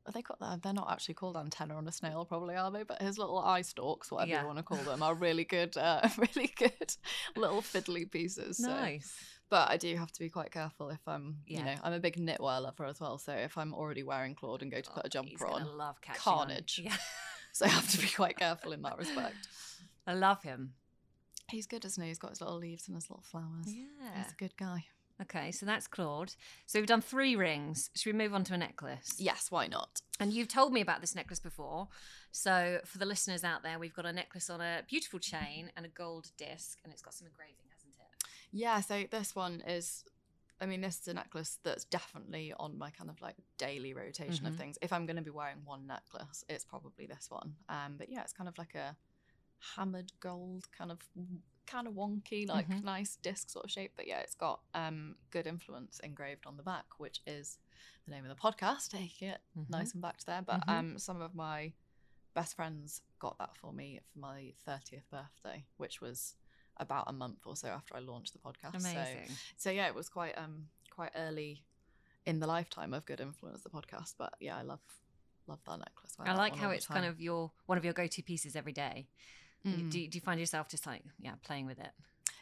are 0.06 0.12
they 0.12 0.22
got 0.22 0.38
that? 0.40 0.62
They're 0.62 0.72
not 0.72 0.90
actually 0.90 1.14
called 1.14 1.36
antenna 1.36 1.76
on 1.76 1.86
a 1.88 1.92
snail, 1.92 2.24
probably 2.24 2.56
are 2.56 2.70
they? 2.70 2.82
But 2.82 3.00
his 3.00 3.16
little 3.18 3.38
eye 3.38 3.62
stalks, 3.62 4.10
whatever 4.10 4.30
Yeah. 4.30 4.40
you 4.42 4.46
want 4.46 4.58
to 4.58 4.62
call 4.64 4.78
them, 4.78 5.02
are 5.02 5.14
really 5.14 5.44
good, 5.44 5.76
uh, 5.76 6.08
really 6.18 6.52
good 6.56 6.94
little 7.36 7.62
fiddly 7.62 8.10
pieces. 8.10 8.58
So. 8.58 8.68
Nice. 8.68 9.14
But 9.50 9.70
I 9.70 9.76
do 9.76 9.94
have 9.96 10.10
to 10.12 10.18
be 10.20 10.28
quite 10.30 10.50
careful 10.50 10.90
if 10.90 11.06
I'm, 11.06 11.38
you 11.46 11.58
Yeah. 11.58 11.64
know, 11.64 11.80
I'm 11.82 11.92
a 11.92 12.00
big 12.00 12.16
knitwear 12.16 12.60
lover 12.62 12.84
as 12.86 13.00
well. 13.00 13.18
So 13.18 13.32
if 13.32 13.56
I'm 13.58 13.72
already 13.74 14.02
wearing 14.02 14.34
Claude 14.34 14.62
and 14.62 14.70
go 14.72 14.80
to 14.80 14.90
put 14.90 15.04
a 15.04 15.06
Oh, 15.06 15.08
jumper 15.08 15.46
on, 15.46 15.76
love 15.76 16.00
catching 16.00 16.32
on. 16.32 16.38
carnage. 16.38 16.80
Yeah. 16.82 16.96
so 17.52 17.66
I 17.66 17.68
have 17.68 17.88
to 17.90 17.98
be 17.98 18.08
quite 18.08 18.36
careful 18.38 18.72
in 18.72 18.82
that 18.82 18.98
respect. 18.98 19.36
I 20.06 20.14
love 20.14 20.42
him. 20.42 20.74
He's 21.50 21.66
good, 21.66 21.84
isn't 21.84 22.02
he? 22.02 22.08
He's 22.08 22.18
got 22.18 22.30
his 22.30 22.40
little 22.40 22.56
leaves 22.58 22.88
and 22.88 22.94
his 22.96 23.08
little 23.10 23.22
flowers. 23.22 23.66
Yeah. 23.66 23.84
He's 24.22 24.32
a 24.32 24.36
good 24.36 24.56
guy. 24.56 24.86
Okay, 25.22 25.52
so 25.52 25.64
that's 25.64 25.86
Claude. 25.86 26.34
So 26.66 26.78
we've 26.80 26.88
done 26.88 27.00
three 27.00 27.36
rings. 27.36 27.90
Should 27.94 28.12
we 28.12 28.18
move 28.18 28.34
on 28.34 28.42
to 28.44 28.54
a 28.54 28.58
necklace? 28.58 29.14
Yes, 29.18 29.50
why 29.50 29.68
not? 29.68 30.02
And 30.18 30.32
you've 30.32 30.48
told 30.48 30.72
me 30.72 30.80
about 30.80 31.00
this 31.00 31.14
necklace 31.14 31.38
before. 31.40 31.88
So 32.32 32.80
for 32.84 32.98
the 32.98 33.06
listeners 33.06 33.44
out 33.44 33.62
there, 33.62 33.78
we've 33.78 33.94
got 33.94 34.06
a 34.06 34.12
necklace 34.12 34.50
on 34.50 34.60
a 34.60 34.82
beautiful 34.88 35.20
chain 35.20 35.70
and 35.76 35.86
a 35.86 35.88
gold 35.88 36.30
disc, 36.36 36.80
and 36.82 36.92
it's 36.92 37.00
got 37.02 37.14
some 37.14 37.28
engraving, 37.28 37.66
hasn't 37.70 37.94
it? 37.94 38.28
Yeah, 38.50 38.80
so 38.80 39.04
this 39.10 39.34
one 39.36 39.62
is 39.66 40.04
I 40.60 40.66
mean, 40.66 40.80
this 40.80 41.00
is 41.00 41.08
a 41.08 41.14
necklace 41.14 41.58
that's 41.64 41.84
definitely 41.84 42.54
on 42.58 42.78
my 42.78 42.90
kind 42.90 43.10
of 43.10 43.20
like 43.20 43.34
daily 43.58 43.92
rotation 43.92 44.44
Mhm. 44.46 44.48
of 44.50 44.56
things. 44.56 44.78
If 44.80 44.92
I'm 44.92 45.04
going 45.04 45.16
to 45.16 45.22
be 45.22 45.30
wearing 45.30 45.64
one 45.64 45.86
necklace, 45.86 46.44
it's 46.48 46.64
probably 46.64 47.06
this 47.06 47.26
one. 47.28 47.56
Um, 47.68 47.96
but 47.98 48.08
yeah, 48.08 48.22
it's 48.22 48.32
kind 48.32 48.48
of 48.48 48.56
like 48.56 48.74
a 48.76 48.96
hammered 49.74 50.12
gold, 50.20 50.70
kind 50.70 50.92
of 50.92 51.00
kind 51.66 51.86
of 51.86 51.94
wonky, 51.94 52.48
like 52.48 52.68
Mhm. 52.68 52.82
nice 52.84 53.16
disc 53.16 53.50
sort 53.50 53.64
of 53.64 53.70
shape. 53.70 53.92
But 53.96 54.06
yeah, 54.06 54.20
it's 54.20 54.34
got 54.34 54.60
um 54.74 55.16
good 55.30 55.46
influence 55.46 56.00
engraved 56.00 56.46
on 56.46 56.56
the 56.56 56.62
back, 56.62 56.98
which 56.98 57.20
is 57.26 57.58
the 58.04 58.10
name 58.10 58.24
of 58.24 58.28
the 58.36 58.40
podcast. 58.40 58.90
Take 58.90 59.22
it 59.22 59.40
Mhm. 59.56 59.70
nice 59.70 59.92
and 59.92 60.02
back 60.02 60.18
to 60.18 60.26
there. 60.26 60.42
But 60.42 60.60
Mhm. 60.66 60.78
um, 60.78 60.98
some 60.98 61.20
of 61.20 61.34
my 61.34 61.72
best 62.34 62.54
friends 62.56 63.00
got 63.18 63.38
that 63.38 63.56
for 63.56 63.72
me 63.72 64.00
for 64.12 64.18
my 64.18 64.54
thirtieth 64.64 65.08
birthday, 65.10 65.64
which 65.76 66.00
was 66.00 66.36
about 66.78 67.04
a 67.08 67.12
month 67.12 67.46
or 67.46 67.56
so 67.56 67.68
after 67.68 67.94
I 67.96 68.00
launched 68.00 68.32
the 68.32 68.38
podcast. 68.40 68.72
So 68.72 68.78
Amazing. 68.78 69.30
so 69.56 69.70
yeah, 69.70 69.86
it 69.86 69.94
was 69.94 70.08
quite 70.08 70.36
um 70.36 70.68
quite 70.90 71.12
early 71.14 71.64
in 72.26 72.40
the 72.40 72.46
lifetime 72.46 72.92
of 72.94 73.04
Good 73.04 73.20
Influence, 73.20 73.62
the 73.62 73.70
podcast. 73.70 74.14
But 74.18 74.34
yeah, 74.40 74.56
I 74.56 74.62
love 74.62 74.80
love 75.46 75.62
that 75.64 75.78
necklace. 75.78 76.16
wear 76.18 76.26
I 76.28 76.32
like 76.34 76.56
how 76.56 76.70
it's 76.70 76.86
kind 76.86 77.04
of 77.04 77.20
your 77.20 77.52
one 77.66 77.76
of 77.78 77.84
your 77.84 77.92
go-to 77.94 78.22
pieces 78.22 78.56
every 78.56 78.72
day. 78.72 79.08
Mm. 79.66 79.90
Do, 79.90 80.06
do 80.08 80.16
you 80.16 80.20
find 80.20 80.38
yourself 80.38 80.68
just 80.68 80.86
like 80.86 81.02
yeah 81.18 81.32
playing 81.42 81.66
with 81.66 81.78
it 81.78 81.90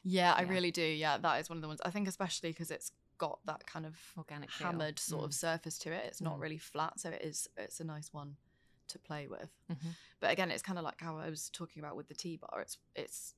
yeah, 0.05 0.33
I 0.33 0.43
yeah. 0.43 0.49
really 0.49 0.73
do. 0.73 0.83
Yeah, 0.83 1.17
that 1.19 1.41
is 1.41 1.49
one 1.49 1.59
of 1.59 1.63
the 1.63 1.69
ones. 1.69 1.81
I 1.85 1.91
think 1.91 2.09
especially 2.09 2.51
because 2.51 2.73
it's 2.73 2.91
got 3.19 3.39
that 3.47 3.65
kind 3.67 3.87
of 3.87 3.95
organic 4.19 4.51
feel? 4.51 4.67
hammered 4.67 4.99
sort 4.99 5.25
of 5.25 5.31
Mm. 5.31 5.35
surface 5.35 5.79
to 5.79 5.93
it. 5.93 6.05
It's 6.07 6.21
not 6.21 6.39
Mm. 6.39 6.41
really 6.41 6.59
flat, 6.59 6.99
so 6.99 7.11
it 7.11 7.23
is. 7.23 7.49
It's 7.57 7.79
a 7.79 7.85
nice 7.85 8.13
one 8.13 8.37
to 8.89 8.99
play 8.99 9.29
with. 9.29 9.49
Mhm. 9.71 9.95
But 10.19 10.33
again, 10.33 10.51
it's 10.51 10.63
kind 10.63 10.77
of 10.77 10.85
like 10.85 11.01
how 11.01 11.17
I 11.19 11.31
was 11.31 11.51
talking 11.51 11.79
about 11.81 11.95
with 11.95 12.09
the 12.09 12.15
T 12.15 12.37
bar. 12.37 12.61
It's 12.63 12.79
it's. 12.97 13.35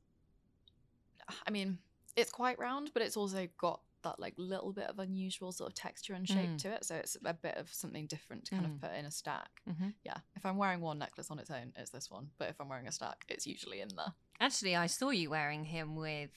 I 1.46 1.50
mean, 1.50 1.78
it's 2.16 2.30
quite 2.30 2.58
round, 2.58 2.92
but 2.94 3.02
it's 3.02 3.16
also 3.16 3.46
got 3.58 3.82
that 4.04 4.18
like 4.20 4.34
little 4.36 4.72
bit 4.72 4.86
of 4.88 4.98
unusual 4.98 5.52
sort 5.52 5.70
of 5.70 5.74
texture 5.74 6.14
and 6.14 6.26
shape 6.28 6.50
Mm. 6.50 6.58
to 6.58 6.70
it. 6.70 6.84
So 6.84 6.94
it's 6.94 7.16
a 7.24 7.34
bit 7.34 7.56
of 7.56 7.72
something 7.74 8.06
different 8.06 8.44
to 8.46 8.50
kind 8.52 8.66
Mm. 8.66 8.74
of 8.76 8.80
put 8.80 8.92
in 8.92 9.04
a 9.04 9.10
stack. 9.10 9.60
Mhm. 9.68 9.94
Yeah, 10.04 10.18
if 10.36 10.46
I'm 10.46 10.56
wearing 10.56 10.80
one 10.80 10.98
necklace 10.98 11.30
on 11.30 11.38
its 11.38 11.50
own, 11.50 11.72
it's 11.76 11.90
this 11.90 12.10
one. 12.10 12.30
But 12.38 12.48
if 12.50 12.60
I'm 12.60 12.68
wearing 12.68 12.86
a 12.88 12.92
stack, 12.92 13.24
it's 13.28 13.46
usually 13.46 13.80
in 13.80 13.88
there. 13.88 14.14
Actually, 14.40 14.76
I 14.76 14.86
saw 14.86 15.10
you 15.10 15.30
wearing 15.30 15.64
him 15.64 15.96
with 15.96 16.30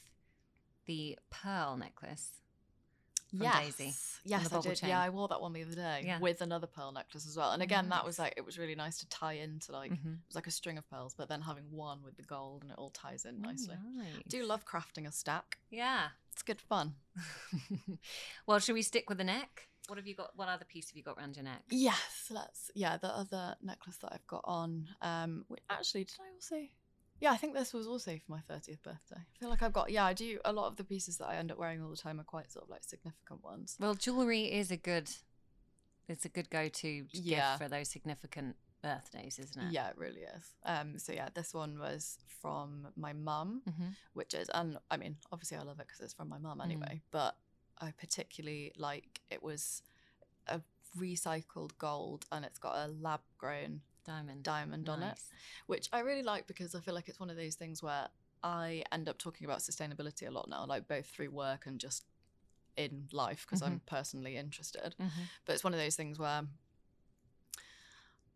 the 0.86 1.18
pearl 1.30 1.78
necklace. 1.78 2.42
From 3.30 3.40
Daisy, 3.40 3.94
Yes, 4.24 4.52
I 4.54 4.62
did. 4.62 4.76
chain. 4.78 4.90
Yeah, 4.90 5.02
I 5.02 5.10
wore 5.10 5.28
that 5.28 5.42
one 5.42 5.54
the 5.54 5.62
other 5.64 5.76
day 5.76 6.04
Yeah. 6.06 6.20
with 6.20 6.42
another 6.42 6.68
pearl 6.68 6.92
necklace 6.92 7.28
as 7.28 7.36
well. 7.36 7.52
And 7.52 7.62
again, 7.62 7.90
that 7.90 8.06
was 8.06 8.18
like 8.20 8.34
it 8.38 8.46
was 8.46 8.58
really 8.58 8.76
nice 8.76 8.98
to 9.00 9.10
tie 9.10 9.34
into 9.34 9.72
like 9.72 9.92
Mhm. 9.92 10.14
it 10.22 10.28
was 10.28 10.36
like 10.36 10.48
a 10.48 10.52
string 10.52 10.78
of 10.78 10.90
pearls, 10.90 11.14
but 11.14 11.28
then 11.30 11.42
having 11.42 11.70
one 11.72 12.04
with 12.04 12.16
the 12.18 12.24
gold 12.24 12.64
and 12.64 12.72
it 12.72 12.78
all 12.78 12.90
ties 12.92 13.26
in 13.26 13.36
Oh, 13.44 13.50
nicely. 13.50 13.76
nice. 13.94 14.16
I 14.18 14.22
do 14.28 14.46
love 14.46 14.66
crafting 14.66 15.08
a 15.08 15.12
stack. 15.12 15.60
Yeah. 15.70 16.10
it's 16.34 16.44
good 16.44 16.62
fun. 16.62 16.96
well, 18.46 18.60
should 18.60 18.74
we 18.76 18.82
stick 18.84 19.10
with 19.10 19.18
the 19.18 19.24
neck? 19.24 19.70
What 19.88 19.98
have 19.98 20.06
you 20.08 20.16
got? 20.16 20.36
What 20.36 20.48
other 20.50 20.66
piece 20.66 20.90
have 20.90 20.98
you 20.98 21.04
got 21.04 21.18
around 21.18 21.36
your 21.36 21.44
neck? 21.46 21.64
Yes, 21.70 22.28
that's 22.30 22.70
yeah. 22.76 22.98
The 22.98 23.08
other 23.08 23.56
necklace 23.62 23.98
that 23.98 24.12
I've 24.14 24.28
got 24.28 24.42
on, 24.44 24.88
um, 25.02 25.46
actually 25.70 26.04
did 26.04 26.18
I 26.20 26.34
also? 26.34 26.68
Yeah, 27.20 27.32
I 27.32 27.38
think 27.38 27.54
this 27.56 27.74
was 27.74 27.88
also 27.88 28.12
for 28.18 28.32
my 28.32 28.42
thirtieth 28.48 28.82
birthday. 28.84 29.18
I 29.20 29.40
feel 29.40 29.50
like 29.50 29.64
I've 29.64 29.74
got 29.74 29.90
yeah. 29.92 30.06
I 30.06 30.14
do 30.14 30.40
a 30.46 30.54
lot 30.54 30.68
of 30.68 30.76
the 30.78 30.84
pieces 30.84 31.18
that 31.18 31.28
I 31.28 31.36
end 31.38 31.52
up 31.52 31.58
wearing 31.58 31.82
all 31.82 31.90
the 31.90 31.98
time 31.98 32.20
are 32.20 32.24
quite 32.24 32.52
sort 32.52 32.66
of 32.66 32.70
like 32.70 32.84
significant 32.84 33.44
ones. 33.44 33.76
Well, 33.80 33.96
jewelry 33.96 34.52
is 34.52 34.70
a 34.72 34.78
good, 34.78 35.10
it's 36.08 36.26
a 36.26 36.30
good 36.30 36.50
go-to 36.50 37.08
Yeah. 37.12 37.52
gift 37.58 37.64
for 37.64 37.70
those 37.70 37.90
significant 37.90 38.56
birthdays, 38.84 39.40
isn't 39.40 39.62
it? 39.62 39.72
Yeah, 39.72 39.90
it 39.90 39.98
really 39.98 40.22
is. 40.22 40.54
Um, 40.64 41.00
so 41.00 41.12
yeah, 41.12 41.30
this 41.34 41.54
one 41.54 41.80
was 41.80 42.20
from 42.42 42.88
my 42.96 43.14
mum, 43.14 43.64
Mhm. 43.68 43.96
which 44.14 44.34
is, 44.36 44.50
and 44.54 44.78
I 44.92 44.98
mean, 44.98 45.18
obviously 45.32 45.58
I 45.58 45.64
love 45.64 45.80
it 45.80 45.88
because 45.88 46.00
it's 46.02 46.14
from 46.14 46.30
my 46.30 46.38
mum 46.38 46.62
anyway. 46.62 47.02
But 47.10 47.36
I 47.80 47.92
particularly 47.92 48.74
like 48.78 49.22
it 49.32 49.42
was 49.42 49.82
a 50.48 50.62
recycled 50.96 51.78
gold, 51.80 52.26
and 52.32 52.46
it's 52.46 52.60
got 52.60 52.76
a 52.76 52.88
lab-grown 52.88 53.82
Diamond. 54.08 54.44
diamond 54.44 54.90
on 54.90 55.04
it, 55.04 55.20
which 55.68 55.90
I 55.94 56.00
really 56.00 56.24
like 56.24 56.48
because 56.48 56.74
I 56.74 56.80
feel 56.80 56.96
like 56.96 57.10
it's 57.10 57.20
one 57.20 57.30
of 57.30 57.36
those 57.36 57.56
things 57.56 57.84
where 57.84 58.08
I 58.44 58.84
end 58.92 59.08
up 59.10 59.18
talking 59.18 59.46
about 59.46 59.60
sustainability 59.60 60.28
a 60.28 60.32
lot 60.32 60.50
now, 60.50 60.66
like 60.66 60.88
both 60.88 61.06
through 61.06 61.30
work 61.32 61.66
and 61.68 61.80
just 61.80 62.06
in 62.78 63.08
life 63.12 63.46
because 63.46 63.62
I'm 63.62 63.82
personally 63.86 64.38
interested. 64.38 64.96
Mhm. 65.00 65.28
But 65.46 65.54
it's 65.54 65.64
one 65.64 65.74
of 65.74 65.80
those 65.80 65.96
things 65.96 66.18
where 66.18 66.48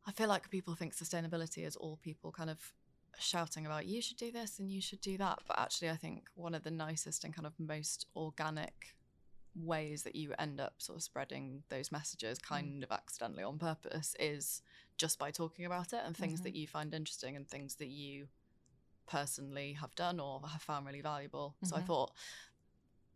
I 0.05 0.11
feel 0.11 0.27
like 0.27 0.49
people 0.49 0.75
think 0.75 0.95
sustainability 0.95 1.65
is 1.65 1.75
all 1.75 1.97
people 1.97 2.31
kind 2.31 2.49
of 2.49 2.73
shouting 3.19 3.65
about 3.65 3.85
you 3.85 4.01
should 4.01 4.17
do 4.17 4.31
this 4.31 4.59
and 4.59 4.71
you 4.71 4.81
should 4.81 5.01
do 5.01 5.17
that. 5.17 5.39
But 5.47 5.59
actually, 5.59 5.89
I 5.89 5.95
think 5.95 6.29
one 6.33 6.55
of 6.55 6.63
the 6.63 6.71
nicest 6.71 7.23
and 7.23 7.33
kind 7.33 7.45
of 7.45 7.59
most 7.59 8.07
organic 8.15 8.95
ways 9.53 10.03
that 10.03 10.15
you 10.15 10.33
end 10.39 10.59
up 10.59 10.81
sort 10.81 10.97
of 10.97 11.03
spreading 11.03 11.63
those 11.69 11.91
messages 11.91 12.39
kind 12.39 12.83
of 12.83 12.91
accidentally 12.91 13.43
on 13.43 13.59
purpose 13.59 14.15
is 14.19 14.61
just 15.01 15.17
by 15.17 15.31
talking 15.31 15.65
about 15.65 15.93
it 15.93 16.01
and 16.05 16.15
things 16.15 16.41
that 16.41 16.55
you 16.55 16.67
find 16.67 16.93
interesting 16.93 17.35
and 17.35 17.49
things 17.49 17.75
that 17.77 17.87
you 17.87 18.27
personally 19.07 19.73
have 19.73 19.95
done 19.95 20.19
or 20.19 20.39
have 20.47 20.61
found 20.61 20.85
really 20.85 21.01
valuable. 21.01 21.55
So 21.63 21.75
I 21.75 21.81
Mhm. 21.81 21.85
thought 21.87 22.11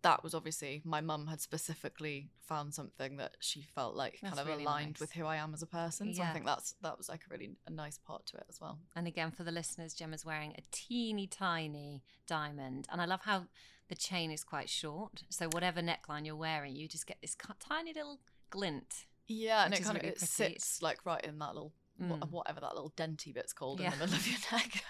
that 0.01 0.23
was 0.23 0.33
obviously 0.33 0.81
my 0.83 0.99
mum 1.01 1.27
had 1.27 1.41
specifically 1.41 2.29
found 2.41 2.73
something 2.73 3.17
that 3.17 3.37
she 3.39 3.61
felt 3.61 3.95
like 3.95 4.19
That's 4.21 4.35
kind 4.35 4.39
of 4.39 4.47
really 4.47 4.63
aligned 4.63 4.93
nice. 4.95 4.99
with 4.99 5.11
who 5.13 5.25
I 5.25 5.35
am 5.37 5.53
as 5.53 5.61
a 5.61 5.67
person. 5.67 6.13
So 6.13 6.21
Yeah. 6.23 6.29
I 6.31 6.33
think 6.33 6.45
that's 6.45 6.73
that 6.81 6.97
was 6.97 7.07
like 7.07 7.23
a 7.25 7.29
really 7.29 7.55
a 7.67 7.69
nice 7.71 7.97
part 7.99 8.25
to 8.27 8.37
it 8.37 8.45
as 8.49 8.59
well. 8.59 8.79
And 8.95 9.07
again, 9.07 9.31
for 9.31 9.43
the 9.43 9.51
listeners, 9.51 9.93
Gemma's 9.93 10.25
wearing 10.25 10.53
a 10.57 10.61
teeny 10.71 11.27
tiny 11.27 12.03
diamond. 12.25 12.87
And 12.91 12.99
I 12.99 13.05
love 13.05 13.21
how 13.21 13.47
the 13.89 13.95
chain 13.95 14.31
is 14.31 14.43
quite 14.43 14.69
short. 14.69 15.23
So, 15.29 15.47
whatever 15.49 15.81
neckline 15.81 16.25
you're 16.25 16.35
wearing, 16.35 16.75
you 16.75 16.87
just 16.87 17.05
get 17.05 17.21
this 17.21 17.35
tiny 17.59 17.93
little 17.93 18.19
glint. 18.49 19.05
Yeah, 19.27 19.65
and 19.65 19.73
it 19.73 19.83
kind 19.83 19.97
of 19.97 20.03
it 20.03 20.19
sits 20.19 20.81
like 20.81 21.05
right 21.05 21.23
in 21.23 21.39
that 21.39 21.53
little 21.55 21.73
Mm. 22.01 22.29
whatever 22.29 22.59
that 22.59 22.73
little 22.75 22.91
denty 22.97 23.33
bit's 23.33 23.53
called 23.53 23.79
Yeah. 23.79 23.85
in 23.93 23.99
the 23.99 24.05
middle 24.07 24.15
of 24.19 24.27
your 24.27 24.37
neck. 24.51 24.83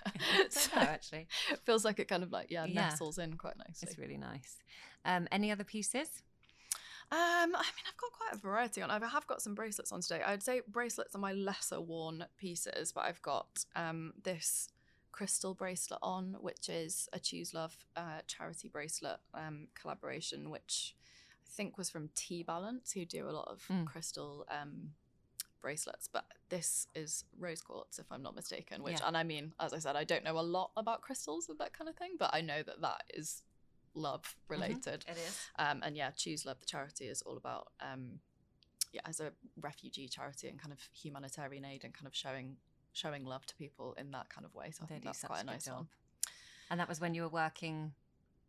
So 0.49 0.75
know, 0.75 0.81
actually. 0.81 1.27
it 1.51 1.59
feels 1.63 1.85
like 1.85 1.99
it 1.99 2.07
kind 2.07 2.23
of 2.23 2.31
like 2.31 2.49
yeah, 2.49 2.65
Yeah. 2.65 2.73
nestles 2.73 3.19
in 3.19 3.35
quite 3.37 3.55
nicely. 3.59 3.87
It's 3.87 3.99
really 3.99 4.17
nice. 4.17 4.57
Um, 5.05 5.27
any 5.31 5.51
other 5.51 5.63
pieces? 5.63 6.23
Um, 7.11 7.17
I 7.19 7.43
mean, 7.45 7.85
I've 7.87 7.97
got 7.97 8.11
quite 8.11 8.33
a 8.33 8.37
variety 8.39 8.81
on. 8.81 8.89
I 8.89 8.97
have 9.07 9.27
got 9.27 9.39
some 9.39 9.53
bracelets 9.53 9.91
on 9.91 10.01
today. 10.01 10.23
I'd 10.25 10.41
say 10.41 10.61
bracelets 10.67 11.13
are 11.13 11.19
my 11.19 11.33
lesser 11.33 11.79
worn 11.79 12.25
pieces, 12.37 12.91
but 12.91 13.01
I've 13.01 13.21
got 13.21 13.65
um 13.75 14.13
this 14.23 14.69
crystal 15.11 15.53
bracelet 15.53 15.99
on, 16.01 16.37
which 16.41 16.67
is 16.69 17.07
a 17.13 17.19
Choose 17.19 17.53
Love 17.53 17.77
uh, 17.95 18.21
charity 18.25 18.67
bracelet 18.67 19.19
um, 19.35 19.67
collaboration, 19.79 20.49
which 20.49 20.95
I 21.47 21.51
think 21.51 21.77
was 21.77 21.89
from 21.89 22.09
T 22.15 22.43
Balance, 22.43 22.91
who 22.91 23.05
do 23.05 23.29
a 23.29 23.31
lot 23.31 23.47
of 23.47 23.63
Mm. 23.69 23.85
crystal 23.85 24.45
um, 24.49 24.93
bracelets. 25.61 26.07
But 26.07 26.25
this 26.49 26.87
is 26.95 27.25
rose 27.37 27.61
quartz, 27.61 27.97
if 27.99 28.11
I'm 28.11 28.21
not 28.21 28.35
mistaken. 28.35 28.83
Which, 28.83 28.99
Yeah. 28.99 29.07
and 29.07 29.17
I 29.17 29.23
mean, 29.23 29.53
as 29.59 29.73
I 29.73 29.79
said, 29.79 29.95
I 29.95 30.03
don't 30.03 30.23
know 30.23 30.37
a 30.39 30.41
lot 30.41 30.71
about 30.77 31.01
crystals 31.01 31.49
and 31.49 31.57
that 31.59 31.73
kind 31.73 31.89
of 31.89 31.95
thing, 31.95 32.15
but 32.19 32.31
I 32.33 32.41
know 32.41 32.61
that 32.63 32.81
that 32.81 33.03
is 33.13 33.43
love 33.93 34.35
related. 34.49 35.05
It 35.07 35.17
is. 35.17 35.39
Um, 35.57 35.81
and 35.83 35.95
yeah, 35.95 36.11
Choose 36.11 36.45
Love, 36.45 36.59
the 36.59 36.65
charity, 36.65 37.05
is 37.07 37.21
all 37.21 37.37
about 37.37 37.71
um, 37.79 38.19
yeah, 38.91 39.01
as 39.05 39.19
a 39.19 39.31
refugee 39.59 40.07
charity 40.07 40.47
and 40.49 40.59
kind 40.59 40.71
of 40.73 40.79
humanitarian 40.93 41.65
aid 41.65 41.83
and 41.83 41.93
kind 41.93 42.07
of 42.07 42.15
showing 42.15 42.57
showing 42.93 43.25
love 43.25 43.45
to 43.45 43.55
people 43.55 43.93
in 43.97 44.11
that 44.11 44.29
kind 44.29 44.45
of 44.45 44.53
way. 44.55 44.71
So 44.71 44.83
I 44.83 44.85
They 44.87 44.93
think 44.95 45.03
that's 45.05 45.23
quite 45.23 45.41
a 45.41 45.45
nice 45.45 45.65
job. 45.65 45.75
one. 45.75 45.87
And 46.69 46.79
that 46.79 46.87
was 46.87 47.01
when 47.01 47.13
you 47.13 47.23
were 47.23 47.29
working 47.29 47.93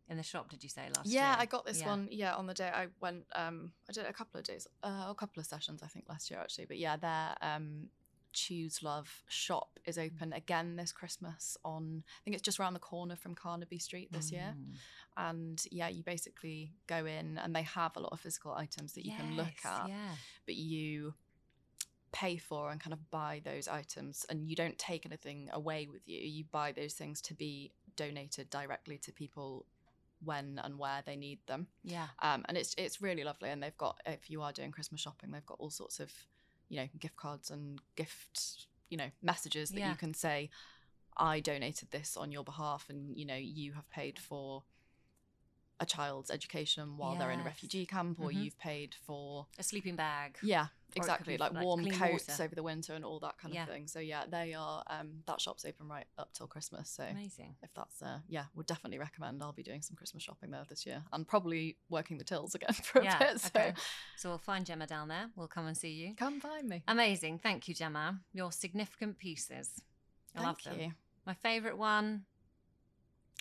in 0.09 0.17
the 0.17 0.23
shop, 0.23 0.49
did 0.49 0.63
you 0.63 0.69
say 0.69 0.87
last 0.95 1.05
Yeah, 1.07 1.21
year? 1.21 1.29
Yeah, 1.31 1.35
I 1.39 1.45
got 1.45 1.65
this 1.65 1.79
Yeah. 1.79 1.87
one. 1.87 2.07
Yeah, 2.11 2.35
on 2.35 2.47
the 2.47 2.53
day 2.53 2.69
I 2.69 2.87
went, 3.01 3.25
um, 3.33 3.73
I 3.89 3.93
did 3.93 4.05
a 4.05 4.13
couple 4.13 4.39
of 4.39 4.45
days, 4.45 4.67
uh, 4.83 5.07
a 5.09 5.15
couple 5.15 5.39
of 5.39 5.45
sessions, 5.45 5.83
I 5.83 5.87
think 5.87 6.05
last 6.07 6.29
year 6.31 6.39
actually. 6.39 6.65
But 6.65 6.77
yeah, 6.77 6.95
their 6.97 7.35
um, 7.41 7.89
Choose 8.33 8.83
Love 8.83 9.23
shop 9.27 9.79
is 9.85 9.97
open 9.97 10.31
again 10.33 10.75
this 10.75 10.91
Christmas. 10.91 11.57
On 11.65 12.03
I 12.07 12.19
think 12.23 12.35
it's 12.35 12.43
just 12.43 12.59
around 12.59 12.73
the 12.73 12.79
corner 12.79 13.15
from 13.15 13.35
Carnaby 13.35 13.79
Street 13.79 14.11
this 14.11 14.31
year. 14.31 14.55
Mm. 14.55 14.75
And 15.17 15.63
yeah, 15.71 15.87
you 15.87 16.03
basically 16.03 16.73
go 16.85 17.05
in 17.05 17.37
and 17.39 17.55
they 17.55 17.63
have 17.63 17.95
a 17.97 17.99
lot 17.99 18.11
of 18.13 18.19
physical 18.19 18.53
items 18.53 18.93
that 18.93 19.05
you 19.05 19.13
can 19.15 19.35
look 19.35 19.65
at. 19.65 19.89
Yeah. 19.89 20.15
but 20.45 20.55
you 20.55 21.15
pay 22.13 22.37
for 22.37 22.71
and 22.71 22.79
kind 22.79 22.93
of 22.93 23.11
buy 23.11 23.41
those 23.43 23.67
items 23.67 24.25
and 24.29 24.47
you 24.47 24.55
don't 24.55 24.77
take 24.79 25.05
anything 25.05 25.49
away 25.51 25.87
with 25.91 26.01
you 26.05 26.17
you 26.19 26.43
buy 26.51 26.71
those 26.71 26.93
things 26.93 27.21
to 27.21 27.33
be 27.33 27.71
donated 27.97 28.49
directly 28.49 28.97
to 28.97 29.11
people 29.11 29.65
when 30.23 30.59
and 30.63 30.77
where 30.79 31.01
they 31.05 31.15
need 31.15 31.39
them 31.47 31.67
Yeah. 31.83 32.07
um, 32.21 32.43
and 32.47 32.57
it's 32.57 32.73
it's 32.77 33.01
really 33.01 33.23
lovely 33.23 33.49
and 33.49 33.61
they've 33.61 33.77
got 33.77 33.99
if 34.05 34.29
you 34.29 34.41
are 34.41 34.51
doing 34.51 34.71
christmas 34.71 35.01
shopping 35.01 35.31
they've 35.31 35.45
got 35.45 35.59
all 35.59 35.69
sorts 35.69 35.99
of 35.99 36.11
you 36.69 36.77
know 36.79 36.87
gift 36.99 37.15
cards 37.15 37.49
and 37.51 37.79
gift 37.95 38.67
you 38.89 38.97
know 38.97 39.09
messages 39.21 39.69
that 39.69 39.79
Yeah. 39.79 39.89
you 39.91 39.95
can 39.95 40.13
say 40.13 40.49
i 41.17 41.39
donated 41.39 41.91
this 41.91 42.17
on 42.17 42.31
your 42.31 42.43
behalf 42.43 42.85
and 42.89 43.15
you 43.17 43.25
know 43.25 43.35
you 43.35 43.73
have 43.73 43.89
paid 43.89 44.17
for 44.19 44.63
a 45.79 45.85
child's 45.85 46.31
education 46.31 46.97
while 46.97 47.15
they're 47.15 47.29
in 47.31 47.39
a 47.39 47.43
refugee 47.43 47.85
camp 47.85 48.19
or 48.19 48.31
Mhm. 48.31 48.43
you've 48.43 48.57
paid 48.57 48.95
for 48.95 49.45
A 49.59 49.63
sleeping 49.63 49.95
bag. 49.95 50.39
yeah, 50.41 50.67
exactly. 50.95 51.37
Like, 51.37 51.53
like, 51.53 51.63
warm 51.63 51.85
coats 51.91 52.27
water. 52.29 52.43
over 52.43 52.55
the 52.55 52.63
winter 52.63 52.93
and 52.93 53.03
all 53.05 53.19
that 53.19 53.37
kind 53.37 53.53
Yeah. 53.53 53.63
of 53.63 53.69
thing. 53.69 53.87
So 53.87 53.99
yeah, 53.99 54.23
they 54.29 54.53
are. 54.53 54.83
Um, 54.87 55.23
that 55.25 55.41
shop's 55.41 55.65
open 55.65 55.87
right 55.87 56.05
up 56.17 56.33
till 56.33 56.47
Christmas. 56.47 56.89
So 56.89 57.03
Amazing. 57.03 57.55
if 57.61 57.73
that's 57.75 58.01
uh, 58.01 58.19
yeah, 58.27 58.45
would 58.55 58.65
definitely 58.65 58.99
recommend. 58.99 59.41
I'll 59.43 59.51
be 59.53 59.63
doing 59.63 59.81
some 59.81 59.95
Christmas 59.95 60.23
shopping 60.23 60.51
there 60.51 60.63
this 60.69 60.85
year 60.85 61.03
and 61.11 61.27
probably 61.27 61.77
working 61.89 62.17
the 62.17 62.23
tills 62.23 62.55
again 62.55 62.73
for 62.83 62.99
a 62.99 63.03
yeah. 63.03 63.19
bit. 63.19 63.39
So 63.41 63.49
Okay. 63.55 63.73
So 64.15 64.29
we'll 64.29 64.37
find 64.37 64.65
Gemma 64.65 64.87
down 64.87 65.07
there. 65.07 65.29
We'll 65.35 65.47
come 65.47 65.67
and 65.67 65.77
see 65.77 65.91
you. 65.91 66.15
come 66.15 66.39
find 66.39 66.67
me. 66.67 66.83
Amazing. 66.87 67.39
Thank 67.39 67.67
you, 67.67 67.73
Gemma. 67.73 68.19
Your 68.33 68.51
significant 68.51 69.17
pieces. 69.17 69.81
I 70.35 70.43
love 70.43 70.59
Thank 70.63 70.77
them. 70.77 70.85
you. 70.87 70.93
My 71.25 71.33
favourite 71.33 71.77
one. 71.77 72.23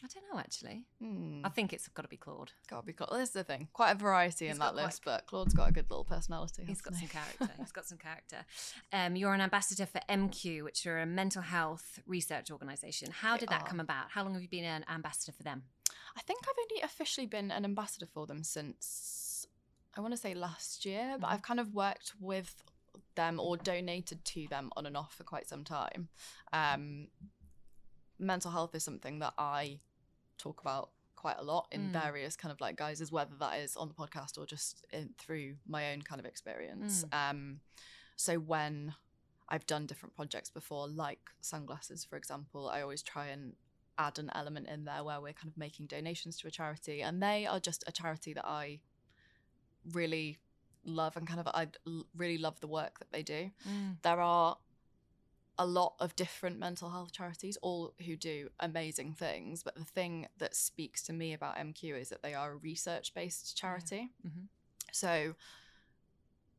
I 0.05 0.09
don't 0.13 0.25
know 0.31 0.39
actually. 0.39 0.85
Hmm. 1.01 1.41
I 1.43 1.49
think 1.49 1.73
it's 1.73 1.89
got 1.89 2.03
to 2.03 2.09
be 2.09 2.19
Claude. 2.19 2.53
Gotta 2.69 2.85
be 2.87 2.93
Claude. 2.93 3.13
This 3.15 3.29
is 3.29 3.35
the 3.35 3.45
thing. 3.45 3.69
Quite 3.73 3.93
a 3.93 3.95
variety 3.95 4.45
He's 4.47 4.55
in 4.55 4.59
got 4.59 4.75
that 4.75 4.81
quite- 4.81 4.85
list, 4.87 5.03
but 5.05 5.27
Claude's 5.27 5.55
got 5.55 5.69
a 5.71 5.73
good 5.73 5.89
little 5.91 6.05
personality. 6.05 6.65
He's 6.67 6.83
got 6.83 6.93
hasn't 6.95 7.11
some 7.13 7.23
character. 7.23 7.55
He's 7.59 7.73
got 7.73 7.85
some 7.87 7.99
character. 7.99 8.37
Um, 8.93 9.17
you're 9.17 9.33
an 9.35 9.41
ambassador 9.41 9.87
for 9.87 10.01
MQ, 10.09 10.63
which 10.65 10.87
are 10.87 11.01
a 11.01 11.07
mental 11.07 11.43
health 11.43 11.99
research 12.07 12.51
organisation. 12.51 13.11
How 13.11 13.35
They 13.35 13.41
did 13.41 13.49
that 13.51 13.63
are. 13.63 13.67
come 13.69 13.81
about? 13.81 14.11
How 14.11 14.23
long 14.23 14.35
have 14.35 14.43
you 14.43 14.49
been 14.49 14.65
an 14.65 14.85
ambassador 14.89 15.33
for 15.33 15.43
them? 15.43 15.65
I 16.17 16.21
think 16.23 16.41
I've 16.49 16.55
only 16.71 16.83
officially 16.83 17.27
been 17.27 17.51
an 17.51 17.65
ambassador 17.65 18.07
for 18.07 18.27
them 18.27 18.43
since 18.45 19.47
I 19.97 20.01
want 20.01 20.13
to 20.13 20.19
say 20.19 20.35
last 20.35 20.85
year, 20.85 21.17
but 21.19 21.29
Mhm. 21.29 21.33
I've 21.33 21.43
kind 21.43 21.59
of 21.61 21.75
worked 21.75 22.13
with 22.21 22.55
them 23.17 23.41
or 23.41 23.57
donated 23.57 24.25
to 24.27 24.47
them 24.49 24.71
on 24.77 24.85
and 24.87 24.97
off 24.97 25.15
for 25.15 25.25
quite 25.25 25.47
some 25.49 25.65
time. 25.65 26.09
Um, 26.53 27.09
mental 28.19 28.51
health 28.51 28.75
is 28.75 28.85
something 28.85 29.19
that 29.19 29.35
I 29.39 29.81
talk 30.39 30.61
about 30.61 30.91
quite 31.17 31.37
a 31.39 31.43
lot 31.43 31.67
in 31.73 31.89
Mm. 31.89 31.93
various 31.93 32.37
kind 32.37 32.53
of 32.53 32.61
like 32.61 32.77
guises, 32.77 33.11
whether 33.11 33.35
that 33.37 33.59
is 33.59 33.77
on 33.77 33.89
the 33.89 33.95
podcast 33.95 34.37
or 34.39 34.47
just 34.47 34.85
in, 34.93 35.15
through 35.19 35.57
my 35.67 35.93
own 35.93 36.03
kind 36.03 36.19
of 36.21 36.27
experience. 36.27 37.05
Um, 37.31 37.61
so 38.17 38.39
when 38.39 38.95
I've 39.49 39.67
done 39.67 39.87
different 39.87 40.15
projects 40.15 40.51
before, 40.51 40.89
like 40.89 41.31
sunglasses, 41.41 42.05
for 42.05 42.17
example, 42.17 42.69
I 42.69 42.83
always 42.83 43.03
try 43.03 43.27
and 43.29 43.55
add 43.99 44.19
an 44.19 44.31
element 44.35 44.69
in 44.69 44.85
there 44.85 45.03
where 45.05 45.21
we're 45.21 45.33
kind 45.33 45.49
of 45.49 45.57
making 45.57 45.87
donations 45.87 46.37
to 46.39 46.49
a 46.49 46.51
charity, 46.51 47.01
and 47.03 47.23
they 47.23 47.47
are 47.47 47.59
just 47.61 47.83
a 47.87 47.93
charity 47.93 48.33
that 48.35 48.45
I 48.47 48.81
really 49.93 50.39
love 50.85 51.17
and 51.17 51.27
kind 51.27 51.41
of 51.41 51.49
I 51.49 51.69
really 52.17 52.39
love 52.39 52.61
the 52.61 52.67
work 52.67 52.99
that 52.99 53.11
they 53.11 53.23
do. 53.23 53.51
There 54.03 54.21
are 54.21 54.57
a 55.59 55.67
lot 55.67 55.95
of 56.01 56.15
different 56.17 56.59
mental 56.59 56.91
health 56.91 57.13
charities, 57.13 57.57
all 57.63 57.95
who 58.05 58.17
do 58.17 58.51
amazing 58.61 59.15
things. 59.15 59.63
But 59.63 59.75
the 59.77 59.85
thing 59.85 60.29
that 60.39 60.55
speaks 60.55 61.03
to 61.05 61.13
me 61.13 61.33
about 61.33 61.57
MQ 61.57 61.99
is 61.99 62.11
that 62.11 62.23
they 62.23 62.35
are 62.35 62.53
a 62.53 62.57
research 62.57 63.15
based 63.15 63.57
charity. 63.57 64.13
Mhm. 64.27 64.49
So 64.93 65.35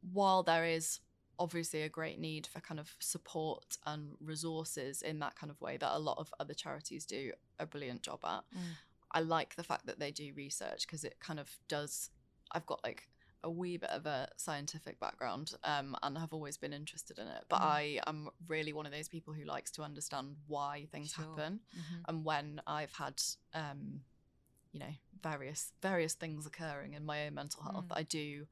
while 0.02 0.44
there 0.44 0.66
is 0.66 1.00
obviously 1.40 1.84
a 1.84 1.90
great 1.90 2.20
need 2.20 2.48
for 2.48 2.60
kind 2.62 2.80
of 2.80 2.96
support 3.00 3.78
and 3.86 4.18
resources 4.20 5.02
in 5.02 5.20
that 5.20 5.36
kind 5.36 5.52
of 5.52 5.62
way 5.62 5.78
that 5.78 5.96
a 5.96 6.00
lot 6.00 6.18
of 6.18 6.34
other 6.40 6.54
charities 6.54 7.06
do 7.06 7.32
a 7.60 7.66
brilliant 7.66 8.02
job 8.02 8.20
at, 8.26 8.44
Mm. 8.52 8.78
I 9.12 9.20
like 9.22 9.56
the 9.56 9.64
fact 9.64 9.86
that 9.86 10.00
they 10.00 10.12
do 10.12 10.34
research 10.34 10.88
because 10.88 11.04
it 11.04 11.20
kind 11.20 11.40
of 11.40 11.60
does. 11.68 12.10
I've 12.52 12.66
got 12.66 12.84
like 12.84 13.10
a 13.44 13.50
wee 13.50 13.78
bit 13.78 13.90
of 13.92 14.06
a 14.06 14.28
scientific 14.38 15.00
background 15.00 15.54
um, 15.64 15.96
and 16.04 16.18
have 16.18 16.34
always 16.34 16.58
been 16.58 16.74
interested 16.74 17.20
in 17.20 17.28
it. 17.28 17.46
But 17.50 17.62
Mm. 17.62 17.66
I 17.66 18.00
am 18.08 18.30
really 18.48 18.74
one 18.74 18.86
of 18.86 18.92
those 18.92 19.08
people 19.08 19.34
who 19.34 19.44
likes 19.46 19.72
to 19.72 19.84
understand 19.84 20.36
why 20.48 20.88
things 20.92 21.14
Sure. 21.14 21.26
happen. 21.26 21.62
Mhm. 21.76 22.02
And 22.08 22.26
when 22.26 22.62
I've 22.68 22.94
had, 22.94 23.22
um, 23.54 24.04
you 24.72 24.80
know, 24.80 24.94
various 25.22 25.74
various 25.82 26.14
things 26.14 26.46
occurring 26.46 26.94
in 26.94 27.06
my 27.06 27.26
own 27.28 27.34
mental 27.36 27.64
health, 27.64 27.88
Mm. 27.90 27.98
I 27.98 28.04
do 28.04 28.48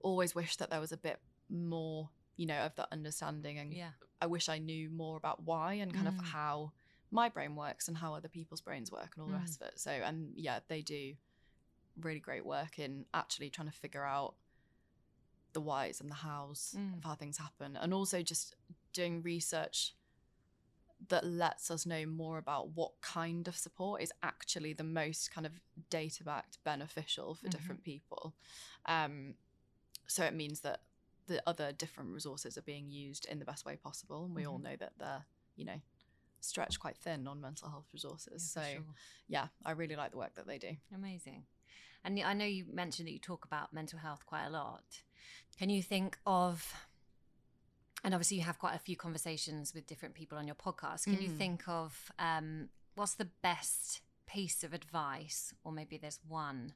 always 0.00 0.34
wish 0.34 0.56
that 0.56 0.70
there 0.70 0.80
was 0.80 0.92
a 0.92 0.96
bit 0.96 1.20
more, 1.48 2.10
you 2.36 2.46
know, 2.46 2.60
of 2.66 2.74
that 2.76 2.88
understanding. 2.92 3.58
And 3.58 3.72
Yeah. 3.72 3.92
I 4.20 4.26
wish 4.26 4.48
I 4.48 4.58
knew 4.58 4.88
more 4.90 5.16
about 5.16 5.42
why 5.42 5.74
and 5.74 5.92
kind 5.92 6.06
Mm. 6.08 6.18
of 6.18 6.24
how 6.24 6.72
my 7.10 7.28
brain 7.28 7.56
works 7.56 7.88
and 7.88 7.96
how 7.98 8.14
other 8.14 8.28
people's 8.28 8.60
brains 8.62 8.90
work 8.90 9.14
and 9.14 9.22
all 9.22 9.28
the 9.28 9.34
Mm. 9.34 9.40
rest 9.40 9.60
of 9.60 9.68
it. 9.68 9.78
So, 9.78 9.90
and 9.90 10.32
yeah, 10.36 10.60
they 10.68 10.80
do 10.82 11.16
really 12.00 12.20
great 12.20 12.44
work 12.44 12.78
in 12.78 13.06
actually 13.14 13.50
trying 13.50 13.68
to 13.70 13.76
figure 13.76 14.04
out 14.04 14.34
the 15.52 15.60
whys 15.60 16.00
and 16.00 16.10
the 16.10 16.14
hows 16.16 16.74
Mm. 16.76 16.98
of 16.98 17.04
how 17.04 17.14
things 17.14 17.36
happen, 17.38 17.76
and 17.76 17.92
also 17.92 18.22
just 18.22 18.54
doing 18.92 19.22
research 19.22 19.94
that 21.08 21.24
lets 21.26 21.70
us 21.70 21.84
know 21.84 22.06
more 22.06 22.38
about 22.38 22.70
what 22.70 23.00
kind 23.00 23.48
of 23.48 23.56
support 23.56 24.00
is 24.00 24.12
actually 24.22 24.72
the 24.72 24.84
most 24.84 25.32
kind 25.32 25.44
of 25.46 25.60
data 25.90 26.22
backed 26.22 26.62
beneficial 26.62 27.34
for 27.34 27.48
Mhm. 27.48 27.50
different 27.50 27.82
people. 27.82 28.34
Um, 28.86 29.36
so 30.06 30.24
it 30.24 30.32
means 30.32 30.60
that 30.60 30.84
the 31.26 31.42
other 31.46 31.72
different 31.72 32.10
resources 32.12 32.56
are 32.56 32.62
being 32.62 32.88
used 32.90 33.24
in 33.26 33.40
the 33.40 33.44
best 33.44 33.64
way 33.64 33.76
possible, 33.76 34.24
and 34.24 34.34
we 34.34 34.46
all 34.46 34.58
Mhm. 34.58 34.62
know 34.62 34.76
that 34.76 34.96
they're 34.98 35.26
you 35.56 35.64
know 35.64 35.80
stretched 36.40 36.80
quite 36.80 36.96
thin 36.96 37.26
on 37.28 37.40
mental 37.40 37.68
health 37.68 37.92
resources. 37.92 38.52
Yeah, 38.56 38.62
so 38.64 38.72
sure. 38.74 38.94
yeah, 39.28 39.48
I 39.64 39.72
really 39.72 39.96
like 39.96 40.12
the 40.12 40.16
work 40.18 40.34
that 40.34 40.46
they 40.46 40.58
do. 40.58 40.76
Amazing. 40.92 41.46
And 42.04 42.20
I 42.20 42.34
know 42.34 42.44
you 42.44 42.66
mentioned 42.72 43.06
that 43.08 43.12
you 43.12 43.18
talk 43.20 43.44
about 43.44 43.72
mental 43.72 43.98
health 43.98 44.26
quite 44.26 44.44
a 44.46 44.50
lot. 44.50 44.82
Can 45.58 45.70
you 45.70 45.82
think 45.82 46.18
of, 46.26 46.72
and 48.04 48.14
obviously 48.14 48.36
you 48.38 48.42
have 48.42 48.58
quite 48.58 48.74
a 48.74 48.78
few 48.80 48.96
conversations 48.96 49.72
with 49.74 49.86
different 49.86 50.14
people 50.14 50.36
on 50.38 50.46
your 50.46 50.56
podcast. 50.56 51.04
Can 51.04 51.20
you 51.20 51.30
Mm. 51.30 51.38
think 51.38 51.68
of 51.68 52.10
um, 52.18 52.70
what's 52.94 53.14
the 53.14 53.30
best 53.42 54.00
piece 54.26 54.64
of 54.64 54.72
advice, 54.74 55.54
or 55.62 55.72
maybe 55.72 55.96
there's 55.98 56.18
one 56.26 56.74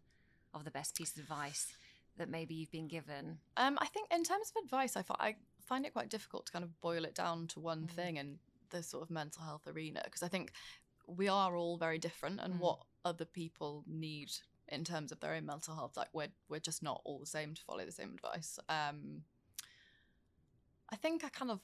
of 0.55 0.65
the 0.65 0.71
best 0.71 0.95
piece 0.97 1.17
of 1.17 1.23
advice 1.23 1.77
that 2.17 2.29
maybe 2.29 2.55
you've 2.55 2.71
been 2.71 2.89
given? 2.89 3.41
Um, 3.57 3.79
I 3.81 3.87
think 3.87 4.13
in 4.13 4.23
terms 4.25 4.53
of 4.55 4.63
advice, 4.65 4.97
I, 4.97 5.35
find 5.65 5.85
it 5.85 5.93
quite 5.93 6.09
difficult 6.09 6.47
to 6.47 6.53
kind 6.53 6.65
of 6.65 6.81
boil 6.81 7.05
it 7.05 7.15
down 7.15 7.49
to 7.49 7.59
one 7.61 7.87
Mm. 7.89 7.91
thing 7.91 8.17
in 8.19 8.39
the 8.71 8.83
sort 8.83 9.03
of 9.03 9.11
mental 9.11 9.43
health 9.43 9.67
arena 9.67 10.01
because 10.05 10.23
I 10.23 10.29
think 10.29 10.53
we 11.09 11.29
are 11.29 11.57
all 11.57 11.77
very 11.77 11.99
different, 11.99 12.41
and 12.41 12.55
Mm. 12.55 12.59
what 12.59 12.87
other 13.05 13.25
people 13.25 13.83
need 13.87 14.31
in 14.69 14.85
terms 14.85 15.13
of 15.13 15.21
their 15.21 15.35
own 15.35 15.47
mental 15.47 15.75
health, 15.75 15.97
like 15.97 16.09
we're 16.13 16.29
we're 16.49 16.61
just 16.61 16.83
not 16.83 17.01
all 17.05 17.19
the 17.19 17.27
same 17.27 17.55
to 17.55 17.63
follow 17.63 17.85
the 17.85 17.93
same 17.93 18.13
advice. 18.15 18.59
Um, 18.69 19.23
I 20.91 20.97
think 20.97 21.25
I 21.25 21.29
kind 21.29 21.51
of 21.51 21.61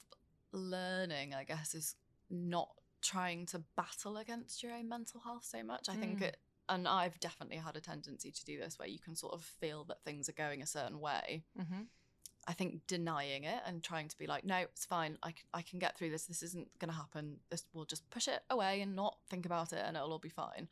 learning, 0.51 1.33
I 1.33 1.43
guess, 1.43 1.73
is 1.73 1.95
not 2.29 2.69
trying 3.01 3.45
to 3.47 3.59
battle 3.75 4.17
against 4.17 4.63
your 4.63 4.73
own 4.73 4.87
mental 4.89 5.19
health 5.21 5.45
so 5.45 5.63
much. 5.63 5.89
I 5.89 5.95
think 5.95 6.19
Mm. 6.19 6.23
it, 6.23 6.37
and 6.69 6.87
I've 6.87 7.19
definitely 7.19 7.57
had 7.57 7.75
a 7.75 7.81
tendency 7.81 8.31
to 8.31 8.45
do 8.45 8.57
this 8.59 8.79
where 8.79 8.87
you 8.87 8.99
can 8.99 9.15
sort 9.15 9.33
of 9.33 9.43
feel 9.43 9.83
that 9.85 10.03
things 10.03 10.29
are 10.29 10.33
going 10.33 10.61
a 10.61 10.65
certain 10.65 10.99
way. 10.99 11.43
Mm-hmm. 11.59 11.83
I 12.45 12.53
think 12.53 12.85
denying 12.87 13.45
it 13.45 13.61
and 13.65 13.81
trying 13.81 14.09
to 14.09 14.17
be 14.17 14.27
like, 14.27 14.43
no, 14.43 14.57
it's 14.57 14.85
fine. 14.85 15.17
I 15.23 15.31
can, 15.31 15.45
I 15.53 15.61
can 15.61 15.79
get 15.79 15.97
through 15.97 16.09
this. 16.11 16.25
This 16.25 16.43
isn't 16.43 16.77
going 16.79 16.91
to 16.91 16.97
happen. 16.97 17.39
This 17.49 17.63
we'll 17.73 17.85
just 17.85 18.09
push 18.09 18.27
it 18.27 18.43
away 18.49 18.81
and 18.81 18.95
not 18.95 19.17
think 19.29 19.45
about 19.45 19.71
it, 19.71 19.81
and 19.85 19.95
it'll 19.95 20.11
all 20.11 20.19
be 20.19 20.27
fine. 20.29 20.67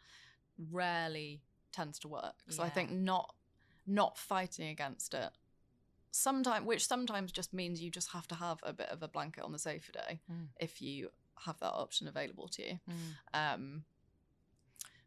Rarely 0.69 1.41
tends 1.71 1.99
to 1.99 2.07
work. 2.07 2.35
So 2.49 2.63
I 2.63 2.69
think 2.69 2.91
not 2.91 3.33
not 3.87 4.17
fighting 4.17 4.69
against 4.69 5.13
it. 5.13 5.31
Sometimes, 6.11 6.65
which 6.65 6.85
sometimes 6.85 7.31
just 7.31 7.53
means 7.53 7.81
you 7.81 7.89
just 7.89 8.11
have 8.11 8.27
to 8.27 8.35
have 8.35 8.59
a 8.63 8.73
bit 8.73 8.89
of 8.89 9.01
a 9.01 9.07
blanket 9.07 9.43
on 9.43 9.51
the 9.51 9.59
sofa 9.59 9.91
day 9.91 10.19
Mm. 10.29 10.49
if 10.59 10.81
you 10.81 11.09
have 11.45 11.59
that 11.59 11.71
option 11.73 12.07
available 12.07 12.47
to 12.49 12.61
you. 12.61 12.79
Mm. 12.89 13.15
Um, 13.33 13.85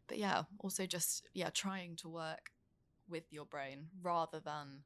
but 0.07 0.17
yeah, 0.17 0.43
also 0.59 0.85
just 0.85 1.27
yeah, 1.33 1.49
trying 1.51 1.95
to 1.97 2.09
work 2.09 2.51
with 3.07 3.31
your 3.31 3.45
brain 3.45 3.89
rather 4.01 4.39
than 4.39 4.83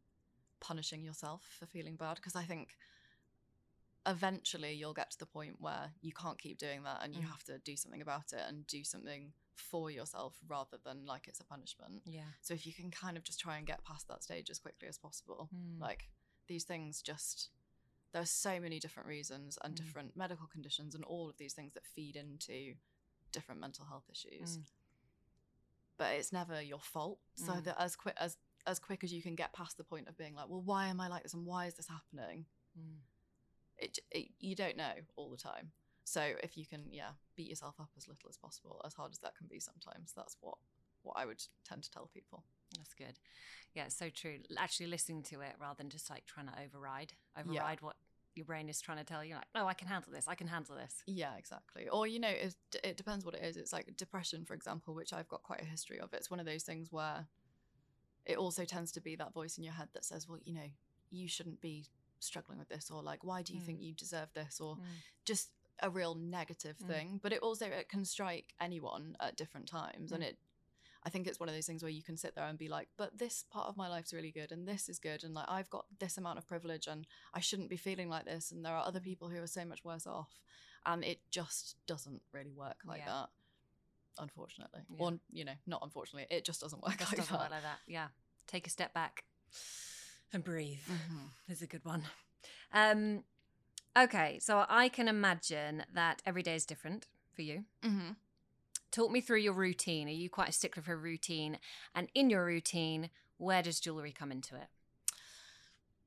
punishing 0.59 1.03
yourself 1.03 1.41
for 1.57 1.65
feeling 1.65 1.95
bad. 1.95 2.15
Because 2.15 2.35
I 2.35 2.43
think 2.43 2.77
eventually 4.05 4.73
you'll 4.73 4.93
get 4.93 5.11
to 5.11 5.19
the 5.19 5.25
point 5.25 5.57
where 5.59 5.91
you 6.01 6.11
can't 6.13 6.39
keep 6.39 6.57
doing 6.57 6.83
that 6.83 7.03
and 7.03 7.13
you 7.15 7.21
Mm. 7.21 7.29
have 7.29 7.43
to 7.45 7.59
do 7.59 7.75
something 7.75 8.01
about 8.01 8.33
it 8.33 8.39
and 8.47 8.65
do 8.67 8.83
something 8.83 9.33
for 9.55 9.91
yourself 9.91 10.39
rather 10.47 10.77
than 10.77 11.05
like 11.05 11.27
it's 11.27 11.39
a 11.39 11.43
punishment. 11.43 12.01
Yeah. 12.05 12.31
So 12.41 12.53
if 12.53 12.65
you 12.65 12.73
can 12.73 12.91
kind 12.91 13.17
of 13.17 13.23
just 13.23 13.39
try 13.39 13.57
and 13.57 13.67
get 13.67 13.83
past 13.83 14.07
that 14.07 14.23
stage 14.23 14.49
as 14.49 14.57
quickly 14.59 14.87
as 14.87 14.97
possible, 14.97 15.49
Mm. 15.53 15.79
like 15.79 16.09
these 16.47 16.63
things 16.63 17.01
just 17.01 17.49
there 18.11 18.21
are 18.23 18.25
so 18.25 18.59
many 18.59 18.79
different 18.79 19.07
reasons 19.07 19.59
and 19.63 19.73
Mm. 19.73 19.77
different 19.77 20.15
medical 20.15 20.47
conditions 20.47 20.95
and 20.95 21.03
all 21.03 21.29
of 21.29 21.37
these 21.37 21.53
things 21.53 21.73
that 21.73 21.85
feed 21.85 22.15
into 22.15 22.75
different 23.31 23.61
mental 23.61 23.85
health 23.85 24.09
issues 24.09 24.57
Mm. 24.57 24.65
but 25.97 26.15
it's 26.15 26.31
never 26.31 26.59
your 26.61 26.79
fault 26.79 27.19
so 27.35 27.53
Mm. 27.53 27.63
that 27.65 27.77
as 27.79 27.95
quick 27.95 28.15
as 28.17 28.37
as 28.65 28.79
quick 28.79 29.03
as 29.03 29.11
you 29.13 29.21
can 29.21 29.35
get 29.35 29.53
past 29.53 29.77
the 29.77 29.83
point 29.83 30.07
of 30.07 30.17
being 30.17 30.33
like 30.35 30.47
well 30.49 30.61
why 30.61 30.87
am 30.87 30.99
i 30.99 31.07
like 31.07 31.23
this 31.23 31.33
and 31.33 31.45
why 31.45 31.65
is 31.67 31.75
this 31.75 31.87
happening 31.87 32.45
Mm. 32.77 32.99
It, 33.79 33.99
it 34.11 34.27
you 34.39 34.55
don't 34.55 34.77
know 34.77 34.93
all 35.15 35.29
the 35.29 35.37
time 35.37 35.71
so 36.03 36.21
if 36.43 36.57
you 36.57 36.65
can 36.65 36.83
yeah 36.91 37.11
beat 37.35 37.49
yourself 37.49 37.75
up 37.79 37.89
as 37.97 38.07
little 38.07 38.29
as 38.29 38.37
possible 38.37 38.81
as 38.85 38.93
hard 38.93 39.11
as 39.11 39.19
that 39.19 39.35
can 39.37 39.47
be 39.47 39.59
sometimes 39.59 40.13
that's 40.15 40.37
what 40.41 40.55
what 41.03 41.15
i 41.17 41.25
would 41.25 41.41
tend 41.67 41.81
to 41.83 41.89
tell 41.91 42.09
people 42.13 42.43
That's 42.77 42.93
good. 42.93 43.19
Yeah, 43.73 43.85
it's 43.85 43.95
so 43.95 44.09
true. 44.09 44.39
Actually 44.57 44.87
listening 44.87 45.23
to 45.23 45.41
it 45.41 45.55
rather 45.59 45.77
than 45.77 45.89
just 45.89 46.09
like 46.09 46.25
trying 46.25 46.47
to 46.47 46.53
override, 46.63 47.13
override 47.37 47.81
what 47.81 47.95
your 48.35 48.45
brain 48.45 48.69
is 48.69 48.79
trying 48.81 48.97
to 48.97 49.03
tell 49.03 49.23
you. 49.23 49.35
Like, 49.35 49.47
no, 49.55 49.67
I 49.67 49.73
can 49.73 49.87
handle 49.87 50.11
this. 50.11 50.25
I 50.27 50.35
can 50.35 50.47
handle 50.47 50.75
this. 50.75 51.03
Yeah, 51.07 51.35
exactly. 51.37 51.87
Or 51.89 52.05
you 52.07 52.19
know, 52.19 52.29
it, 52.29 52.55
it 52.83 52.97
depends 52.97 53.25
what 53.25 53.33
it 53.35 53.43
is. 53.43 53.57
It's 53.57 53.73
like 53.73 53.95
depression, 53.97 54.45
for 54.45 54.53
example, 54.53 54.93
which 54.93 55.13
I've 55.13 55.27
got 55.27 55.43
quite 55.43 55.61
a 55.61 55.65
history 55.65 55.99
of. 55.99 56.13
It's 56.13 56.29
one 56.29 56.39
of 56.39 56.45
those 56.45 56.63
things 56.63 56.91
where 56.91 57.27
it 58.25 58.37
also 58.37 58.65
tends 58.65 58.91
to 58.93 59.01
be 59.01 59.15
that 59.15 59.33
voice 59.33 59.57
in 59.57 59.63
your 59.63 59.73
head 59.73 59.89
that 59.93 60.05
says, 60.05 60.27
"Well, 60.27 60.39
you 60.43 60.53
know, 60.53 60.69
you 61.09 61.27
shouldn't 61.27 61.61
be 61.61 61.85
struggling 62.19 62.59
with 62.59 62.69
this," 62.69 62.89
or 62.91 63.01
like, 63.03 63.23
"Why 63.23 63.41
do 63.41 63.53
you 63.53 63.61
Mm. 63.61 63.65
think 63.65 63.81
you 63.81 63.93
deserve 63.93 64.33
this?" 64.33 64.59
or 64.59 64.77
Mm. 64.77 64.85
just 65.25 65.49
a 65.81 65.89
real 65.89 66.13
negative 66.15 66.77
Mm. 66.79 66.87
thing. 66.87 67.17
But 67.19 67.31
it 67.33 67.41
also 67.41 67.65
it 67.67 67.87
can 67.89 68.03
strike 68.05 68.53
anyone 68.59 69.15
at 69.19 69.35
different 69.37 69.67
times, 69.67 70.11
and 70.11 70.23
Mm. 70.23 70.27
it. 70.27 70.39
I 71.01 71.09
think 71.09 71.27
it's 71.27 71.39
one 71.39 71.47
of 71.47 71.55
those 71.55 71.65
things 71.65 71.81
where 71.81 71.89
you 71.89 72.03
can 72.03 72.17
sit 72.17 72.35
there 72.35 72.45
and 72.45 72.57
be 72.59 72.67
like, 72.67 72.89
but 72.97 73.17
this 73.17 73.43
part 73.43 73.67
of 73.69 73.77
my 73.77 73.87
life's 73.87 74.11
really 74.11 74.31
good 74.33 74.51
and 74.51 74.67
this 74.67 74.89
is 74.89 74.99
good 74.99 75.23
and 75.23 75.33
like 75.33 75.47
I've 75.47 75.69
got 75.69 75.85
this 75.97 76.17
amount 76.17 76.39
of 76.39 76.45
privilege 76.45 76.87
and 76.87 77.07
I 77.33 77.39
shouldn't 77.39 77.69
be 77.69 77.77
feeling 77.77 78.09
like 78.09 78.25
this 78.25 78.51
and 78.51 78.65
there 78.65 78.75
are 78.75 78.85
other 78.85 78.99
people 78.99 79.29
who 79.29 79.41
are 79.41 79.47
so 79.47 79.63
much 79.63 79.85
worse 79.85 80.05
off 80.05 80.41
and 80.85 81.05
it 81.05 81.21
just 81.31 81.77
doesn't 81.85 82.21
really 82.33 82.51
work 82.51 82.81
like 82.83 82.99
Yeah. 82.99 83.05
that 83.23 83.29
unfortunately 84.17 84.81
Yeah. 84.89 84.97
or 84.99 85.19
you 85.31 85.45
know 85.45 85.55
not 85.65 85.81
unfortunately 85.83 86.27
it 86.35 86.43
just 86.43 86.59
doesn't 86.59 86.81
work 86.83 86.97
Just 86.97 87.11
like 87.13 87.17
doesn't 87.17 87.31
that 87.33 87.43
work 87.43 87.51
like 87.51 87.63
that. 87.63 87.79
Yeah. 87.87 88.09
Take 88.47 88.67
a 88.67 88.69
step 88.69 88.93
back 88.93 89.23
and 90.33 90.43
breathe. 90.43 90.79
Mhm. 90.87 91.31
is 91.47 91.61
a 91.61 91.67
good 91.67 91.83
one. 91.85 92.03
Um, 92.71 93.23
okay, 93.97 94.39
so 94.39 94.65
I 94.69 94.89
can 94.89 95.07
imagine 95.07 95.85
that 95.91 96.21
every 96.25 96.43
day 96.43 96.55
is 96.55 96.65
different 96.65 97.07
for 97.33 97.41
you. 97.41 97.65
Mhm. 97.81 98.15
Talk 98.91 99.11
me 99.11 99.21
through 99.21 99.39
your 99.39 99.53
routine. 99.53 100.07
Are 100.07 100.11
you 100.11 100.29
quite 100.29 100.49
a 100.49 100.51
stickler 100.51 100.83
for 100.83 100.93
a 100.93 100.97
routine? 100.97 101.59
And 101.93 102.09
in 102.13 102.29
your 102.29 102.45
routine, 102.45 103.09
where 103.37 103.61
does 103.63 103.79
jewelry 103.79 104.11
come 104.11 104.31
into 104.31 104.55
it? 104.55 104.69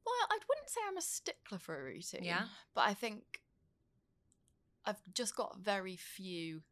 Well, 0.05 0.27
I 0.31 0.39
wouldn't 0.49 0.68
say 0.68 0.81
I'm 0.87 0.97
a 0.97 1.03
stickler 1.03 1.59
for 1.59 1.81
a 1.81 1.85
routine. 1.85 2.25
Yeah? 2.25 2.49
But 2.75 2.83
I 2.83 2.95
think 2.95 3.43
I've 4.85 5.12
just 5.14 5.37
got 5.37 5.59
very 5.59 5.97
few 5.97 6.62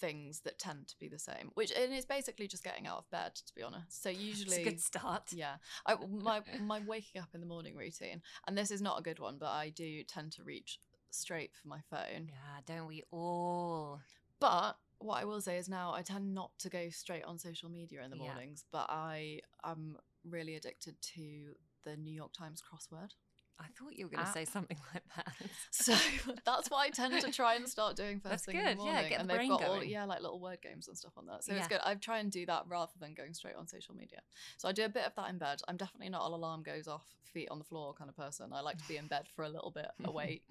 things 0.00 0.40
that 0.40 0.58
tend 0.58 0.88
to 0.88 0.98
be 0.98 1.08
the 1.08 1.18
same, 1.18 1.50
which 1.54 1.70
and 1.70 1.92
it's 1.92 2.06
basically 2.06 2.48
just 2.48 2.64
getting 2.64 2.86
out 2.86 2.98
of 2.98 3.10
bed, 3.10 3.34
to 3.34 3.54
be 3.54 3.62
honest. 3.62 4.02
So 4.02 4.08
usually, 4.10 4.56
It's 4.56 4.66
a 4.66 4.70
good 4.70 4.80
start. 4.80 5.32
yeah, 5.32 5.56
I, 5.86 5.96
my 6.10 6.40
my 6.60 6.80
waking 6.86 7.20
up 7.20 7.28
in 7.34 7.40
the 7.40 7.46
morning 7.46 7.76
routine, 7.76 8.22
and 8.46 8.56
this 8.56 8.70
is 8.70 8.80
not 8.82 8.98
a 8.98 9.02
good 9.02 9.18
one, 9.18 9.36
but 9.38 9.50
I 9.50 9.70
do 9.70 10.02
tend 10.04 10.32
to 10.32 10.42
reach 10.42 10.78
straight 11.10 11.52
for 11.60 11.68
my 11.68 11.80
phone. 11.90 12.28
Yeah, 12.28 12.60
don't 12.66 12.86
we 12.86 13.02
all? 13.10 14.00
But 14.40 14.76
what 14.98 15.20
I 15.20 15.24
will 15.24 15.40
say 15.40 15.56
is 15.58 15.68
now 15.68 15.92
I 15.94 16.02
tend 16.02 16.34
not 16.34 16.50
to 16.60 16.68
go 16.68 16.88
straight 16.90 17.24
on 17.24 17.38
social 17.38 17.68
media 17.70 18.02
in 18.02 18.10
the 18.10 18.16
Yeah. 18.16 18.24
mornings, 18.26 18.64
but 18.72 18.86
I 18.88 19.40
am 19.64 19.96
really 20.28 20.56
addicted 20.56 21.00
to 21.14 21.54
the 21.84 21.96
New 21.96 22.12
York 22.14 22.32
Times 22.32 22.62
crossword. 22.62 23.12
I 23.60 23.66
thought 23.78 23.92
you 23.94 24.06
were 24.06 24.10
going 24.10 24.24
to 24.24 24.30
Ah. 24.30 24.32
say 24.32 24.44
something 24.46 24.78
like 24.94 25.02
that. 25.16 25.34
So 25.70 25.92
that's 26.46 26.70
what 26.70 26.78
I 26.78 26.88
tend 26.90 27.20
to 27.20 27.30
try 27.30 27.54
and 27.56 27.68
start 27.68 27.94
doing 27.94 28.18
first 28.20 28.30
That's 28.30 28.44
thing 28.46 28.56
in 28.56 28.64
good, 28.64 28.78
the 28.78 28.82
yeah, 28.84 28.92
morning. 28.92 29.08
get 29.10 29.20
and 29.20 29.28
the 29.28 29.32
they've 29.34 29.38
brain 29.38 29.50
got 29.50 29.62
all 29.64 29.76
going. 29.76 29.90
yeah, 29.90 30.04
like 30.04 30.22
little 30.22 30.40
word 30.40 30.58
games 30.62 30.88
and 30.88 30.96
stuff 30.96 31.12
on 31.16 31.26
that. 31.26 31.44
So 31.44 31.52
Yeah. 31.52 31.58
it's 31.58 31.68
good. 31.68 31.80
I 31.84 31.94
try 31.94 32.18
and 32.18 32.32
do 32.32 32.46
that 32.46 32.64
rather 32.68 32.92
than 32.98 33.12
going 33.14 33.34
straight 33.34 33.56
on 33.56 33.66
social 33.68 33.94
media. 33.94 34.20
So 34.56 34.68
I 34.68 34.72
do 34.72 34.84
a 34.84 34.88
bit 34.88 35.04
of 35.04 35.14
that 35.16 35.28
in 35.30 35.38
bed. 35.38 35.60
I'm 35.68 35.76
definitely 35.76 36.08
not 36.08 36.26
an 36.26 36.32
alarm 36.32 36.62
goes 36.62 36.88
off, 36.88 37.04
feet 37.32 37.48
on 37.50 37.58
the 37.58 37.64
floor 37.64 37.92
kind 37.94 38.08
of 38.08 38.16
person. 38.16 38.50
I 38.52 38.60
like 38.62 38.78
to 38.78 38.88
be 38.88 38.96
in 38.96 39.06
bed 39.06 39.26
for 39.36 39.44
a 39.44 39.48
little 39.48 39.70
bit 39.70 39.86
awake. 40.04 40.42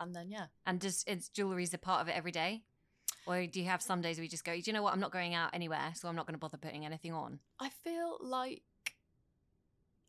And 0.00 0.14
then 0.16 0.30
yeah. 0.30 0.46
and 0.66 0.80
does 0.80 1.04
it's 1.06 1.28
jewelry 1.28 1.62
is 1.62 1.72
a 1.74 1.78
part 1.78 2.00
of 2.02 2.08
it 2.08 2.16
every 2.16 2.32
day? 2.32 2.62
Or 3.26 3.46
do 3.46 3.60
you 3.60 3.66
have 3.66 3.82
some 3.82 4.00
days 4.00 4.16
where 4.16 4.24
you 4.24 4.30
just 4.30 4.44
go, 4.44 4.54
do 4.54 4.62
you 4.64 4.72
know 4.72 4.82
what? 4.82 4.94
I'm 4.94 4.98
not 5.00 5.12
going 5.12 5.34
out 5.34 5.50
anywhere, 5.52 5.92
so 5.94 6.08
I'm 6.08 6.16
not 6.16 6.26
going 6.26 6.34
to 6.34 6.38
bother 6.38 6.56
putting 6.56 6.86
anything 6.86 7.12
on. 7.12 7.38
I 7.60 7.68
feel 7.68 8.16
like, 8.20 8.62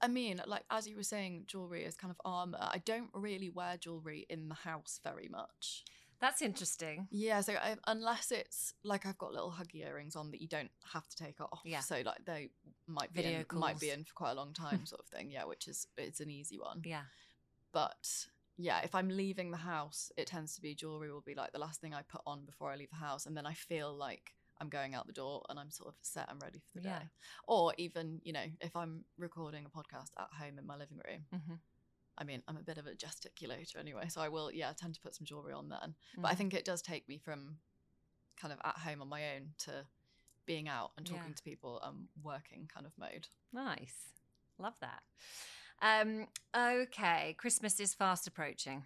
I 0.02 0.08
mean, 0.08 0.42
like 0.46 0.64
as 0.70 0.88
you 0.88 0.96
were 0.96 1.04
saying, 1.04 1.46
jewelry 1.48 1.84
is 1.84 1.96
kind 1.96 2.12
of 2.12 2.20
armor. 2.26 2.58
I 2.60 2.80
don't 2.84 3.10
really 3.14 3.50
wear 3.50 3.78
jewelry 3.78 4.26
in 4.30 4.50
the 4.50 4.56
house 4.56 5.00
very 5.04 5.28
much. 5.30 5.84
That's 6.22 6.44
interesting. 6.44 7.08
Yeah, 7.10 7.42
so 7.42 7.54
I, 7.54 7.78
unless 7.88 8.32
it's 8.32 8.76
like 8.84 9.08
I've 9.08 9.18
got 9.18 9.34
little 9.34 9.52
huggy 9.52 9.84
earrings 9.84 10.16
on 10.16 10.30
that 10.32 10.42
you 10.42 10.48
don't 10.48 10.70
have 10.94 11.08
to 11.10 11.16
take 11.16 11.42
off. 11.42 11.62
Yeah. 11.66 11.80
So 11.80 12.02
like 12.06 12.24
they 12.26 12.50
might 12.86 13.12
be 13.12 13.24
Video 13.24 13.40
in, 13.40 13.60
might 13.60 13.80
be 13.80 13.90
in 13.90 14.04
for 14.04 14.14
quite 14.14 14.32
a 14.32 14.36
long 14.36 14.54
time, 14.54 14.86
sort 14.86 15.02
of 15.02 15.08
thing. 15.08 15.32
Yeah, 15.32 15.46
which 15.46 15.68
is 15.68 15.88
it's 15.98 16.20
an 16.20 16.30
easy 16.30 16.60
one. 16.60 16.82
Yeah. 16.86 17.02
But 17.74 18.08
yeah, 18.56 18.82
if 18.84 18.94
I'm 18.94 19.10
leaving 19.10 19.50
the 19.50 19.58
house, 19.58 20.12
it 20.16 20.28
tends 20.28 20.54
to 20.56 20.62
be 20.62 20.76
jewelry 20.76 21.12
will 21.12 21.22
be 21.22 21.34
like 21.34 21.54
the 21.54 21.60
last 21.60 21.82
thing 21.82 21.96
I 21.96 22.04
put 22.04 22.22
on 22.28 22.46
before 22.46 22.72
I 22.72 22.76
leave 22.76 22.92
the 22.92 22.98
house, 22.98 23.26
and 23.26 23.36
then 23.36 23.48
I 23.48 23.54
feel 23.54 23.92
like 23.92 24.34
I'm 24.62 24.70
going 24.70 24.94
out 24.96 25.08
the 25.08 25.14
door 25.14 25.44
and 25.50 25.60
I'm 25.60 25.72
sort 25.72 25.90
of 25.90 25.96
set 26.02 26.30
and 26.30 26.42
ready 26.42 26.60
for 26.72 26.80
the 26.80 26.88
Yeah. 26.88 27.00
day. 27.00 27.06
Or 27.48 27.74
even 27.78 28.22
you 28.24 28.32
know 28.32 28.46
if 28.62 28.76
I'm 28.76 29.04
recording 29.18 29.66
a 29.66 29.70
podcast 29.70 30.12
at 30.18 30.30
home 30.40 30.58
in 30.60 30.66
my 30.68 30.78
living 30.78 31.00
room. 31.06 31.26
Mm-hmm. 31.34 31.56
I 32.18 32.24
mean, 32.24 32.44
I'm 32.48 32.58
a 32.58 32.62
bit 32.64 32.78
of 32.78 32.86
a 32.86 32.92
gesticulator 32.94 33.78
anyway, 33.80 34.08
so 34.10 34.22
I 34.22 34.28
will, 34.30 34.52
yeah, 34.52 34.72
tend 34.74 34.94
to 34.96 35.02
put 35.02 35.16
some 35.16 35.26
jewelry 35.26 35.54
on 35.54 35.70
then. 35.70 35.96
But 36.18 36.28
I 36.28 36.34
Mhm. 36.34 36.38
think 36.38 36.54
it 36.54 36.66
does 36.66 36.82
take 36.82 37.08
me 37.08 37.18
from 37.18 37.60
kind 38.36 38.54
of 38.54 38.60
at 38.64 38.78
home 38.80 39.02
on 39.02 39.08
my 39.08 39.36
own 39.36 39.56
to 39.60 39.88
being 40.46 40.68
out 40.68 40.92
and 40.98 41.06
talking 41.08 41.30
Yeah. 41.30 41.34
to 41.36 41.44
people 41.44 41.82
and 41.82 42.10
working 42.22 42.68
kind 42.68 42.86
of 42.86 42.96
mode. 42.98 43.30
Nice. 43.54 44.10
Love 44.60 44.78
that. 44.82 45.02
Um, 45.82 46.28
okay. 46.54 47.34
Christmas 47.36 47.80
is 47.80 47.96
fast 47.96 48.28
approaching. 48.28 48.86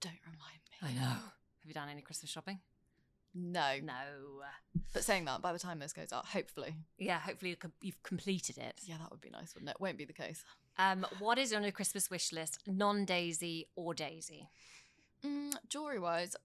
Don't 0.00 0.20
remind 0.24 0.60
me. 0.70 0.76
I 0.82 0.92
know. 0.92 1.00
Have 1.00 1.32
you 1.66 1.74
done 1.74 1.88
any 1.88 2.02
Christmas 2.02 2.30
shopping? 2.30 2.60
No. 3.34 3.78
No. 3.82 4.42
But 4.92 5.04
saying 5.04 5.24
that, 5.24 5.42
by 5.42 5.52
the 5.52 5.58
time 5.58 5.78
this 5.80 5.92
goes 5.92 6.12
out, 6.12 6.26
hopefully, 6.26 6.74
Yeah, 6.98 7.18
hopefully 7.18 7.50
you 7.50 7.70
you've 7.80 8.02
completed 8.02 8.58
it. 8.58 8.80
yeah, 8.84 8.96
that 8.98 9.10
would 9.10 9.20
be 9.20 9.30
nice, 9.30 9.54
wouldn't 9.54 9.70
it? 9.70 9.80
Won't 9.80 9.98
be 9.98 10.04
the 10.04 10.12
case. 10.12 10.44
Um, 10.78 11.06
what 11.18 11.38
is 11.38 11.52
on 11.52 11.62
your 11.62 11.72
Christmas 11.72 12.10
wish 12.10 12.32
list? 12.32 12.58
Non 12.66 13.04
Daisy 13.04 13.68
or 13.76 13.94
Daisy? 13.94 14.48
Mm, 15.24 15.54
jewelry 15.68 15.98
wise, 15.98 16.36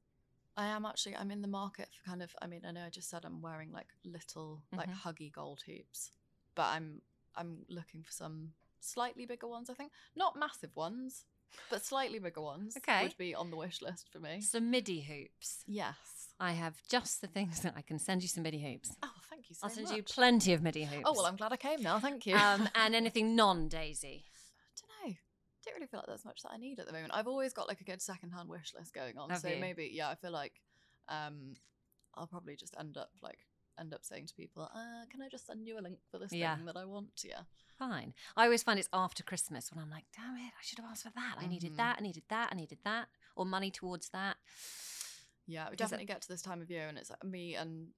I 0.57 0.67
am 0.67 0.85
actually 0.85 1.15
I'm 1.15 1.31
in 1.31 1.41
the 1.41 1.47
market 1.47 1.89
for 1.93 2.09
kind 2.09 2.21
of. 2.23 2.35
I 2.41 2.47
mean, 2.47 2.61
I 2.65 2.71
know 2.71 2.85
I 2.85 2.89
just 2.89 3.09
said 3.09 3.23
I'm 3.25 3.41
wearing 3.41 3.71
like 3.71 3.87
little 4.03 4.63
like 4.75 4.89
Mhm. 4.89 5.01
huggy 5.01 5.31
gold 5.31 5.61
hoops, 5.65 6.11
but 6.55 6.67
I'm 6.67 7.01
I'm 7.35 7.65
looking 7.69 8.03
for 8.03 8.11
some 8.11 8.53
slightly 8.79 9.25
bigger 9.25 9.47
ones. 9.47 9.69
I 9.69 9.73
think 9.73 9.91
not 10.15 10.35
massive 10.37 10.75
ones, 10.75 11.25
but 11.70 11.86
slightly 11.86 12.20
bigger 12.20 12.41
ones. 12.41 12.76
Okay. 12.78 13.04
would 13.04 13.18
be 13.18 13.36
on 13.36 13.50
the 13.50 13.58
wish 13.58 13.82
list 13.82 14.08
for 14.12 14.20
me. 14.20 14.41
Some 14.41 14.70
MIDI 14.70 15.02
hoops. 15.02 15.64
Yes. 15.68 15.95
I 16.39 16.54
have 16.54 16.76
just 16.89 17.22
the 17.22 17.28
things 17.28 17.62
that 17.62 17.74
I 17.76 17.82
can 17.82 18.00
send 18.00 18.22
you 18.22 18.30
some 18.30 18.43
MIDI 18.43 18.60
hoops. 18.60 18.95
Oh, 19.04 19.10
thank 19.30 19.50
you 19.50 19.56
so 19.56 19.66
much. 19.66 19.72
I'll 19.72 19.76
send 19.76 19.88
much. 19.88 19.97
you 19.97 20.04
plenty 20.04 20.54
of 20.54 20.62
MIDI 20.64 20.86
hoops. 20.86 21.04
Oh 21.06 21.14
well, 21.16 21.26
I'm 21.26 21.36
glad 21.36 21.52
I 21.52 21.58
came 21.58 21.82
now. 21.82 22.00
Thank 22.00 22.26
you. 22.26 22.36
um, 22.36 22.70
and 22.76 22.95
anything 22.95 23.36
non 23.36 23.68
Daisy. 23.68 24.26
I 24.26 24.82
don't 24.82 25.10
know. 25.10 25.16
I 25.16 25.18
Don't 25.66 25.76
really 25.76 25.88
feel 25.88 26.00
like 26.00 26.08
there's 26.08 26.26
much 26.26 26.41
that 26.43 26.52
I 26.54 26.58
need 26.58 26.80
at 26.80 26.88
the 26.88 26.93
moment. 26.93 27.12
I've 27.14 27.28
always 27.28 27.54
got 27.54 27.68
like 27.68 27.82
a 27.82 27.84
good 27.84 28.02
secondhand 28.02 28.47
wish 28.47 28.74
list 28.78 28.93
going 28.93 29.18
on. 29.18 29.30
Have 29.30 29.39
so 29.39 29.50
you? 29.50 29.60
maybe 29.60 29.89
yeah, 29.93 30.10
I 30.10 30.16
feel 30.16 30.32
like 30.32 30.54
um 31.10 31.56
I'll 32.16 32.28
probably 32.28 32.56
just 32.56 32.76
end 32.80 32.97
up 32.97 33.10
like 33.22 33.39
end 33.80 33.93
up 33.93 34.03
saying 34.03 34.27
to 34.27 34.34
people, 34.36 34.63
uh, 34.63 35.05
can 35.09 35.21
I 35.21 35.30
just 35.30 35.45
send 35.47 35.65
you 35.67 35.80
a 35.80 35.82
link 35.82 35.99
for 36.11 36.19
this 36.19 36.32
Yeah. 36.34 36.55
thing 36.55 36.65
that 36.65 36.77
I 36.77 36.86
want? 36.86 37.21
Yeah. 37.23 37.43
Fine. 37.77 38.13
I 38.36 38.43
always 38.45 38.61
find 38.63 38.77
it's 38.77 38.89
after 38.91 39.23
Christmas 39.23 39.71
when 39.71 39.82
I'm 39.82 39.89
like, 39.89 40.05
damn 40.15 40.36
it, 40.36 40.51
I 40.59 40.61
should 40.63 40.80
have 40.80 40.89
asked 40.91 41.03
for 41.03 41.11
that. 41.15 41.36
I 41.39 41.45
needed 41.47 41.73
Mhm. 41.73 41.77
that, 41.77 41.97
I 41.99 42.01
needed 42.01 42.23
that, 42.27 42.49
I 42.51 42.55
needed 42.55 42.80
that, 42.84 43.09
or 43.36 43.45
money 43.45 43.71
towards 43.71 44.09
that. 44.09 44.38
Yeah, 45.45 45.65
we 45.65 45.69
Is 45.69 45.73
it- 45.73 45.77
definitely 45.77 46.05
get 46.05 46.21
to 46.23 46.27
this 46.27 46.41
time 46.41 46.61
of 46.61 46.69
year 46.69 46.88
and 46.89 46.97
it's 46.97 47.09
like 47.09 47.23
me 47.23 47.55
and 47.55 47.93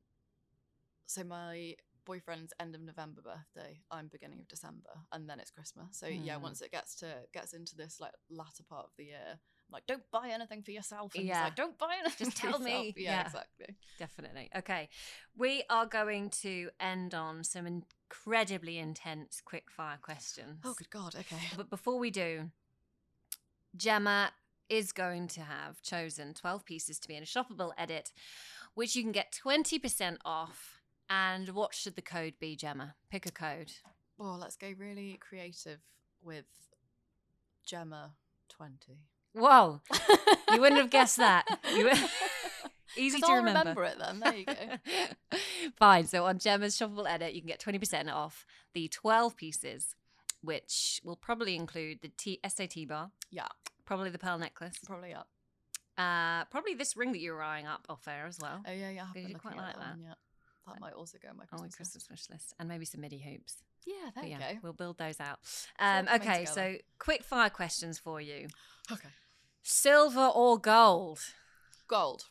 so 1.07 1.23
my 1.23 1.75
boyfriend's 2.05 2.53
end 2.59 2.73
of 2.75 2.81
November 2.81 3.21
birthday, 3.21 3.81
I'm 3.91 4.07
beginning 4.07 4.39
of 4.39 4.47
December, 4.47 4.89
and 5.11 5.29
then 5.29 5.39
it's 5.39 5.51
Christmas. 5.51 5.97
So 5.97 6.07
yeah, 6.07 6.35
Hmm. 6.37 6.43
once 6.43 6.61
it 6.61 6.71
gets 6.71 6.95
to 6.97 7.27
gets 7.33 7.53
into 7.53 7.75
this 7.75 7.99
like 7.99 8.13
latter 8.29 8.63
part 8.63 8.85
of 8.85 8.95
the 8.97 9.05
year, 9.05 9.39
like, 9.71 9.85
don't 9.87 10.03
buy 10.11 10.29
anything 10.29 10.61
for 10.63 10.71
yourself. 10.71 11.15
And 11.15 11.25
Yeah. 11.25 11.45
like, 11.45 11.55
don't 11.55 11.77
buy 11.77 11.95
anything. 11.99 12.27
Just 12.27 12.37
tell 12.37 12.59
me. 12.59 12.93
Yeah, 12.97 13.11
Yeah. 13.11 13.25
exactly. 13.25 13.75
Definitely. 13.97 14.49
Okay. 14.55 14.89
We 15.35 15.63
are 15.69 15.85
going 15.85 16.29
to 16.41 16.69
end 16.79 17.13
on 17.13 17.43
some 17.43 17.65
incredibly 17.65 18.77
intense 18.77 19.41
quick 19.43 19.69
fire 19.71 19.97
questions. 20.01 20.59
Oh, 20.63 20.73
good 20.73 20.89
God. 20.89 21.15
Okay. 21.15 21.39
But 21.55 21.69
before 21.69 21.97
we 21.99 22.11
do, 22.11 22.51
Gemma 23.75 24.31
is 24.69 24.91
going 24.91 25.27
to 25.29 25.41
have 25.41 25.81
chosen 25.81 26.33
12 26.33 26.65
pieces 26.65 26.99
to 26.99 27.07
be 27.07 27.15
in 27.15 27.23
a 27.23 27.25
shoppable 27.25 27.71
edit, 27.77 28.11
which 28.73 28.95
you 28.95 29.03
can 29.03 29.11
get 29.11 29.31
20% 29.43 30.17
off. 30.25 30.81
And 31.09 31.49
what 31.49 31.73
should 31.73 31.95
the 31.95 32.01
code 32.01 32.35
be, 32.39 32.55
Gemma? 32.55 32.95
Pick 33.09 33.25
a 33.25 33.31
code. 33.31 33.73
Well, 34.17 34.37
let's 34.37 34.55
go 34.55 34.73
really 34.77 35.17
creative 35.19 35.79
with 36.21 36.45
Gemma 37.65 38.13
20. 38.47 38.99
Whoa. 39.33 39.81
You 40.51 40.59
wouldn't 40.61 40.81
have 40.81 40.89
guessed 40.89 41.17
that. 41.17 41.45
You 41.73 41.89
Easy 42.97 43.21
to 43.21 43.25
I'll 43.27 43.35
remember. 43.37 43.59
remember 43.59 43.83
it 43.85 43.97
then. 43.99 44.19
There 44.19 44.35
you 44.35 44.45
go. 44.45 44.53
Fine. 45.79 46.07
So 46.07 46.25
on 46.25 46.39
Gemma's 46.39 46.77
shoppable 46.77 47.09
edit, 47.09 47.33
you 47.33 47.39
can 47.41 47.47
get 47.47 47.61
20% 47.61 48.11
off 48.11 48.45
the 48.73 48.89
12 48.89 49.37
pieces, 49.37 49.95
which 50.41 50.99
will 51.05 51.15
probably 51.15 51.55
include 51.55 51.99
the 52.01 52.09
T- 52.09 52.41
SAT 52.45 52.87
bar, 52.89 53.11
Yeah, 53.29 53.47
probably 53.85 54.09
the 54.09 54.17
pearl 54.19 54.37
necklace, 54.37 54.75
probably 54.85 55.13
up. 55.13 55.29
uh, 55.97 56.43
probably 56.51 56.73
this 56.73 56.97
ring 56.97 57.13
that 57.13 57.19
you 57.19 57.31
were 57.31 57.41
eyeing 57.41 57.65
up 57.65 57.85
off 57.87 58.05
air 58.09 58.25
as 58.27 58.37
well. 58.41 58.61
Oh, 58.67 58.71
yeah, 58.73 58.89
yeah. 58.89 59.03
I 59.03 59.05
have 59.05 59.13
been 59.13 59.33
quite 59.39 59.55
like 59.55 59.75
that. 59.77 59.87
One, 59.91 60.03
yeah. 60.03 60.13
That 60.67 60.79
might 60.79 60.93
also 60.93 61.17
go 61.21 61.29
on 61.29 61.37
my 61.37 61.43
Oh, 61.51 61.57
Christmas, 61.57 61.75
Christmas 61.75 62.09
wish 62.09 62.29
list. 62.29 62.53
And 62.59 62.69
maybe 62.69 62.85
some 62.85 63.01
MIDI 63.01 63.17
hoops. 63.19 63.57
Yeah, 63.85 63.93
there 64.03 64.11
But 64.15 64.23
you 64.25 64.29
yeah, 64.39 64.53
go. 64.53 64.59
we'll 64.61 64.73
build 64.73 64.97
those 64.99 65.19
out. 65.19 65.39
Um, 65.79 66.07
okay, 66.15 66.45
so 66.45 66.75
quick 66.99 67.23
fire 67.23 67.49
questions 67.49 67.97
for 67.97 68.21
you 68.21 68.47
Okay. 68.91 69.09
silver 69.63 70.27
or 70.27 70.59
gold? 70.59 71.19
Gold. 71.87 72.25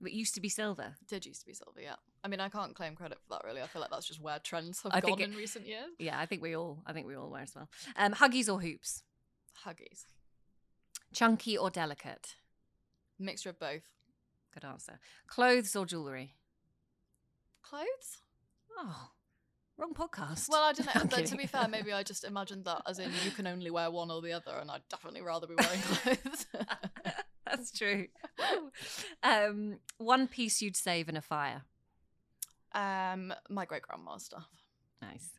It 0.00 0.12
used 0.12 0.34
to 0.34 0.40
be 0.40 0.48
silver. 0.48 0.94
Did 1.08 1.26
used 1.26 1.40
to 1.40 1.46
be 1.46 1.54
silver, 1.54 1.80
yeah. 1.80 1.96
I 2.22 2.28
mean, 2.28 2.38
I 2.40 2.48
can't 2.48 2.74
claim 2.74 2.94
credit 2.94 3.18
for 3.20 3.30
that 3.34 3.44
really. 3.44 3.62
I 3.62 3.66
feel 3.66 3.80
like 3.82 3.90
that's 3.90 4.06
just 4.06 4.20
where 4.20 4.38
trends 4.38 4.82
have 4.82 4.92
I 4.94 5.00
gone 5.00 5.20
it- 5.20 5.24
in 5.30 5.34
recent 5.36 5.66
years. 5.66 5.90
Yeah, 5.98 6.18
I 6.20 6.26
think 6.26 6.42
we 6.42 6.54
all, 6.56 6.82
I 6.86 6.92
think 6.92 7.06
we 7.06 7.16
all 7.16 7.30
were 7.30 7.38
as 7.40 7.54
well. 7.54 7.68
Um, 7.96 8.12
huggies 8.14 8.52
or 8.52 8.60
hoops? 8.60 9.02
Huggies. 9.64 10.04
Chunky 11.12 11.56
or 11.56 11.70
delicate? 11.70 12.36
Mixture 13.18 13.50
of 13.50 13.58
both. 13.58 13.84
Good 14.52 14.64
answer. 14.64 14.98
Clothes 15.26 15.74
or 15.74 15.86
jewellery? 15.86 16.34
Clothes? 17.68 18.18
Oh, 18.78 19.10
wrong 19.76 19.94
podcast. 19.94 20.48
Well, 20.48 20.62
I 20.62 20.72
don't 20.72 20.86
know. 20.94 21.02
But 21.16 21.26
to 21.26 21.36
be 21.36 21.46
fair, 21.46 21.68
maybe 21.70 21.92
I 21.92 22.02
just 22.02 22.24
imagined 22.24 22.64
that 22.66 22.82
as 22.86 22.98
in 22.98 23.10
you 23.24 23.30
can 23.30 23.46
only 23.46 23.70
wear 23.70 23.90
one 23.90 24.10
or 24.10 24.20
the 24.22 24.32
other, 24.32 24.52
and 24.60 24.70
I'd 24.70 24.86
definitely 24.88 25.22
rather 25.22 25.46
be 25.46 25.54
wearing 25.58 25.80
clothes. 25.82 26.46
That's 27.46 27.70
true. 27.72 28.06
um, 29.22 29.78
one 29.98 30.28
piece 30.28 30.60
you'd 30.62 30.76
save 30.76 31.08
in 31.08 31.16
a 31.16 31.22
fire. 31.22 31.62
um, 32.72 33.32
my 33.48 33.64
great 33.64 33.82
grandma's 33.82 34.24
stuff. 34.24 34.48
Nice. 35.00 35.30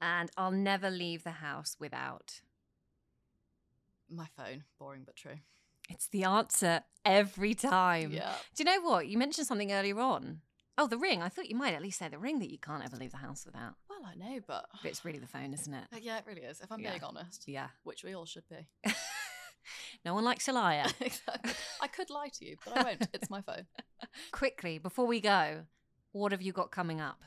And 0.00 0.30
I'll 0.36 0.50
never 0.52 0.90
leave 0.90 1.24
the 1.24 1.30
house 1.32 1.76
without. 1.80 2.40
My 4.10 4.26
phone. 4.36 4.64
Boring 4.78 5.02
but 5.04 5.16
true. 5.16 5.38
It's 5.90 6.06
the 6.08 6.24
answer 6.24 6.82
every 7.04 7.54
time. 7.54 8.12
Yeah. 8.12 8.34
Do 8.54 8.62
you 8.62 8.64
know 8.64 8.80
what? 8.88 9.08
You 9.08 9.18
mentioned 9.18 9.46
something 9.46 9.72
earlier 9.72 9.98
on. 9.98 10.42
Oh, 10.80 10.86
the 10.86 10.96
ring. 10.96 11.20
I 11.22 11.28
thought 11.28 11.48
you 11.50 11.56
might 11.56 11.74
at 11.74 11.82
least 11.82 11.98
say 11.98 12.08
the 12.08 12.18
ring 12.18 12.38
that 12.38 12.50
you 12.50 12.58
can't 12.58 12.84
ever 12.84 12.96
leave 12.96 13.10
the 13.10 13.16
house 13.16 13.44
without. 13.44 13.74
Well, 13.90 13.98
I 14.06 14.14
know, 14.14 14.38
but 14.46 14.66
But 14.80 14.90
it's 14.92 15.04
really 15.04 15.18
the 15.18 15.26
phone, 15.26 15.52
isn't 15.52 15.74
it? 15.74 15.84
Uh, 15.92 15.98
yeah, 16.00 16.18
it 16.18 16.24
really 16.26 16.42
is. 16.42 16.60
If 16.60 16.70
I'm 16.70 16.80
Yeah. 16.80 16.90
being 16.90 17.02
honest, 17.02 17.44
Yeah. 17.48 17.68
which 17.82 18.04
we 18.04 18.14
all 18.14 18.26
should 18.26 18.44
be. 18.48 18.68
no 20.04 20.14
one 20.14 20.24
likes 20.24 20.46
a 20.46 20.52
liar. 20.52 20.84
exactly. 21.00 21.52
I 21.80 21.88
could 21.88 22.10
lie 22.10 22.28
to 22.34 22.44
you, 22.44 22.56
but 22.64 22.78
I 22.78 22.84
won't. 22.84 23.08
It's 23.12 23.28
my 23.28 23.40
phone. 23.40 23.66
Quickly, 24.30 24.78
before 24.78 25.06
we 25.06 25.20
go, 25.20 25.64
what 26.12 26.30
have 26.30 26.42
you 26.42 26.52
got 26.52 26.70
coming 26.70 27.00
up? 27.00 27.18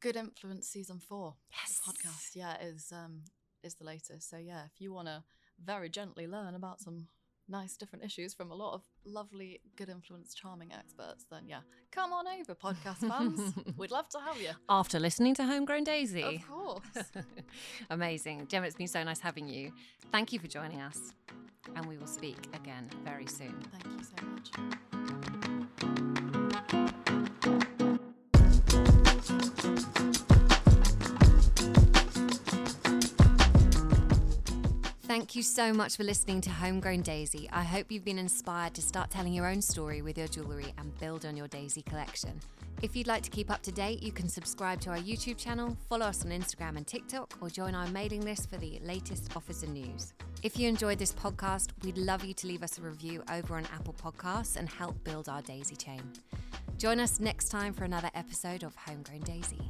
Good 0.00 0.16
Influence 0.16 0.68
season 0.68 1.00
four 1.00 1.36
Yes. 1.50 1.80
podcast. 1.86 2.34
Yeah, 2.36 2.58
is 2.60 2.92
um 2.92 3.22
is 3.62 3.76
the 3.76 3.84
latest. 3.84 4.28
So 4.28 4.36
yeah, 4.36 4.64
if 4.66 4.80
you 4.80 4.92
want 4.92 5.08
to 5.08 5.24
very 5.64 5.88
gently 5.88 6.26
learn 6.26 6.54
about 6.54 6.80
some 6.80 7.08
nice 7.48 7.76
different 7.76 8.04
issues 8.04 8.34
from 8.34 8.50
a 8.50 8.54
lot 8.54 8.74
of 8.74 8.82
lovely 9.04 9.60
Good 9.76 9.88
Influence 9.88 10.34
charming 10.34 10.72
experts, 10.72 11.26
then 11.30 11.42
yeah, 11.46 11.60
come 11.90 12.12
on 12.12 12.26
over, 12.26 12.54
podcast 12.54 13.08
fans. 13.08 13.54
We'd 13.76 13.90
love 13.90 14.08
to 14.10 14.18
have 14.18 14.40
you. 14.40 14.50
After 14.68 14.98
listening 14.98 15.34
to 15.36 15.44
Homegrown 15.44 15.84
Daisy. 15.84 16.22
Of 16.22 16.48
course. 16.48 17.10
Amazing. 17.90 18.46
Gemma, 18.48 18.66
it's 18.66 18.76
been 18.76 18.88
so 18.88 19.02
nice 19.02 19.20
having 19.20 19.48
you. 19.48 19.72
Thank 20.12 20.32
you 20.32 20.38
for 20.38 20.48
joining 20.48 20.80
us. 20.80 21.12
And 21.74 21.84
we 21.86 21.98
will 21.98 22.06
speak 22.06 22.48
again 22.54 22.88
very 23.04 23.26
soon. 23.26 23.54
Thank 23.72 23.98
you 23.98 24.04
so 24.04 24.26
much. 24.26 25.35
Thank 35.16 35.34
you 35.34 35.42
so 35.42 35.72
much 35.72 35.96
for 35.96 36.04
listening 36.04 36.42
to 36.42 36.50
Homegrown 36.50 37.00
Daisy. 37.00 37.48
I 37.50 37.62
hope 37.62 37.90
you've 37.90 38.04
been 38.04 38.18
inspired 38.18 38.74
to 38.74 38.82
start 38.82 39.10
telling 39.10 39.32
your 39.32 39.46
own 39.46 39.62
story 39.62 40.02
with 40.02 40.18
your 40.18 40.28
jewellery 40.28 40.74
and 40.76 40.94
build 40.98 41.24
on 41.24 41.38
your 41.38 41.48
Daisy 41.48 41.80
collection. 41.80 42.38
If 42.82 42.94
you'd 42.94 43.06
like 43.06 43.22
to 43.22 43.30
keep 43.30 43.50
up 43.50 43.62
to 43.62 43.72
date, 43.72 44.02
you 44.02 44.12
can 44.12 44.28
subscribe 44.28 44.78
to 44.82 44.90
our 44.90 44.98
YouTube 44.98 45.38
channel, 45.38 45.74
follow 45.88 46.04
us 46.04 46.22
on 46.22 46.32
Instagram 46.32 46.76
and 46.76 46.86
TikTok, 46.86 47.32
or 47.40 47.48
join 47.48 47.74
our 47.74 47.86
mailing 47.86 48.26
list 48.26 48.50
for 48.50 48.58
the 48.58 48.78
latest 48.84 49.34
offers 49.34 49.62
and 49.62 49.72
news. 49.72 50.12
If 50.42 50.58
you 50.58 50.68
enjoyed 50.68 50.98
this 50.98 51.14
podcast, 51.14 51.70
we'd 51.82 51.96
love 51.96 52.22
you 52.22 52.34
to 52.34 52.46
leave 52.46 52.62
us 52.62 52.76
a 52.76 52.82
review 52.82 53.24
over 53.32 53.56
on 53.56 53.64
Apple 53.74 53.94
Podcasts 53.94 54.58
and 54.58 54.68
help 54.68 55.02
build 55.02 55.30
our 55.30 55.40
Daisy 55.40 55.76
chain. 55.76 56.02
Join 56.76 57.00
us 57.00 57.20
next 57.20 57.48
time 57.48 57.72
for 57.72 57.84
another 57.84 58.10
episode 58.14 58.62
of 58.62 58.74
Homegrown 58.76 59.20
Daisy. 59.20 59.62